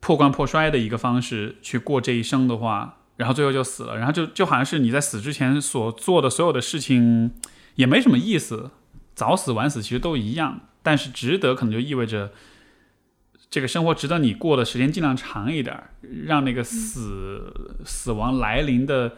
[0.02, 7.32] 破罐破摔的一个方式去过这一生的话，然后最后就死了，然后就就好像是你在死之前所做的所有的事情
[7.76, 8.72] 也没什么意思，
[9.14, 12.32] 早死晚死其实都一样，但是值得可能就意味着
[13.50, 15.84] 这个生活值得你过的时间尽量长一点，
[16.26, 17.54] 让那个死
[17.86, 19.18] 死亡来临的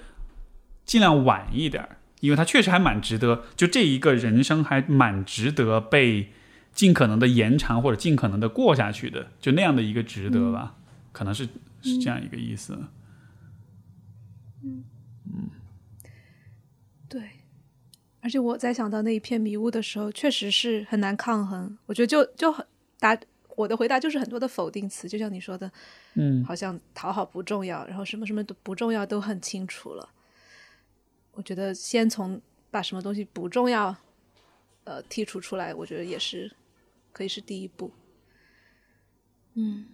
[0.83, 6.33] 尽量晚一点，因为它确实还蛮值得，就这一个人生还蛮值得被。
[6.73, 10.77] 尽可能的延长或者尽可能的过下去的，就那样的一个值得吧，
[11.11, 11.45] 可能是
[11.81, 12.87] 是这样一个意思
[14.63, 14.85] 嗯，
[17.09, 17.21] 对。
[18.21, 21.77] 而且我在想到那一片迷雾的时候，确实是很难抗衡。
[21.85, 22.65] 我觉得就就很
[22.99, 23.19] 答
[23.55, 25.69] 我的回答就是很多的否定词，就像你说的，
[26.13, 30.09] 嗯，好像讨好不重要，然后什么什么都不重要都很清楚了。
[31.33, 32.39] 我觉得先从
[32.69, 33.95] 把什么东西不重要，
[34.83, 36.51] 呃，剔除出来，我觉得也是。
[37.13, 37.91] 可以是第一步，
[39.55, 39.85] 嗯，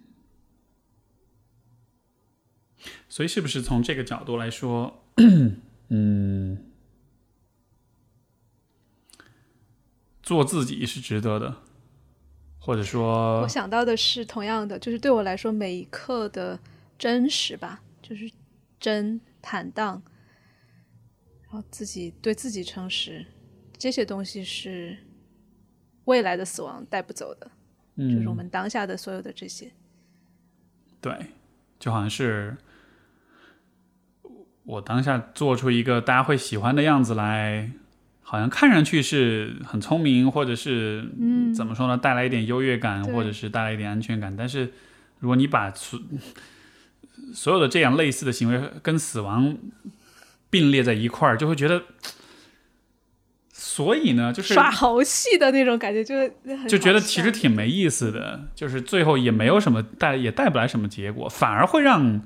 [3.08, 5.02] 所以是不是从这个角度来说，
[5.90, 6.58] 嗯，
[10.28, 11.56] 做自己是值得的，
[12.58, 16.60] 或者说，我想到的是同样的，就是对我来说，每一刻的
[16.98, 18.30] 真实吧，就是
[18.78, 20.02] 真坦荡，
[21.44, 23.24] 然后自己对自己诚实，
[23.78, 24.94] 这些东西是。
[26.04, 27.50] 未来的死亡带不走的，
[27.98, 29.70] 就是我们当下的所有的这些。
[31.02, 31.12] 对，
[31.78, 32.56] 就好像是
[34.64, 37.70] 我当下做出一个大家会喜欢的样子来，
[38.30, 44.36] 好像看上去是很聪明，或者是嗯，怎么说呢，带来一点优越感，或者是带来一点安全感。
[44.36, 44.70] 但是
[45.20, 45.98] 如果你把所
[47.32, 49.56] 所有的这样类似的行为跟死亡
[50.50, 51.84] 并列在一块儿，就会觉得。
[53.50, 56.14] 所以呢，就是耍猴戏的那种感觉，就
[56.68, 62.20] 就觉得其实挺没意思的，就是最后也没有什么带，也带不来什么结果，反而会让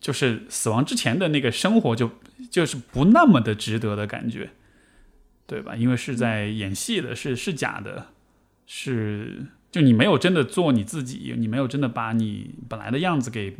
[0.00, 2.10] 就是死亡之前的那个生活就
[2.54, 4.50] 就是不那么的值得的感觉，
[5.44, 5.74] 对吧？
[5.74, 8.06] 因为是在演戏的，是是假的，
[8.64, 13.56] 是就你没有真的做你自己，你没有真的把你本来的样子给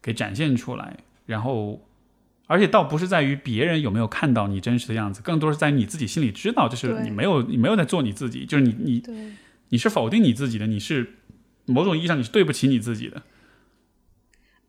[0.00, 0.96] 给展现出来，
[1.26, 1.86] 然后
[2.46, 9.02] 而且倒不是在于别人有没有看到你真实的样子，更多是在于你自己心里知道，就是你没有你没有在做你自己，就是你你，
[9.68, 11.12] 你是否定你自己的，你是
[11.66, 13.22] 某种意义上你是对不起你自己的。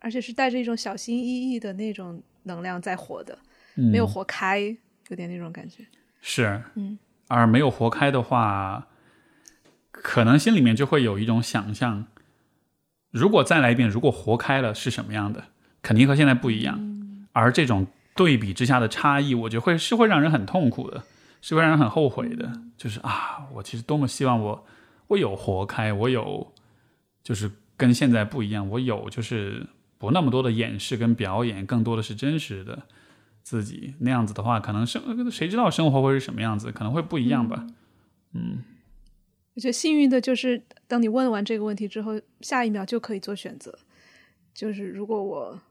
[0.06, 3.36] 而且是带着一种小心翼翼的那种能量在活的，
[3.74, 4.60] 嗯、没有活开，
[5.08, 5.84] 有点那种感觉。
[6.22, 8.88] 是，嗯，而没有活开的话，
[9.90, 12.06] 可能心里面就会有一种想象，
[13.10, 15.46] 如果再来一遍，如果活开了是什么样的，
[15.82, 16.80] 肯定和现在不一样。
[17.32, 21.04] 而这种对比之下的差异，我觉得会是会让人很痛苦的，
[21.42, 22.52] 是会让人很后悔的。
[22.78, 24.68] 就是啊，我其实多么希望我
[25.08, 26.54] 我有活开，我有
[27.24, 29.66] 就是跟现在不一样，我有就是
[30.06, 32.84] 不那么多的掩饰跟表演，更多的是真实的
[33.44, 33.96] 自己。
[34.00, 37.68] 那样子的话，可能生谁知道生活会是什么样子，可能会不一样吧。
[38.34, 38.64] 嗯
[39.56, 43.80] 我觉得幸运的就是，当你问完这个问题之后，下一秒就可以做选择。
[44.54, 45.62] 就是如果我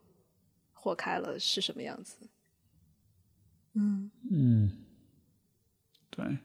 [0.72, 2.16] 活开了是什么样子？
[3.74, 4.70] 嗯，嗯，
[6.08, 6.38] 对，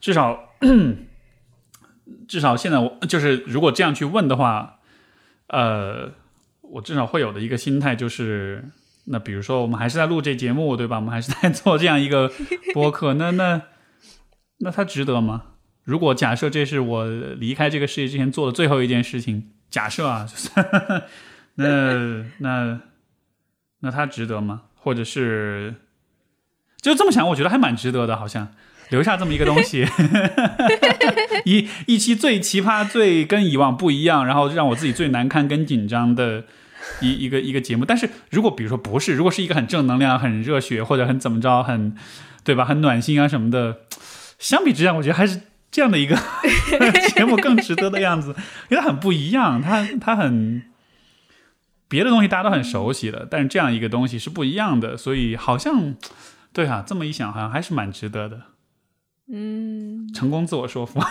[0.00, 0.54] 至少
[2.26, 4.80] 至少现在我就是，如果这样去问的话，
[5.48, 6.12] 呃，
[6.62, 8.64] 我至少会有的一个心态就是，
[9.06, 10.96] 那比如说我们还是在录这节目，对吧？
[10.96, 12.30] 我们还是在做这样一个
[12.72, 13.62] 播客，那那
[14.58, 15.42] 那它值得吗？
[15.84, 20.50] 如果假设这是我离开这个世界之前做的最后一件事情，假设啊，就是
[21.56, 22.80] 那那
[23.80, 24.62] 那它值得吗？
[24.74, 25.74] 或者是
[26.80, 28.54] 就这么想，我觉得还蛮值得的，好像
[28.90, 29.86] 留下这么一个东西，
[31.44, 36.44] 一一期最奇葩、最跟以往不一样，然后让我自己最难堪跟紧张的
[37.00, 37.84] 一一个一个节目。
[37.84, 41.96] 但是如果比如说不是，如果是一个很正能量、很热血或者很怎么着、很
[42.44, 43.78] 对吧、很暖心啊什么的，
[44.38, 45.40] 相比之下，我觉得还是
[45.70, 46.16] 这样的一个
[47.14, 48.34] 节目更值得的样子，
[48.70, 50.62] 因为它很不一样，它它很。
[51.86, 55.94] 别的东西大家都很熟悉了，但是这样一个东西是不一样的，所以好像，
[56.52, 58.40] 对啊，这么一想，好像还是蛮值得的。
[59.26, 61.00] 嗯，成功自我说服。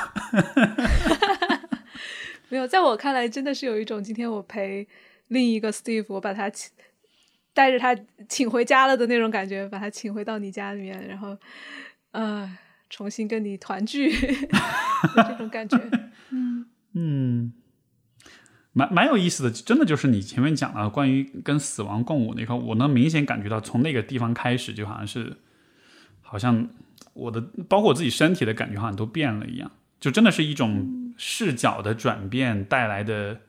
[2.50, 4.88] 没有，在我看来，真的是有一种今天我陪
[5.30, 6.72] 另一个 Steve，我把他请
[7.54, 7.98] 带着他
[8.30, 11.36] 请回家了的那种感觉，把他请回到你家里面，然后
[12.12, 12.58] 呃，
[12.90, 15.80] 重新跟你团聚这种感觉。
[16.30, 17.54] 嗯嗯，
[18.72, 25.38] 蛮蛮有意思的，真的就是你前面讲了关于跟死亡共舞那块，我能明显感觉到从那个地方开始，就好像是，
[26.22, 26.68] 好像
[27.14, 33.40] 我的包括我自己身体的感觉好像都变了一样，就真的是一种视角的转变带来的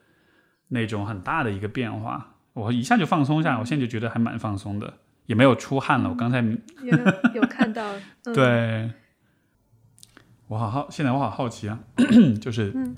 [0.68, 4.94] 那种很大的一个变化，我一下就放松下来，我现在就觉得还蛮放松的，
[5.26, 6.38] 也没有出汗了，我刚才
[6.82, 6.98] 有
[7.34, 8.90] 有看到， 嗯、对，
[10.48, 11.80] 我好好，现在我好好奇啊，
[12.40, 12.94] 就是嗯。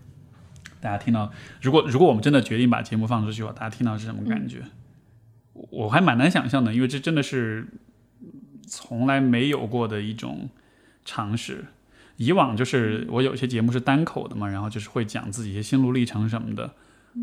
[0.78, 1.32] 大家听到，
[1.62, 4.62] 如果如果我们真的决定把节目放出去的话，大家听到是什么感觉？
[5.54, 7.66] 我我还蛮难想象的，因为这真的是
[8.66, 10.50] 从来没有过的一种
[11.04, 11.64] 尝试。
[12.16, 16.70] 以往就是我有些节目是单口的嘛，然后就是会讲自己一些心路历程什么的，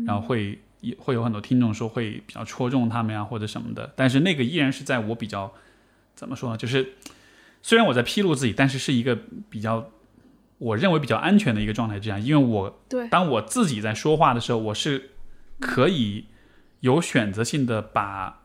[0.06, 5.52] 然后会也会有很多听众说会比较戳中他们呀或者什么的，但是那个依然是在我比较
[6.14, 6.56] 怎么说呢？
[6.56, 6.92] 就是
[7.60, 9.18] 虽然我在披露自己，但是是一个
[9.50, 9.90] 比较
[10.58, 15.10] 我认为比较安全的一个状态之下，因为我对，当我自己在说话的时候，我是
[15.58, 16.26] 可以
[16.80, 18.43] 有选择性的把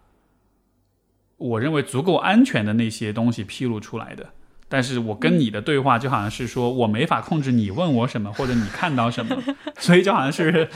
[1.40, 4.28] 我认为足够安全的那些东西披露出来的。
[4.72, 9.36] 但是我跟你的对话就好像是说我没法控制你问我什么或者你看到什么，
[9.80, 10.70] 所以就好像是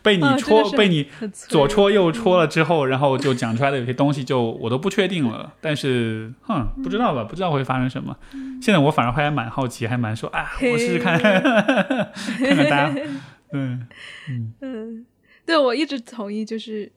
[0.00, 5.52] 被你戳、被你左戳右戳了之后，然后就讲出来的有些东西就我都不确定了。
[5.60, 7.24] 但是，哼，不知道吧？
[7.28, 8.16] 不知道会发生什么。
[8.62, 12.94] 现在我反而还蛮好奇，还蛮说啊，我试试看， 看看大家，
[13.52, 13.88] 嗯
[14.28, 15.06] 嗯嗯，
[15.44, 16.92] 对我一直同意，就是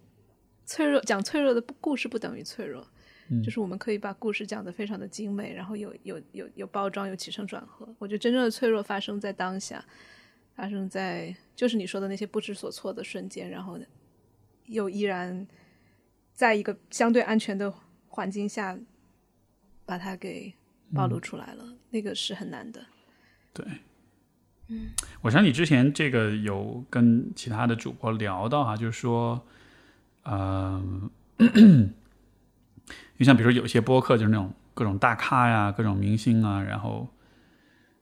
[0.66, 2.86] 脆弱讲脆弱的故事不等于脆弱，
[3.30, 7.88] 嗯就是我们可以把故事讲得非常的精美，然后有有有有包装，有起承转合。
[8.00, 9.84] 我觉得真正的脆弱发生在当下，
[10.56, 13.80] 发生在就是你说的那些不知所措的瞬间，然后
[14.66, 15.48] 又依然
[16.34, 17.74] 在一个相对安全的
[18.08, 18.78] 环境下
[19.86, 20.54] 把它给
[20.94, 22.86] 暴露出来了，那个是很难的。
[23.54, 23.66] 对。
[24.70, 24.92] 嗯
[25.22, 29.46] 我想你之前这个有跟其他的主播聊到哈，就是说，
[30.24, 30.84] 呃，
[31.38, 37.08] 就像比如说有些播客就是那种各种大咖呀、各种明星啊，然后，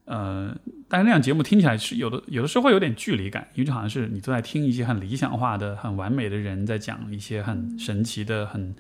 [0.06, 0.56] 呃，
[0.88, 8.76] 但是那样节目听起来是有的，有的时候会有点距离感，因为就好像是你都在听一些很理想化的、很完美的人在讲一些很神奇的、很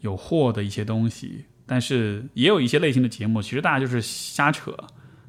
[0.00, 4.76] 有货的一些东西，但是也有一些类型的节目，其实大家就是瞎扯，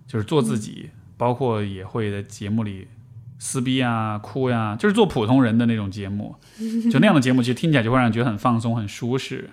[0.07, 0.90] 就是做自己。
[1.18, 2.88] 包括也会在节目里
[3.43, 6.35] 撕逼啊、哭呀，就是做普通人的那种节目。
[6.91, 9.49] 就那样的节目，其实听起来就会让人觉得很放松、很舒适。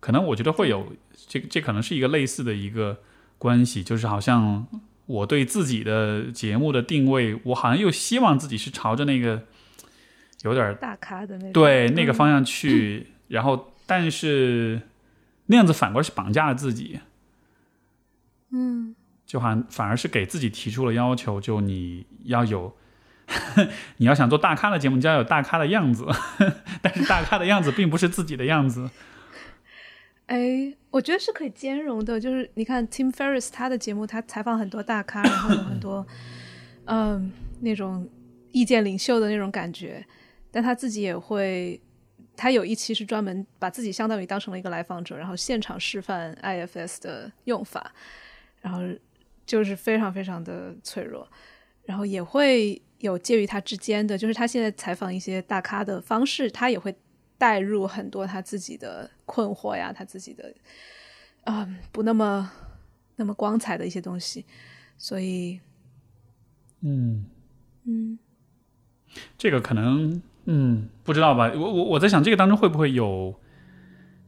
[0.00, 0.92] 可能我觉得会有
[1.28, 2.98] 这这可能是一个类似的一个
[3.38, 4.66] 关系，就是好像
[5.06, 9.44] 我对自己的节目的定位，我好像又希望自己是朝着那个
[10.42, 14.82] 有点大咖的那种对那个方向去，然后但是
[15.46, 16.98] 那样子反过来是绑架了自己。
[18.50, 22.74] 嗯，就好像反而是给自己提出了要求，就你要有，
[23.98, 26.06] 你要想做大咖的节目，你就要有大咖的样子，
[26.82, 28.88] 但是大咖的样子并不是自己的样子。
[30.26, 32.20] 哎，我觉得是可以兼容的。
[32.20, 36.06] 就是你看 Tim Ferriss 他的节目，他采访很多大咖，然后有很多
[36.84, 38.08] 嗯那种
[38.52, 40.04] 意见领袖的那种感觉，
[40.50, 41.80] 但他自己也会，
[42.36, 47.92] 他有一期是专门把自己相当于当成了一个来访者，然后现场示范 IFS 的用法。
[48.62, 48.80] 然后
[49.46, 51.26] 就是非常非常的脆弱，
[51.86, 56.94] 然后也会有介于他之间的，就是他现在采访一些大咖的方式，他也会
[57.36, 60.54] 带入很多他自己的困惑呀，他自己的
[61.44, 62.50] 嗯不那么
[63.16, 64.44] 那么光彩的一些东西，
[64.96, 65.60] 所以
[66.80, 67.24] 嗯
[67.84, 68.18] 嗯，
[69.36, 73.34] 这个可能嗯不知道吧，我我我在想这个当中会不会有。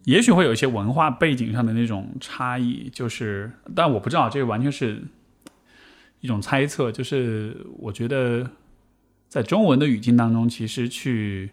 [0.05, 5.01] 也许会有一些文化背景上的那种差异，就是，但我不知道，这个完全是
[6.19, 6.91] 一种猜测。
[6.91, 8.51] 就是我觉得，
[9.33, 11.53] 在中文的语境当中，其实去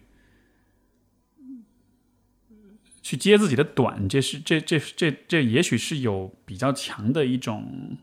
[3.00, 7.96] 去接自己的短，这是这这这这，也许是有比较强的一种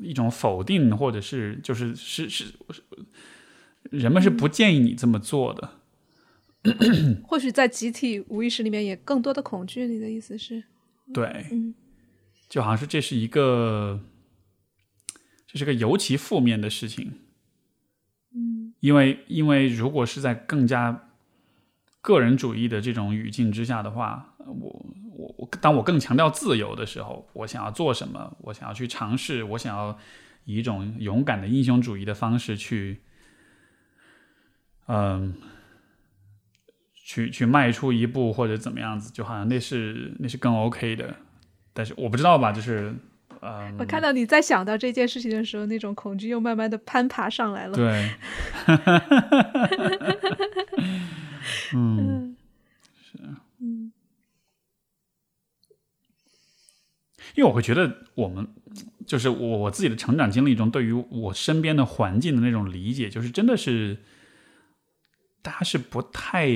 [0.00, 2.54] 一种否定，或者是就是是是
[3.90, 5.72] 人们是不建议你这么做的。
[7.24, 10.62] 或许在集体无意识里面也更多的恐惧，你的意思是？
[11.12, 11.74] 对，嗯，
[12.48, 14.00] 就好像是这是一个，
[15.48, 17.18] 这是个尤其负面的事情，嗯，
[18.80, 21.08] 因为因为如果是在更加
[22.00, 24.86] 个人主义的这种语境之下的话，我
[25.16, 29.98] 我我当我更强调自由的时候，我想要做什么，我想要去尝试，我想要
[30.44, 33.00] 以一种勇敢的英雄主义的方式去，
[34.86, 35.34] 嗯。
[37.10, 41.16] 去去迈出一步或者怎么样子，就好像那是那是更 OK 的，
[41.72, 42.94] 但是我不知道吧，就是
[43.40, 47.74] 呃，我看到你在想到这件事情的时候，那种恐惧又慢慢的攀爬上来了。
[47.74, 48.10] 对，
[51.74, 52.36] 嗯，
[53.00, 53.18] 是，
[53.60, 53.92] 嗯，
[57.34, 58.46] 因为我会觉得我们
[59.06, 63.98] 就是我我自己的成长经历中，对于我身边的环境的那种理解，就是真的是
[65.42, 66.48] 大家是不太。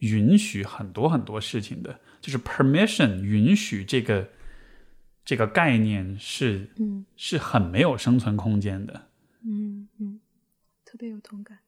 [0.00, 4.28] 允许很多很多事情的，就是 permission 允许这个
[5.26, 9.10] 这个概念是，嗯，是很没有生存空间的，
[9.42, 10.20] 嗯嗯，
[10.86, 11.58] 特别有同感。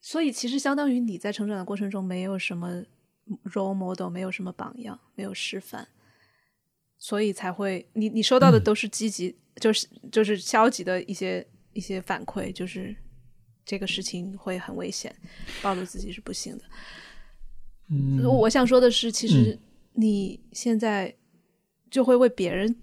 [0.00, 2.82] 所以其实相当于你在成长的过程中没有什么
[3.44, 5.86] role model，没有什么榜样，没有示范，
[6.96, 12.96] 所以才会你你收到的都是积极，就是就是消极的一些一些反馈，就是。
[13.64, 15.14] 这个事情会很危险，
[15.62, 16.64] 暴露自己是不行的。
[17.90, 19.56] 嗯，我想说的是，其实
[19.92, 21.14] 你现在
[21.92, 22.74] 就会为别人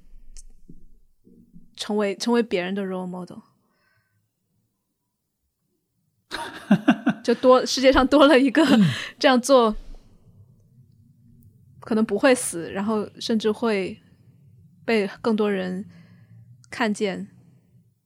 [1.75, 3.39] 成为成为别人的 role model，
[7.23, 8.63] 就多世界上多了一个
[9.17, 9.75] 这样做，
[11.81, 13.99] 可能不会死，然后甚至会
[14.85, 15.89] 被更多人
[16.69, 17.27] 看见，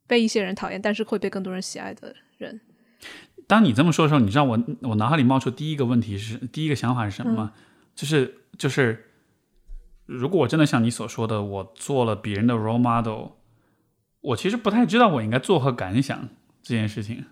[0.08, 2.16] 被一些人讨厌，但是会被更多人喜爱的。
[2.38, 2.62] 人，
[3.46, 7.54] 当你这么说的时候，你知道我我脑海里冒出第一个问题是第一个想法是什么吗？
[7.94, 9.13] 就是就是，
[10.18, 13.32] 如果我真的像你所说的，我做了别人的 role model，
[14.22, 16.30] 我其实不太知道我应该作何感想
[16.62, 17.26] 这件事情。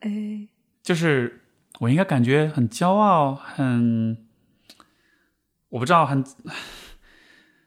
[0.00, 0.48] 哎，
[0.82, 1.42] 就是
[1.80, 4.16] 我应该感觉很骄傲，很
[5.70, 6.24] 我不知道，很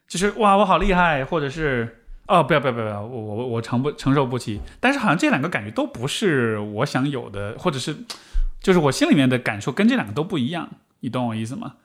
[0.08, 1.98] 就是哇，我好厉害，或者是。
[2.28, 3.02] 哦，不要不要不要！
[3.06, 4.62] 我我我承不承受不起。
[4.80, 7.94] 但是好像这两个感觉都不是我想有的，或者是
[8.62, 10.70] 就是我心里面的感受跟这两个都不一样。
[11.02, 11.76] 你懂我意思吗？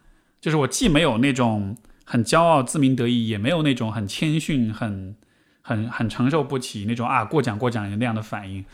[0.41, 1.77] 就是我既没有那种
[2.07, 5.15] 很骄傲自鸣得意，也没有那种很谦逊、很
[5.61, 8.65] 很很承受不起那种啊过奖过奖那样的反应。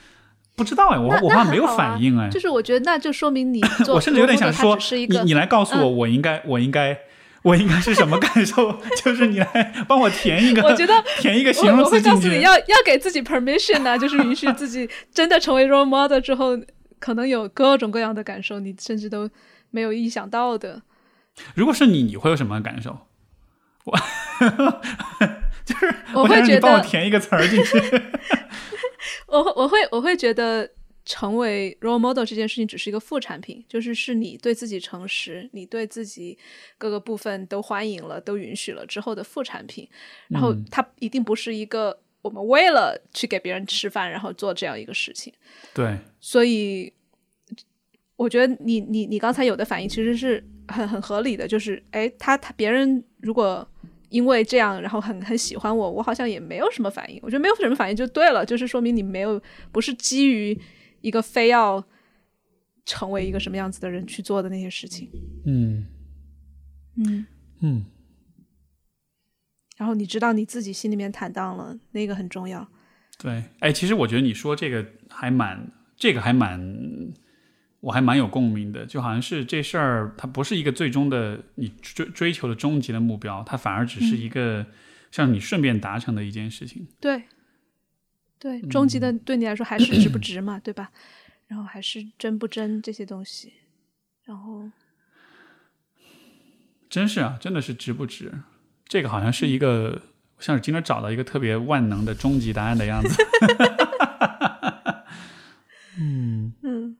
[0.54, 2.28] 不知道哎，我我好像没有反应哎。
[2.28, 3.60] 就是我觉得那就说明你，
[3.92, 4.78] 我甚至有点想说，
[5.08, 6.96] 你你来告诉我，我应该我应该。
[7.44, 8.72] 我应该是什么感受？
[9.02, 12.40] 就是你来帮我填一个，我觉得填一个形容词进去。
[12.40, 16.56] 要要给自己 permission 呢，就是允许自己真的成为 role model 之后，
[17.00, 19.28] 可能有各种各样的感受，你甚至都
[19.72, 20.82] 没有意想到的。
[21.56, 22.96] 如果是你，你会有什么感受？
[23.84, 23.98] 我
[25.64, 27.78] 就是我会觉得帮我填一个词儿进去。
[29.26, 30.68] 我 我会我会觉得
[31.04, 36.38] 成为 role model 这件事情只是一个副产品，就是是你对自己诚实，你对自己
[36.78, 39.88] 各个部分都欢迎了，都允许了之后的副产品。
[40.28, 45.32] 然后它一定不是一个我们为了去给别人吃饭然后做这样一个事情。
[45.74, 46.92] 对，所以
[48.16, 53.68] 我觉得你你你刚才有的反应其实是很很合理的，就是哎，他他别人如果。
[54.12, 57.18] 因为这样，然后很很喜欢我，我好像也没有什么反应。
[57.22, 59.40] 我觉得没有什么反应就对了，就是说明你没有
[59.72, 60.56] 不是基于
[61.00, 61.82] 一个非要
[62.84, 65.10] 成为一个什么样子的人去做的那些事情。
[65.46, 65.86] 嗯
[66.96, 67.26] 嗯
[67.60, 67.84] 嗯，
[69.78, 72.68] 然后你知道你自己心里面坦荡了，那个很重要。
[73.18, 76.60] 对，哎，其实我觉得你说这个还蛮，这个还蛮。
[77.82, 84.64] 我还蛮有共鸣的，就好像是这事儿，它不是一个最终的你追追求的终极的目标，它反而只是一个
[85.10, 86.86] 像你顺便达成的一件事情。
[87.00, 87.24] 对，
[88.38, 90.92] 对，终极的对你来说还是值不 值嘛，对吧？
[91.48, 93.52] 然后还是真不真这些东西，
[94.26, 94.70] 然后
[96.88, 98.32] 真是啊，真的是值不值？
[98.86, 100.00] 这个好像是一个
[100.38, 103.20] 像是今天找到一个特别万能的终极答案的样子。
[105.98, 106.96] 嗯嗯。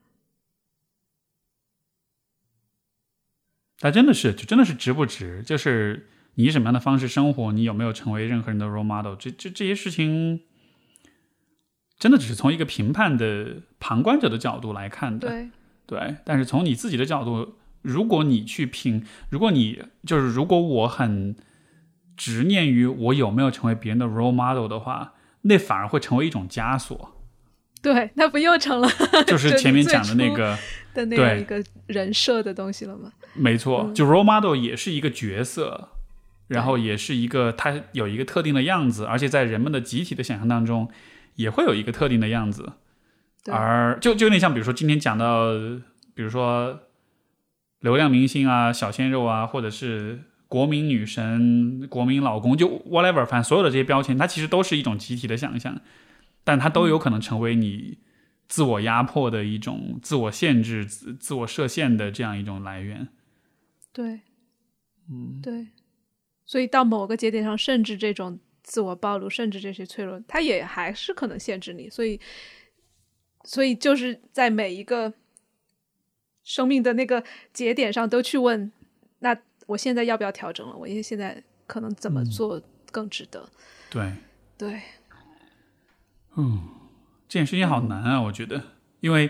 [3.83, 5.43] 它真的是，就真的是值不值？
[5.45, 9.13] 就是你以什么样的方式生活，你有没有成为任何人的 role model？
[9.19, 10.39] 这这这些事情，
[11.99, 15.27] 真的只是从一个评判的旁观者的角度来看的。
[15.27, 15.49] 对
[15.85, 21.35] 对，但是从你自己的角度，如果你去评，如果你就是如果我很
[22.15, 27.21] 执念于我有没有成为别人的 role model 的话，那反而会成为一种枷锁。
[27.81, 28.89] 对，那不又成了
[29.27, 30.57] 就是 前面讲的那个
[30.93, 33.11] 的那样一个人设的东西了吗？
[33.33, 35.89] 没错，就 role model 也是一个角色，
[36.47, 40.89] 然后也是一个他有一个特定的样子，而且在人们的集体的想象当中
[41.35, 42.73] 也会有一个特定的样子。
[43.51, 45.51] 而就就有点像，比如说今天讲到，
[46.13, 46.79] 比如说
[47.79, 55.81] 流量明星啊、小鲜肉啊，或者是国民女神、国民老公，就 whatever，反正所有的这些标签，它其实都是一种集体的想象。
[56.45, 57.97] 但它都有可能成为你
[58.47, 63.07] 自我压迫的一种自我限制、自自我设限的这样一种来源。
[63.93, 64.19] 对，
[65.09, 65.67] 嗯，对，
[66.45, 71.89] 所以到某个节点上，甚至这种自我暴露，甚至这些脆弱，它也还是可能限制你。
[71.89, 72.19] 所以，
[73.43, 75.13] 所以就是在每一个
[76.43, 78.71] 生命的那个节点上，都去问：
[79.19, 79.37] 那
[79.67, 80.75] 我现在要不要调整了？
[80.75, 82.61] 我因为现在可能怎么做
[82.91, 83.47] 更值得？
[83.89, 84.11] 对，
[84.57, 84.81] 对。
[86.35, 86.67] 嗯，
[87.29, 88.59] 这件事情好难啊，我觉得，
[89.01, 89.29] 因为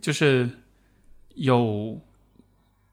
[0.00, 0.50] 就是
[1.34, 2.00] 有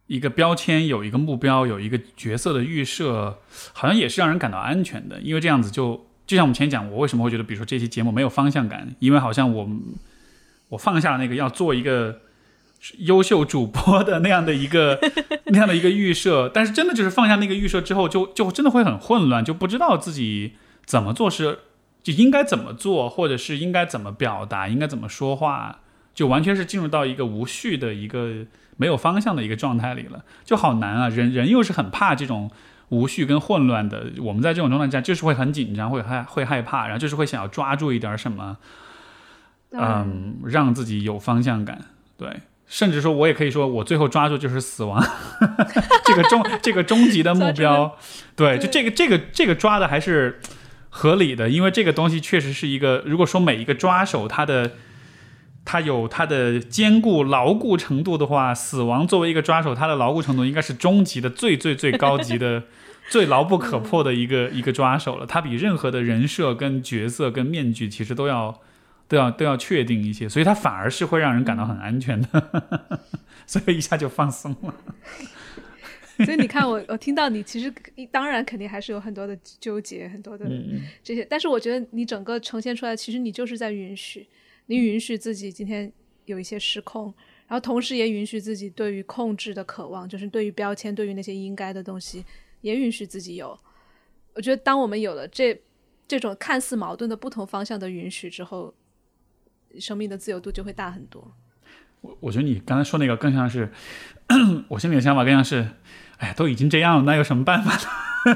[0.09, 3.39] 一个标签，有一个目标，有一个角色的预设，
[3.71, 5.21] 好像也是让人感到安全的。
[5.21, 9.69] 因为这样子就就像我们前讲，我为什么会觉得，比如说这期节目没有方向感，因为好像我
[10.67, 12.21] 我放下那个要做一个
[12.97, 14.99] 优秀主播的那样的一个
[15.45, 20.53] 那样的一个预设，但是真的就是放下那个预设之后，就就真的会很混乱，就不知道自己
[20.85, 21.59] 怎么做是。
[22.01, 25.81] 就应该怎么做，或者是应该怎么表达，应该怎么说话，
[26.15, 28.45] 就完全是进入到一个无序的一个
[28.79, 31.09] 没有方向的一个状态里了，就好难啊！
[31.09, 32.49] 人人又是很怕这种
[32.87, 38.55] 无序跟混乱的，我们在这种状态下就是会很紧张，会害会害怕，然后就是会想要抓住一点什么，
[39.73, 41.81] 嗯，让自己有方向感。
[42.17, 45.03] 对，甚至说我也可以说我最后抓住就是死亡，
[46.05, 47.97] 这个终这个终极的目标。
[48.37, 50.39] 对，就这个这个这个抓的还是。
[50.91, 53.03] 合理的，因为这个东西确实是一个。
[53.05, 54.71] 如果说每一个抓手，它的
[55.65, 62.63] 它有它的坚固牢固程度的话，死亡作为一个抓手，它的牢固程度应该是终极的、最最最高级的、
[63.09, 65.25] 最牢不可破的一个一个抓手了。
[65.25, 68.59] 它比任何的人设、跟角色、跟面具，其实都要
[69.07, 72.99] 都要都要确定一些，所以它反而是会让人感到很安全的，
[73.45, 74.73] 所以一下就放松了。
[76.25, 77.73] 所以你看，我我听到你其实
[78.11, 80.45] 当然肯定还是有很多的纠结，很多的
[81.01, 84.27] 这些，但是我觉得你整个呈现出来，其实你就是在允许，
[84.69, 85.91] 你允许自己今天
[86.25, 87.11] 有一些失控，
[87.47, 92.23] 然后同时也允许自己对于控制的渴望，就是对于标签，对于那些应该的东西，
[92.61, 93.59] 也允许自己有。
[94.35, 95.59] 我觉得当我们有了这
[96.07, 98.73] 这种看似矛盾的不同方向的允许之后，
[99.79, 101.33] 生命的自由度就会大很多。
[102.01, 103.71] 我我觉得你刚才说那个更像是，
[104.69, 105.67] 我心里的想法更像是。
[106.19, 107.73] 哎呀，都已经这样了，那有什么办法
[108.29, 108.35] 呢？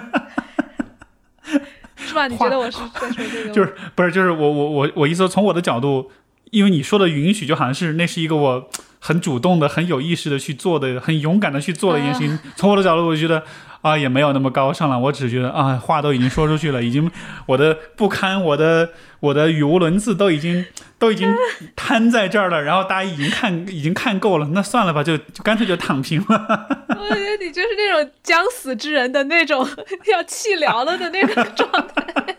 [1.98, 2.30] 是吧？
[2.30, 3.54] 你觉得我是在说这个？
[3.54, 4.10] 就是不是？
[4.10, 6.10] 就是我我我我意思说，从我的角度，
[6.54, 8.70] 因为你说的允许，就好像是那是一个我
[9.02, 12.40] 很主动的、很有意识的去做的、很勇敢的去做的一件事情。
[12.56, 13.44] 从我的角度，我觉得
[13.82, 14.98] 啊，也没有那么高尚了。
[14.98, 17.12] 我只觉得啊，话都已经说出去了，已经
[17.48, 20.64] 我的不堪，我的我的语无伦次，都已经
[21.00, 21.28] 都已经
[21.76, 22.62] 瘫在这儿了。
[22.62, 26.68] 然后大家已经看已经看够了，那算了吧，就就干脆就躺平了。
[26.88, 29.68] 我觉得你就是那种将死之人的那种
[30.12, 32.38] 要气疗了的那个状态。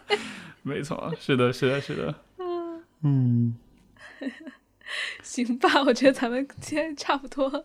[0.63, 2.15] 没错，是的，是的，是的。
[3.03, 3.55] 嗯。
[5.23, 7.65] 行吧，我觉得咱们今天差不多。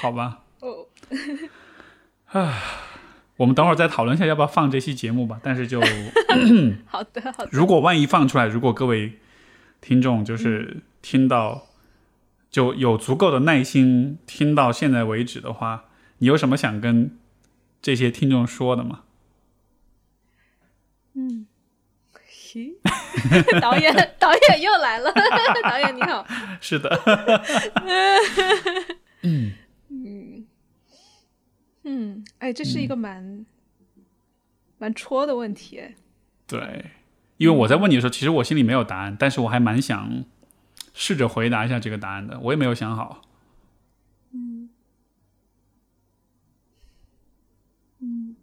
[0.00, 0.42] 好吧。
[0.60, 0.86] 哦。
[2.26, 2.62] 唉，
[3.36, 5.40] 我们等会儿再讨论一下要不要放这期节目吧。
[5.42, 5.80] 但是就
[6.86, 7.48] 好的，好的。
[7.50, 9.18] 如果万一放出来，如果各位
[9.80, 11.66] 听众就是听到
[12.50, 15.86] 就有足够的耐心听到现在为止的话，
[16.18, 17.16] 你有什么想跟
[17.80, 19.04] 这些听众说的吗？
[21.14, 21.46] 嗯。
[23.60, 25.12] 导演，导演又来了。
[25.62, 26.26] 导演你好。
[26.60, 26.88] 是的。
[29.22, 29.52] 嗯
[29.88, 30.46] 嗯
[31.82, 33.44] 嗯，哎，这是一个蛮
[34.78, 35.78] 蛮戳的问题。
[35.78, 35.94] 哎
[36.46, 36.86] 对，
[37.36, 40.24] 因为我在问你的时候，其实我心里没有答案，但是我还蛮想
[40.92, 42.40] 试着回答一下这个答案的。
[42.40, 43.22] 我也没有想好。
[44.32, 44.68] 嗯
[48.00, 48.34] 嗯，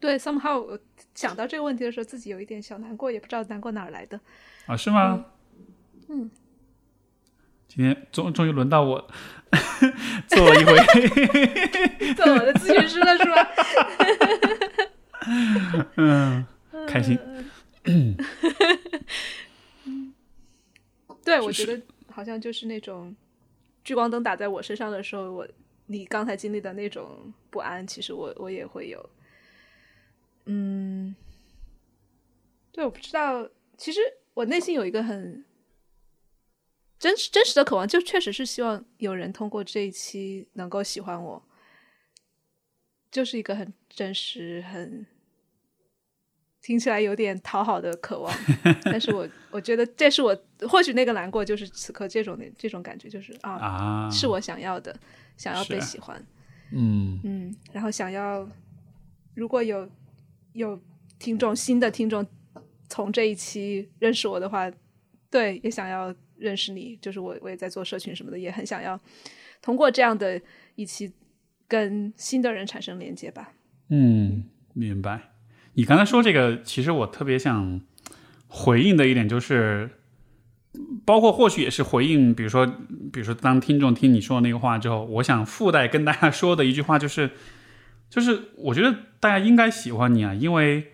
[0.00, 0.78] 对，somehow 我。
[1.14, 4.20] 想到这个问题的时候，自己有一点小难过，也不知道难过哪儿来的
[4.66, 4.76] 啊？
[4.76, 5.26] 是吗？
[6.08, 6.30] 嗯，
[7.66, 9.10] 今天终终于轮到我
[10.28, 10.76] 做了一回
[12.14, 13.48] 做我的咨询师了，是吧？
[15.96, 16.46] 嗯，
[16.86, 17.18] 开心。
[21.24, 23.16] 对，我觉得好像就是那种
[23.82, 25.48] 聚光灯打在我身上的时候，我
[25.86, 29.10] 你刚才经历的那种不安，其实我我也会有。
[30.50, 31.14] 嗯，
[32.72, 33.46] 对，我不知道。
[33.76, 34.00] 其实
[34.32, 35.44] 我内心有一个很
[36.98, 41.42] 真实、真实的渴望，就确实是希望有人通过这一期能够喜欢我，
[43.10, 45.06] 就是一个很真实、很
[46.62, 48.34] 听起来有点讨好的渴望。
[48.84, 50.34] 但是我我觉得这是我
[50.66, 54.98] 或许那个难过，就是此刻这种的这种感觉，就是啊，是我想要的，
[55.36, 56.24] 想要被喜欢。
[56.72, 58.48] 嗯嗯，然后想要
[59.34, 59.86] 如果有。
[60.52, 60.80] 有
[61.18, 62.26] 听众，新的听众
[62.88, 64.70] 从这一期认识我的话，
[65.30, 66.96] 对，也想要认识你。
[67.00, 68.98] 就是我，我也在做社群什么的，也很想要
[69.60, 70.40] 通过这样的
[70.74, 71.12] 一期
[71.66, 73.52] 跟新的人产生连接吧。
[73.88, 75.32] 嗯，明白。
[75.74, 77.80] 你刚才说这个，其实我特别想
[78.46, 79.90] 回应的一点就是，
[81.04, 82.66] 包括或许也是回应，比如说，
[83.12, 87.30] 比如说当听众听你说那个话之后，我想附带跟大家说的一句话就是。
[88.10, 90.92] 就是我觉得大家应该喜欢你啊，因为，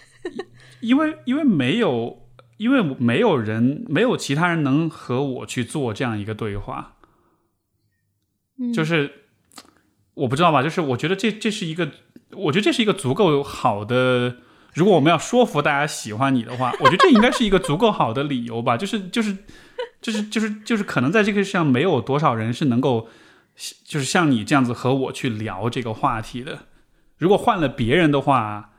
[0.80, 2.26] 因为因为没有，
[2.56, 6.96] 因为没有人，没有其他人能和我去做这样一个对话。
[8.74, 9.12] 就是
[10.14, 11.90] 我不知道吧，就是我觉得这这是一个，
[12.32, 14.38] 我觉得这是一个足够好的。
[14.74, 18.76] 如果我们要说服大家喜欢你的话，我觉得这应该是一个足够好的理由吧。
[18.76, 19.36] 就是就是
[20.00, 23.08] 就是就是就是可能在这个世上没有多少人是能够。
[23.84, 26.66] 就是像你这样子和我去聊这个话题的，
[27.16, 28.70] 如果换了别人的话，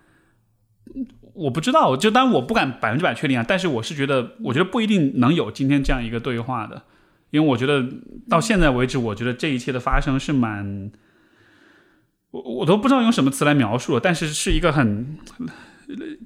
[1.33, 3.45] 我不知道，就当然我不敢百分之百确定啊。
[3.45, 6.83] 但是我是觉得，我觉得不一定能有今天这样一个对话的，
[7.31, 7.85] 因为我觉得
[8.29, 10.89] 到现在为止，我觉得这一切的发生是蛮，
[12.31, 15.17] 我我都不知道用什么词来描述了，但是是一个很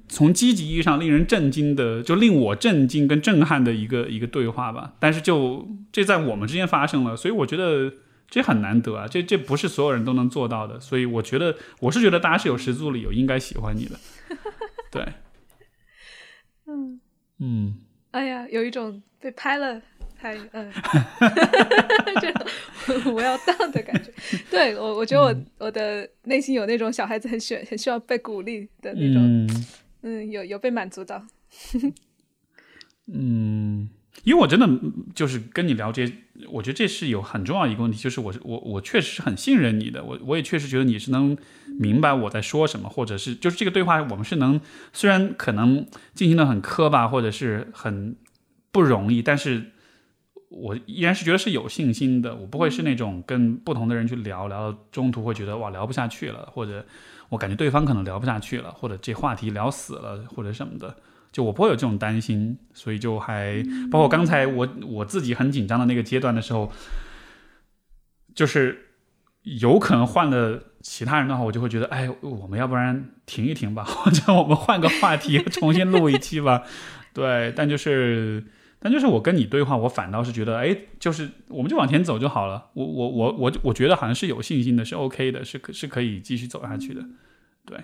[0.08, 4.92] 从积极意义上令人震惊的，就令我震惊跟震撼的一个一个对话吧。
[5.00, 7.92] 但是就这在我们之间发生了，所以我觉得。
[8.34, 13.96] 这很难得啊，这这不是所有人都能做到的，所以我觉得我是觉得大家是有十足理由应该喜欢你的，
[14.90, 15.06] 对，
[16.66, 16.98] 嗯。
[17.38, 17.78] 嗯，
[18.10, 19.80] 哎呀，有一种被拍了
[20.18, 20.72] 拍嗯，
[22.20, 24.12] 这种我要当的感觉，
[24.50, 29.48] 对我我觉得我我的内心有那种小孩子很喜很需要被鼓励的那种，
[30.02, 31.24] 嗯，有有被满足到，
[33.06, 33.88] 嗯。
[34.24, 34.68] 因为我真的
[35.14, 36.10] 就是跟你聊这，
[36.50, 41.36] 我觉得这是有很重要一个问题，就是我我我确实是很信任你的，我我也确实觉得你是能
[41.78, 44.60] 明白我在说什么，或者是就是这个对话我们是能，
[44.92, 48.16] 虽然可能进行的很磕巴或者是很
[48.72, 49.72] 不容易，但是
[50.48, 56.86] 我依然是觉得是有信心的，我不会是那种跟不同的人去聊聊中途会觉得哇聊不下去了，或者
[57.28, 60.96] 我感觉对方可能聊不下去了，或者这话题聊死了或者什么的。
[61.34, 66.70] 就我不会有这种担心，所以就还包括刚才我我自己很紧张的那个阶段的时候，
[68.36, 68.90] 就是
[69.42, 76.62] 有可能换了其他人的话，我就会觉得，哎，我们要不然停一停吧， 或者我们换个话题重新录一期吧。
[77.12, 78.44] 对，但就是，
[78.78, 82.70] 但就是我跟你对话，我反倒是觉得，哎，就是我们就往前走就好了。
[82.74, 87.02] 我我我我我觉得好像是有信心的，是 OK 的，是可是可以继续走下去的。
[87.66, 87.78] 对，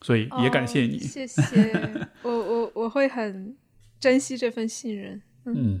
[0.00, 3.56] 所以也感谢你，谢谢我我我会很
[3.98, 5.20] 珍惜这份信任。
[5.44, 5.80] 嗯，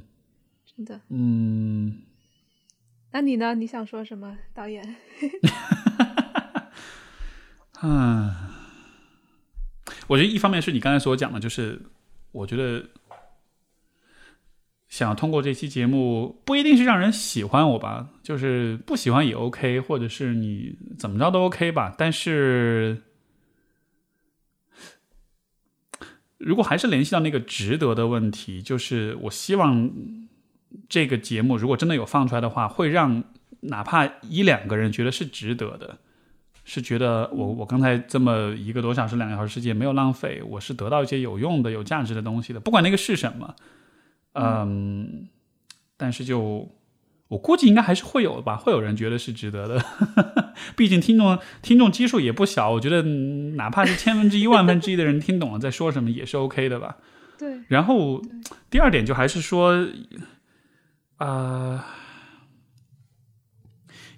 [0.64, 1.00] 真的。
[1.08, 2.02] 嗯，
[3.12, 3.54] 那你呢？
[3.54, 4.96] 你想说什么，导演？
[7.82, 8.34] 嗯，
[10.08, 11.80] 我觉得一方面是你刚才所讲的，就是
[12.32, 12.84] 我觉得。
[14.88, 21.94] 想通过这期节目，不一定是让人喜欢我吧，就是不喜欢也 OK，或者是你怎么着都 OK 吧。
[21.98, 23.02] 但是，
[26.38, 29.90] 如果还是联系到那个值得的问题，就是我希望
[30.88, 33.22] 这个节目如果真的有放出来的话，会让
[33.60, 35.98] 哪怕一两个人觉得是值得的，
[36.64, 43.56] 是觉得我我刚才这么一个多小时、两个小时时间没有浪费，我是得到一些有用的、有价值的东西的，不管那个是什么。
[44.34, 45.26] 嗯，
[45.96, 46.70] 但是就
[47.28, 49.84] 我估计应该还是会有吧，会有人觉得是值得的。
[50.76, 53.02] 毕竟听众听众基数也不小，我觉得
[53.56, 56.96] 哪怕是千分之一、万分之一的人听懂了在说什么也是 OK 的吧。
[57.38, 57.60] 对。
[57.68, 58.22] 然后
[58.70, 59.86] 第二点就还是说，
[61.18, 61.84] 啊，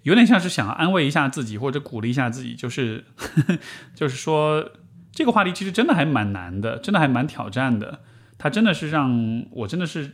[0.03, 3.05] 有点像是想安慰一下自己或者鼓励一下自己，就是
[3.95, 4.71] 就是说
[5.13, 8.01] 这个话题其实真的还蛮难的，真的还蛮挑战的。
[8.39, 10.13] 它真的是让我真的是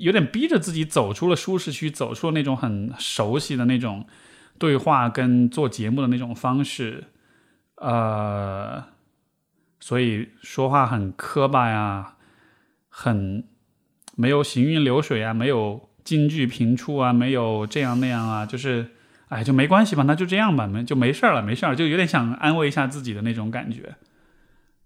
[0.00, 4.06] 有点逼着自己走出了舒适区，走出了那种很熟悉的那种
[4.58, 7.04] 对话跟做节目的那种方式，
[7.76, 8.82] 呃，
[9.78, 12.14] 所以说话很磕巴呀，
[12.88, 13.44] 很
[14.16, 18.90] 没有行云流水啊，没有金句频出啊，没有这样那样啊，就是
[19.28, 23.94] 哎，就没关系吧，那就这样吧，没就没事了，没事儿，就有点想安慰一下自己的那种感觉，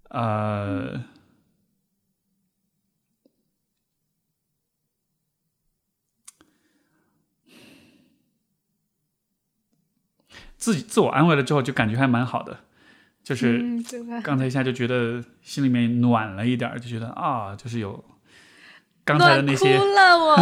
[0.08, 1.04] 呃。
[10.64, 12.60] 自己自我安慰了之后，就感觉还蛮好的，
[13.22, 13.62] 就是
[14.22, 18.02] 刚才一下就觉得心里面暖了一点，就觉得啊，就是有
[19.04, 19.76] 刚才的那些。
[19.76, 20.34] 哭了我，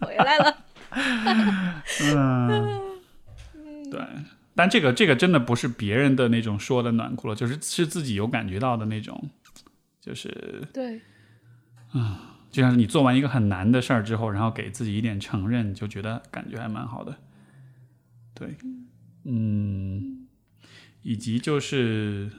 [0.00, 0.56] 回来了。
[2.14, 2.80] 嗯，
[3.90, 4.00] 对，
[4.54, 9.28] 但这个这个真的不是别人的那种说的暖哭了，就是是自己有感觉到的那种，
[10.00, 11.02] 就是对，
[11.92, 12.32] 啊。
[12.56, 17.18] 就像是你做完一个很难的事儿之后，然后给自己一点承认，就觉得感觉还蛮好的。
[18.32, 18.56] 对，
[19.24, 20.26] 嗯，
[21.02, 22.30] 以及就是，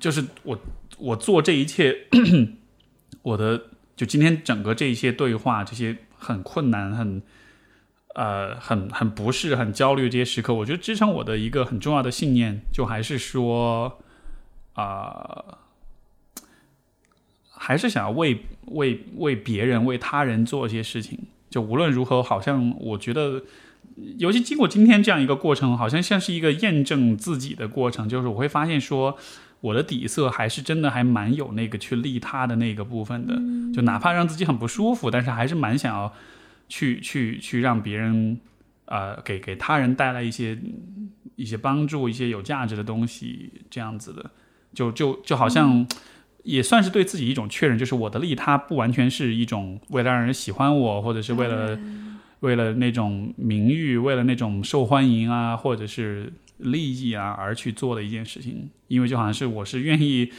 [0.00, 0.58] 就是我
[0.96, 2.06] 我做这一切，
[3.20, 3.64] 我的
[3.94, 7.20] 就今天整个这一些对话，这些很困难、很
[8.14, 14.02] 呃很很不适、很焦虑这些时刻，我觉得支撑我的一个很重要的信念，就还是说。
[14.80, 15.58] 啊，
[17.50, 21.18] 还是想要为为为别人、为他人做一些事情。
[21.50, 23.42] 就无论如何，好像我觉得，
[24.18, 28.08] 尤其经过今天这样一个过程，好像像是一个验证自己的过程。
[28.08, 29.18] 就是我会发现，说
[29.60, 33.34] 我的底色还是真的还蛮有那个去利他的那个部分的。
[33.74, 36.14] 就哪怕让自己很不舒服，但是还是蛮想要
[36.68, 38.40] 去去去让别人，
[38.84, 40.56] 呃，给给他人带来一些
[41.34, 44.30] 一些帮助、一些有价值的东西，这样子的。
[44.72, 45.86] 就就就好像
[46.42, 51.78] 也算是对自己一种确认，就是我的利他不完全是一种为了让人喜欢我，或者是为了
[52.40, 58.70] 为了那种名誉，为了那种受欢迎啊，或者是利益啊而去做的一件事情。
[58.88, 60.32] 因为就好像是我是愿意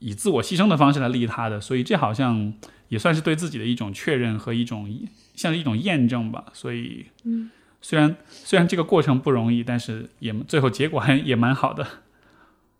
[0.00, 2.52] 以自我牺牲的方式来利他的，所以这好像
[2.88, 4.88] 也算是对自己的一种确认和一种
[5.36, 6.46] 像是一种验证吧。
[6.52, 7.50] 所以，嗯，
[7.80, 11.86] 虽然虽然这个过程不容易，但是也最后结果还也蛮好的。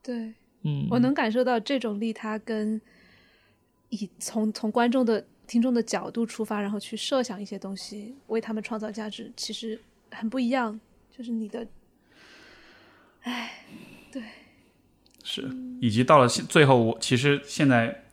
[0.03, 2.81] 对，嗯，我能感受到这种利他跟
[3.89, 10.81] 以从从观众的听众的角度出发，然后去设想一些东西，为他们创造价值，其实很不一样。
[11.11, 11.67] 就是你的，
[13.23, 13.65] 哎，
[14.11, 14.23] 对，
[15.23, 15.51] 是，
[15.81, 18.05] 以及到了现最后，我其实现在。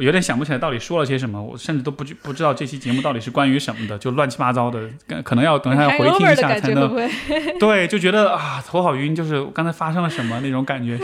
[0.00, 4.88] 我有点想不起来到底说了些什么，我甚至都不不知道这期节目到底是关于什么的，就乱七八糟的，
[5.22, 6.88] 可能要等一下要回听一下才能。
[7.60, 10.98] 对，就觉得啊头好晕，就是刚才发生了什么那种感觉，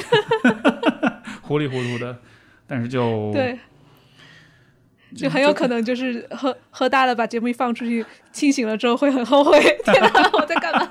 [1.42, 2.18] 糊里糊涂的，
[2.66, 3.58] 但是就对，
[5.14, 8.02] 就很有可能就是喝喝大了，把节目一放出去，
[8.32, 9.60] 清醒了之后会很后悔。
[9.84, 10.88] 天哪，我在干嘛？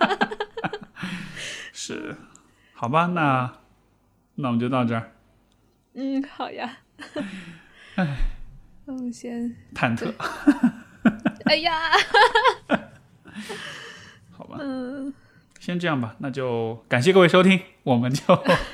[1.74, 2.16] 是，
[2.76, 3.52] 好吧，那
[4.36, 5.12] 那我们就到这儿。
[5.96, 6.78] 嗯，好呀。
[7.96, 8.08] 哎，
[8.86, 10.12] 我们先忐忑。
[11.46, 11.72] 哎呀，
[14.32, 14.58] 好吧。
[14.60, 15.14] 嗯，
[15.60, 18.22] 先这样吧，那就感谢各位收听，我们就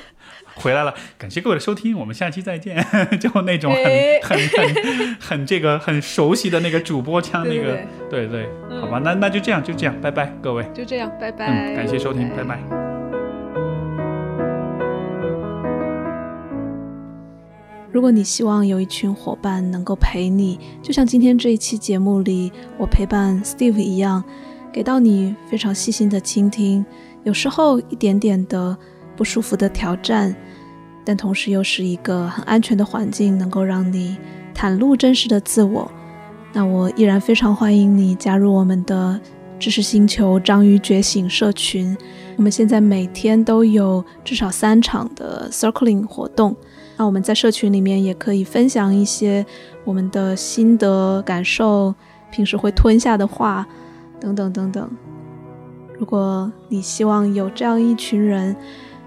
[0.54, 0.94] 回来了。
[1.18, 2.84] 感谢各位的收听，我们下期再见。
[3.20, 3.84] 就那种很
[4.22, 7.78] 很很很这个很熟悉的那个主播腔，那个
[8.10, 8.48] 对对，
[8.80, 12.91] 好吧，那那就这样，就这样，拜拜，各位，就这样，拜拜，嗯，感谢收听，拜拜。
[17.92, 24.24] 如果你希望有一群伙伴能够陪你，就像今天这一期节目里我陪伴 Steve 一样，
[24.72, 26.82] 给到你非常细心的倾听，
[27.22, 28.74] 有时候一点点的
[29.14, 30.34] 不舒服的挑战，
[31.04, 34.16] 但同时又是一个很安全的环境，能够让你
[34.54, 35.92] 袒露真实的自我，
[36.54, 39.20] 那我依然非常欢迎你加入我们的
[39.58, 41.94] 知识星球章鱼觉醒社群。
[42.38, 46.56] 我们现在每天都有至少三场的 Circling 活动。
[47.02, 49.44] 那我们在社群里面也可以分享一些
[49.84, 51.92] 我们的心得感受，
[52.30, 53.66] 平时会吞下的话，
[54.20, 54.88] 等等等等。
[55.98, 58.54] 如果你希望有这样一群人，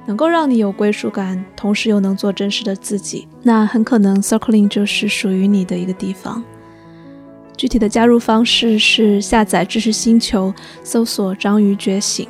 [0.06, 6.44] 能够让你有归属感，同时又能做真实的自己，那很可能 Circling 就是属于你的一个地方。
[7.56, 10.54] 具体的加入方式是下载知识星球，
[10.84, 12.28] 搜索“章鱼觉醒”。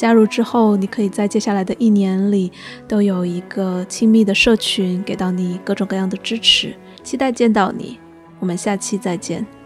[0.00, 2.50] 加入之后，你可以在接下来的一年里
[2.88, 6.74] 都有一个亲密的社群，给到你各种各样的支持。
[7.02, 7.98] 期待见到你，
[8.38, 9.59] 我们下期再见。